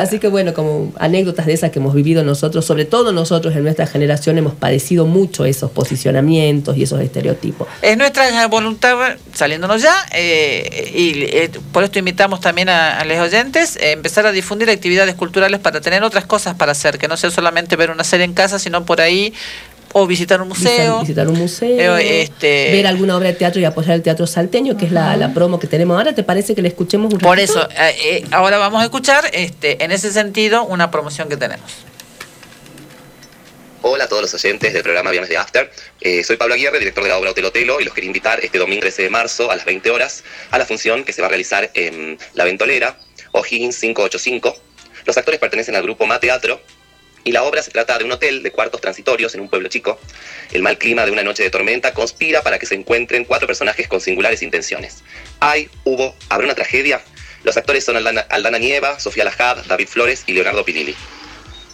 [0.00, 3.64] Así que bueno, como anécdotas de esas que hemos vivido nosotros, sobre todo nosotros en
[3.64, 7.66] nuestra generación hemos padecido mucho esos posicionamientos y esos estereotipos.
[7.82, 13.18] Es nuestra voluntad, saliéndonos ya, eh, y eh, por esto invitamos también a, a los
[13.18, 17.16] oyentes, eh, empezar a difundir actividades culturales para tener otras cosas para hacer, que no
[17.16, 19.32] sea solamente ver una serie en casa, sino por ahí
[19.94, 21.00] o visitar un museo.
[21.00, 24.76] Visitar un museo, Eh, este- ver alguna obra de teatro y apoyar el teatro salteño,
[24.76, 26.14] que es la, la promo que tenemos ahora.
[26.14, 27.60] ¿Te parece que le escuchemos un Por ratito?
[27.60, 31.70] eso, eh, eh, ahora vamos a escuchar, este, en ese sentido, una promoción que tenemos.
[33.84, 35.68] Hola a todos los oyentes del programa Viernes de After.
[36.00, 38.58] Eh, soy Pablo Aguirre, director de la obra Hotel Otelo, y los quería invitar este
[38.58, 41.30] domingo 13 de marzo a las 20 horas a la función que se va a
[41.30, 42.96] realizar en La Ventolera,
[43.32, 44.54] O'Higgins 585.
[45.04, 46.60] Los actores pertenecen al grupo Ma Teatro
[47.24, 49.98] y la obra se trata de un hotel de cuartos transitorios en un pueblo chico.
[50.52, 53.88] El mal clima de una noche de tormenta conspira para que se encuentren cuatro personajes
[53.88, 55.02] con singulares intenciones.
[55.40, 57.02] Hay, hubo, habrá una tragedia.
[57.44, 60.94] Los actores son Aldana, Aldana Nieva, Sofía Lajad, David Flores y Leonardo Pilili.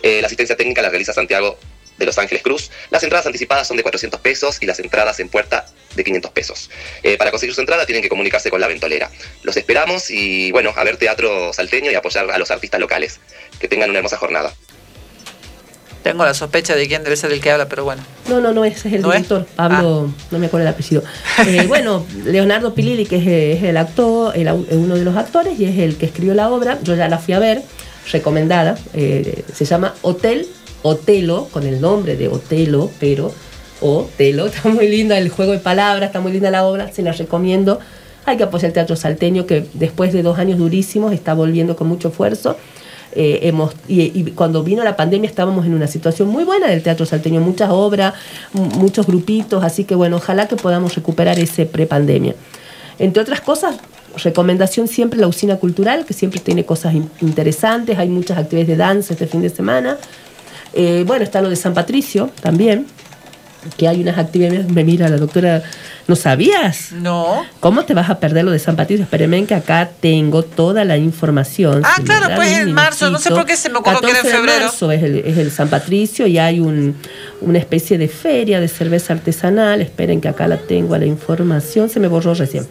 [0.02, 1.58] Eh, la asistencia técnica la realiza Santiago
[1.98, 2.70] de Los Ángeles Cruz.
[2.90, 6.70] Las entradas anticipadas son de 400 pesos y las entradas en puerta de 500 pesos.
[7.02, 9.10] Eh, para conseguir su entrada tienen que comunicarse con la ventolera.
[9.42, 13.20] Los esperamos y bueno, a ver teatro salteño y apoyar a los artistas locales.
[13.60, 14.54] Que tengan una hermosa jornada.
[16.08, 18.00] Tengo la sospecha de quién debe ser el que habla, pero bueno.
[18.30, 19.16] No, no, no, ese es el ¿No es?
[19.16, 21.02] director, Pablo, no me acuerdo el apellido.
[21.46, 25.14] Eh, bueno, Leonardo Pilili, que es, eh, es el actor, el au- uno de los
[25.16, 27.60] actores y es el que escribió la obra, yo ya la fui a ver,
[28.10, 30.46] recomendada, eh, se llama Hotel
[30.80, 33.30] Otelo, con el nombre de Otelo, pero
[33.82, 37.12] Otelo, está muy linda el juego de palabras, está muy linda la obra, se la
[37.12, 37.80] recomiendo.
[38.24, 41.86] Hay que apoyar el teatro salteño, que después de dos años durísimos está volviendo con
[41.86, 42.56] mucho esfuerzo.
[43.20, 46.84] Eh, hemos, y, y cuando vino la pandemia estábamos en una situación muy buena del
[46.84, 48.14] teatro salteño, muchas obras,
[48.52, 52.36] muchos grupitos, así que bueno, ojalá que podamos recuperar ese prepandemia.
[53.00, 53.74] Entre otras cosas,
[54.22, 58.76] recomendación siempre la usina cultural, que siempre tiene cosas in- interesantes, hay muchas actividades de
[58.76, 59.96] danza este fin de semana.
[60.72, 62.86] Eh, bueno, está lo de San Patricio también,
[63.76, 65.62] que hay unas actividades, me mira la doctora,
[66.06, 66.92] ¿no sabías?
[66.92, 67.44] No.
[67.60, 69.02] ¿Cómo te vas a perder lo de San Patricio?
[69.04, 71.82] Espérenme que acá tengo toda la información.
[71.84, 74.18] Ah, Si claro, pues en marzo, no sé por qué se me ocurrió que era
[74.20, 74.64] en 14 de febrero.
[74.66, 76.96] marzo es el, es el San Patricio y hay un,
[77.40, 79.80] una especie de feria de cerveza artesanal.
[79.80, 81.88] Esperen que acá la tengo a la información.
[81.90, 82.66] Se me borró recién.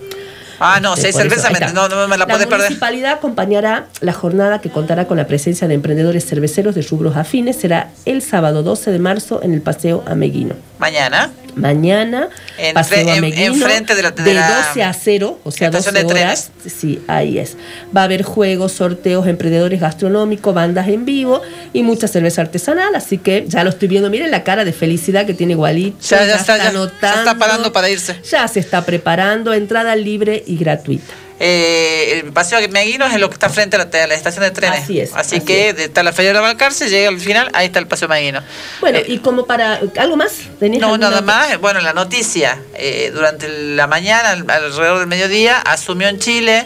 [0.59, 1.73] Ah, no, si hay por eso, cerveza, ahí me- está.
[1.73, 2.65] no, no me la puedes perder.
[2.67, 7.57] municipalidad acompañará la jornada que contará con la presencia de emprendedores cerveceros de rubros afines.
[7.57, 10.55] Será el sábado 12 de marzo en el Paseo Ameguino.
[10.79, 11.29] Mañana.
[11.57, 15.51] Mañana, En Paseo fre- en- Ameguino, enfrente de la- de la 12 a 0, o
[15.51, 16.51] sea, 12 estación de horas.
[16.65, 17.57] Sí, ahí es.
[17.95, 21.41] Va a haber juegos, sorteos, emprendedores gastronómicos, bandas en vivo
[21.73, 22.95] y mucha cerveza artesanal.
[22.95, 24.09] Así que ya lo estoy viendo.
[24.09, 25.97] Miren la cara de felicidad que tiene Gualito.
[26.07, 28.15] Ya, ya está, ya, ya anotando, está parando para irse.
[28.29, 29.53] Ya se está preparando.
[29.53, 31.13] Entrada libre y gratuita.
[31.39, 34.51] Eh, el paseo Meguino es lo que está frente a la, a la estación de
[34.51, 34.81] trenes.
[34.83, 37.49] Así es, Así, así que de- está la Feria de la Balcarce, llega al final,
[37.53, 38.41] ahí está el paseo Meguino.
[38.81, 39.79] Bueno, y como para.
[39.97, 40.31] ¿Algo más?
[40.59, 41.25] ¿Tenías Eh, No, nada otra?
[41.25, 41.59] más.
[41.59, 46.65] Bueno, la noticia, eh, durante la mañana, al- alrededor del mediodía, asumió en Chile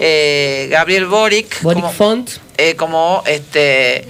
[0.00, 2.30] eh, Gabriel Boric, Boric como, Font.
[2.56, 4.06] eh, como, este,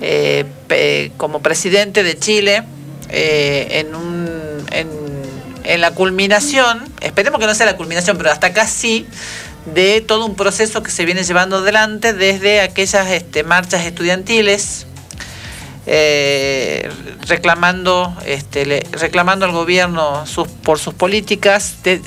[0.00, 2.62] eh, pe- como presidente de Chile
[3.08, 4.88] eh, en, un, en,
[5.64, 9.06] en la culminación, esperemos que no sea la culminación, pero hasta acá sí,
[9.74, 14.86] de todo un proceso que se viene llevando adelante desde aquellas este, marchas estudiantiles
[15.86, 16.90] eh,
[17.26, 21.76] reclamando este, le- reclamando al gobierno sus, por sus políticas.
[21.82, 22.00] De-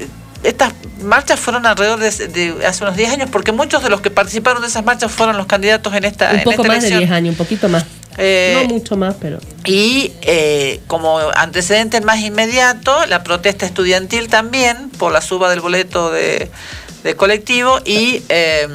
[0.43, 4.11] estas marchas fueron alrededor de, de hace unos 10 años porque muchos de los que
[4.11, 6.87] participaron de esas marchas fueron los candidatos en esta, Un en poco esta más de
[6.87, 6.99] elección.
[6.99, 7.85] 10 años, un poquito más.
[8.17, 9.39] Eh, no mucho más, pero.
[9.65, 16.11] Y eh, como antecedente más inmediato, la protesta estudiantil también por la suba del boleto
[16.11, 16.49] de,
[17.05, 18.67] de colectivo y eh,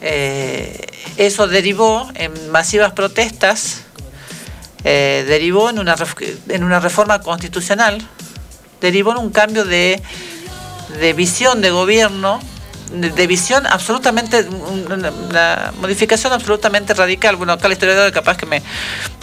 [0.00, 3.82] eh, eso derivó en masivas protestas,
[4.84, 5.96] eh, derivó en una,
[6.48, 8.06] en una reforma constitucional,
[8.80, 10.00] derivó en un cambio de,
[11.00, 12.40] de visión de gobierno,
[13.00, 17.36] de, visión absolutamente, un- una, modificación absolutamente radical.
[17.36, 18.62] Bueno, acá el historiador capaz que me,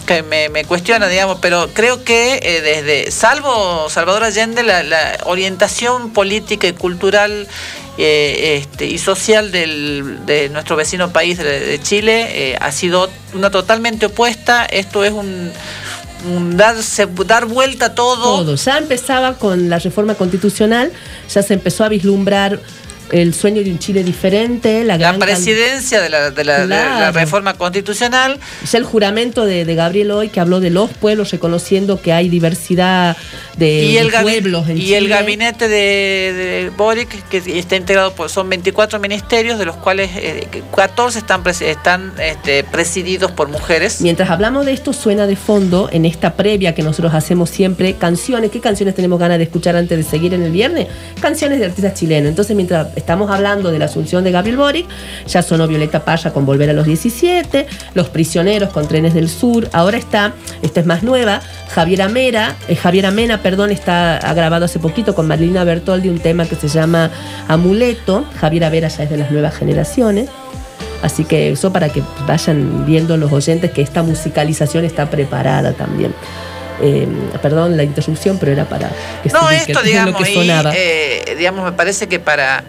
[0.06, 6.68] que me, cuestiona, digamos, pero creo que eh, desde, salvo Salvador Allende, la, orientación política
[6.68, 7.48] y cultural
[7.98, 13.52] eh, este, y social del, de nuestro vecino país de, Chile eh, ha sido una
[13.52, 14.66] totalmente opuesta.
[14.66, 15.52] Esto es un
[16.56, 18.44] darse, dar vuelta a todo.
[18.44, 18.56] Todo.
[18.56, 20.92] Ya empezaba con la reforma constitucional,
[21.34, 22.60] ya se empezó a vislumbrar
[23.12, 26.62] El sueño de un Chile diferente, la La gran can- presidencia de la, de la-
[26.62, 27.20] de la Claro.
[27.20, 28.40] reforma constitucional.
[28.64, 32.30] Es el juramento de, de Gabriel hoy que habló de los pueblos, reconociendo que hay
[32.30, 33.18] diversidad
[33.58, 38.48] de, y el, pueblos en y el gabinete de, Boric, que está integrado por, son
[38.50, 44.02] 24 ministerios, de los cuales eh, 14 están, presi- están este, presididos por mujeres.
[44.02, 48.52] Mientras hablamos de esto, suena de fondo en esta previa que nosotros hacemos siempre canciones.
[48.52, 50.88] ¿Qué canciones tenemos ganas de escuchar antes de seguir en el viernes?
[51.20, 52.30] Canciones de artistas chilenos.
[52.30, 54.86] Entonces, mientras estamos hablando de la asunción de Gabriel Boric,
[55.28, 59.68] ya sonó Violeta Parra con Volver a los 17, Los Prisioneros con Trenes del Sur.
[59.74, 61.42] Ahora está, esta es más nueva,
[61.74, 66.20] Javier Amera, eh, Javier Amena, perdón, está ha grabado hace poquito con Marilina Bertoldi un
[66.20, 67.10] tema que se llama
[67.48, 68.26] Amuleto.
[68.40, 70.30] Javier Amera ya es de las nuevas generaciones.
[71.02, 76.14] Así que eso para que vayan viendo los oyentes que esta musicalización está preparada también.
[76.84, 77.08] Eh,
[77.42, 78.90] perdón la interrupción, pero era para
[79.22, 80.72] que No, esto, es digamos, lo que y, sonaba.
[80.76, 82.64] eh, digamos, me parece que para,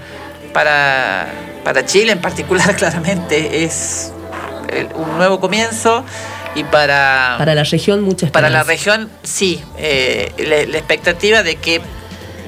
[0.52, 1.26] para,
[1.64, 4.12] para Chile en particular, claramente, es
[4.68, 6.04] el- un nuevo comienzo
[6.54, 11.56] y para, para la región, muchas para la región, sí, eh, la, la expectativa de
[11.56, 11.80] que,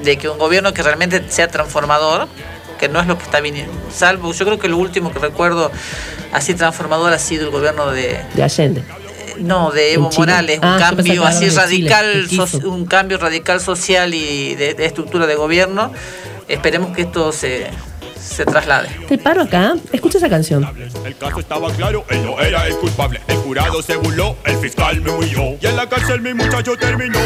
[0.03, 2.27] de que un gobierno que realmente sea transformador,
[2.79, 5.71] que no es lo que está viniendo, salvo, yo creo que lo último que recuerdo
[6.33, 8.83] así transformador ha sido el gobierno de, de Allende.
[9.39, 10.11] no, de Evo.
[10.15, 14.73] Morales, Ah, un pensaba cambio así Chile, radical, so- un cambio radical social y de,
[14.75, 15.91] de estructura de gobierno.
[16.47, 17.67] Esperemos que esto se,
[18.19, 18.89] se traslade.
[19.07, 20.67] Te paro acá, escucha esa canción.
[21.05, 23.19] El caso estaba claro, él no era el culpable.
[23.27, 25.57] El jurado se burló, el fiscal me huyó.
[25.61, 27.19] Y en la cárcel mi muchacho terminó.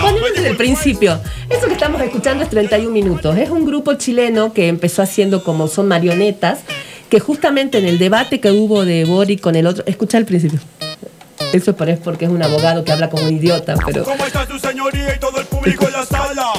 [0.00, 1.20] Poneme desde el principio.
[1.50, 3.36] Eso que estamos escuchando es 31 minutos.
[3.36, 6.60] Es un grupo chileno que empezó haciendo como son marionetas,
[7.08, 9.84] que justamente en el debate que hubo de Boric con el otro.
[9.86, 10.60] Escucha el principio.
[11.52, 14.04] Eso es porque es un abogado que habla como un idiota, pero.
[14.04, 16.50] ¿Cómo está su señoría y todo el público en la sala?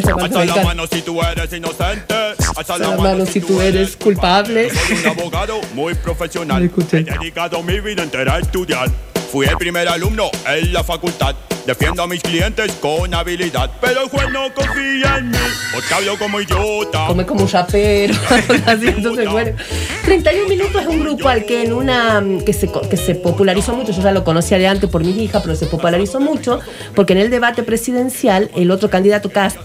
[0.00, 2.14] Esa Alza la mano si tú eres inocente.
[2.56, 4.70] Alza la mano si tú eres culpable.
[4.70, 6.70] Soy un abogado muy profesional.
[6.92, 8.88] He dedicado mi vida entera a estudiar.
[9.30, 11.34] Fui el primer alumno en la facultad.
[11.66, 13.70] Defiendo a mis clientes con habilidad.
[13.80, 15.36] Pero el juez no confía en mí.
[15.72, 17.06] Porque hablo como idiota.
[17.06, 19.56] Come como un entonces, bueno.
[20.04, 23.74] 31 minutos es un grupo al que en una mm, que se, que se popularizó
[23.76, 26.58] mucho, yo ya lo conocía de antes por mi hija, pero se popularizó mucho
[26.96, 29.58] porque en el debate presidencial el otro candidato Cast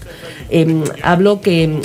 [0.50, 1.80] eh, habló que mm,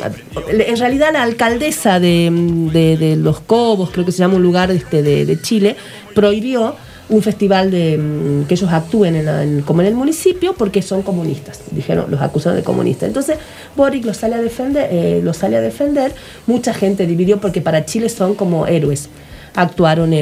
[0.50, 4.44] en realidad la alcaldesa de, mm, de- de Los Cobos, creo que se llama un
[4.44, 5.78] lugar este, de, de Chile,
[6.14, 6.76] prohibió
[7.12, 11.04] un festival de mm, que ellos actúen en en- como en el municipio porque son
[11.04, 11.60] comunistas.
[11.72, 13.08] Dijeron, los acusaron de comunistas.
[13.08, 13.38] Entonces
[13.76, 16.14] Boric los sale a defender, eh, los sale a defender.
[16.48, 19.10] Mucha gente dividió porque para Chile son como héroes.
[19.56, 20.14] Actuaron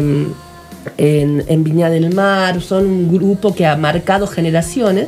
[0.98, 5.07] en, en Viña del Mar, son un grupo que ha marcado generaciones.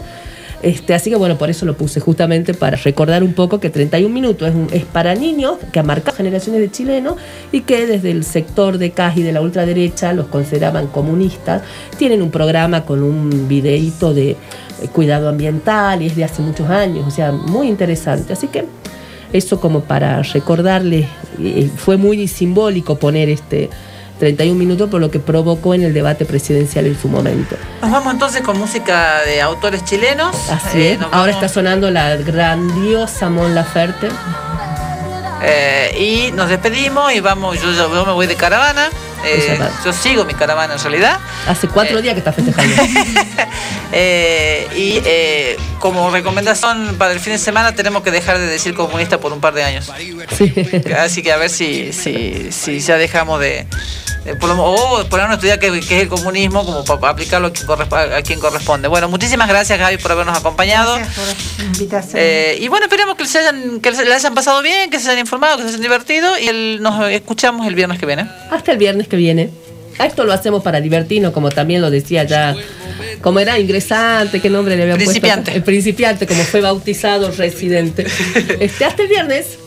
[0.64, 4.14] Este, así que bueno, por eso lo puse justamente para recordar un poco que 31
[4.14, 7.16] minutos es, un- es para niños que ha marcado generaciones de chilenos
[7.52, 11.64] y que desde el sector de CAS y de la ultraderecha los consideraban comunistas.
[11.98, 14.38] Tienen un programa con un videíto de eh,
[14.94, 18.34] cuidado ambiental y es de hace muchos años, o sea, muy interesante.
[18.34, 18.66] Así que
[19.34, 21.06] eso como para recordarles,
[21.78, 23.70] fue muy simbólico poner este
[24.22, 27.56] 31 minutos por lo que provocó en el debate presidencial en su momento.
[27.82, 30.36] Nos vamos entonces con música de autores chilenos.
[30.52, 31.00] Así Eh, es.
[31.12, 34.10] Ahora está sonando la grandiosa Mon Laferte.
[35.44, 35.96] Eh,
[36.30, 38.90] y nos despedimos y vamos, yo- yo me voy de caravana.
[39.26, 41.20] Eh, yo sigo mi caravana en realidad.
[41.48, 42.76] Hace cuatro días que está festejando.
[43.94, 48.74] Eh, y eh, como recomendación para el fin de semana tenemos que dejar de decir
[48.74, 49.90] comunista por un par de años.
[50.98, 53.66] Así que a ver si, si, si ya dejamos de...
[54.24, 57.48] de por lo- o ponernos a estudiar qué, qué es el comunismo como para aplicarlo
[57.48, 57.68] a quien,
[58.14, 58.88] a quien corresponde.
[58.88, 60.98] Bueno, muchísimas gracias Gaby por habernos acompañado.
[61.60, 62.14] Invitación.
[62.16, 65.20] Eh, y bueno, esperemos que, se hayan, que les hayan pasado bien, que se hayan
[65.20, 68.26] informado, que se hayan divertido y el- nos escuchamos el viernes que viene.
[68.52, 69.50] Hasta el viernes que viene.
[70.04, 72.56] Esto lo hacemos para divertirnos, como también lo decía ya.
[73.22, 75.44] Como era ingresante, ¿qué nombre le habían Principiante.
[75.52, 75.58] puesto?
[75.58, 78.08] El principiante, como fue bautizado residente.
[78.60, 79.60] Este, hasta el viernes.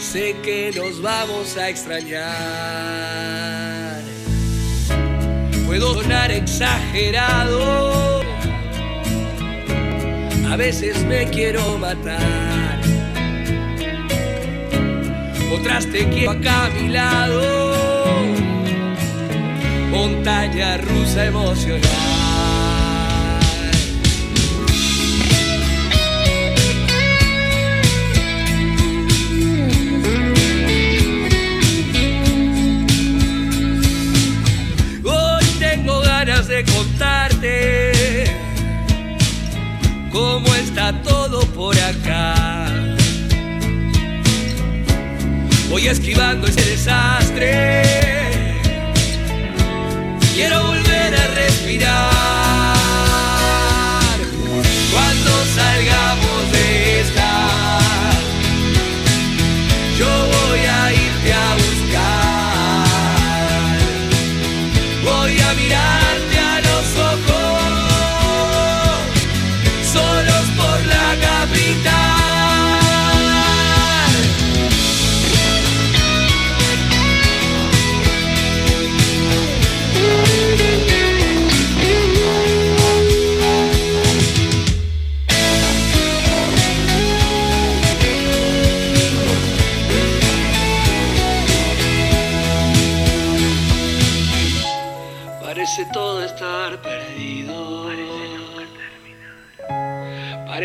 [0.00, 2.24] Sé que nos vamos a extrañar.
[5.66, 8.22] Puedo sonar exagerado.
[10.50, 12.63] A veces me quiero matar
[15.54, 18.24] otras te quiero acá a mi lado.
[19.90, 21.80] Montaña rusa emocional.
[35.04, 38.24] Hoy tengo ganas de contarte
[40.12, 42.43] cómo está todo por acá.
[45.74, 47.82] voy esquivando ese desastre.
[50.32, 52.76] Quiero volver a respirar
[54.92, 56.23] cuando salgamos.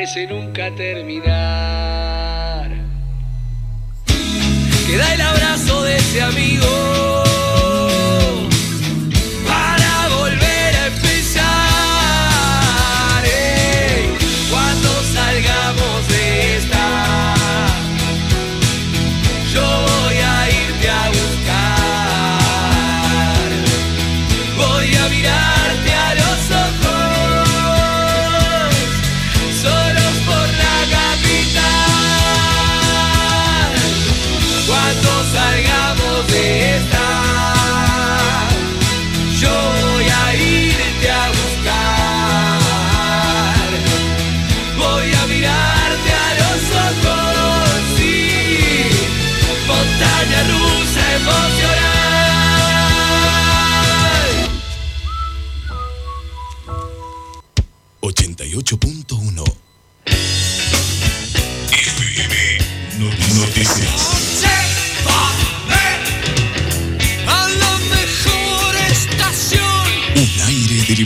[0.10, 2.72] parece nunca terminar.
[4.88, 7.09] Queda el abrazo de ese amigo.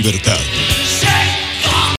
[0.03, 0.52] libertad.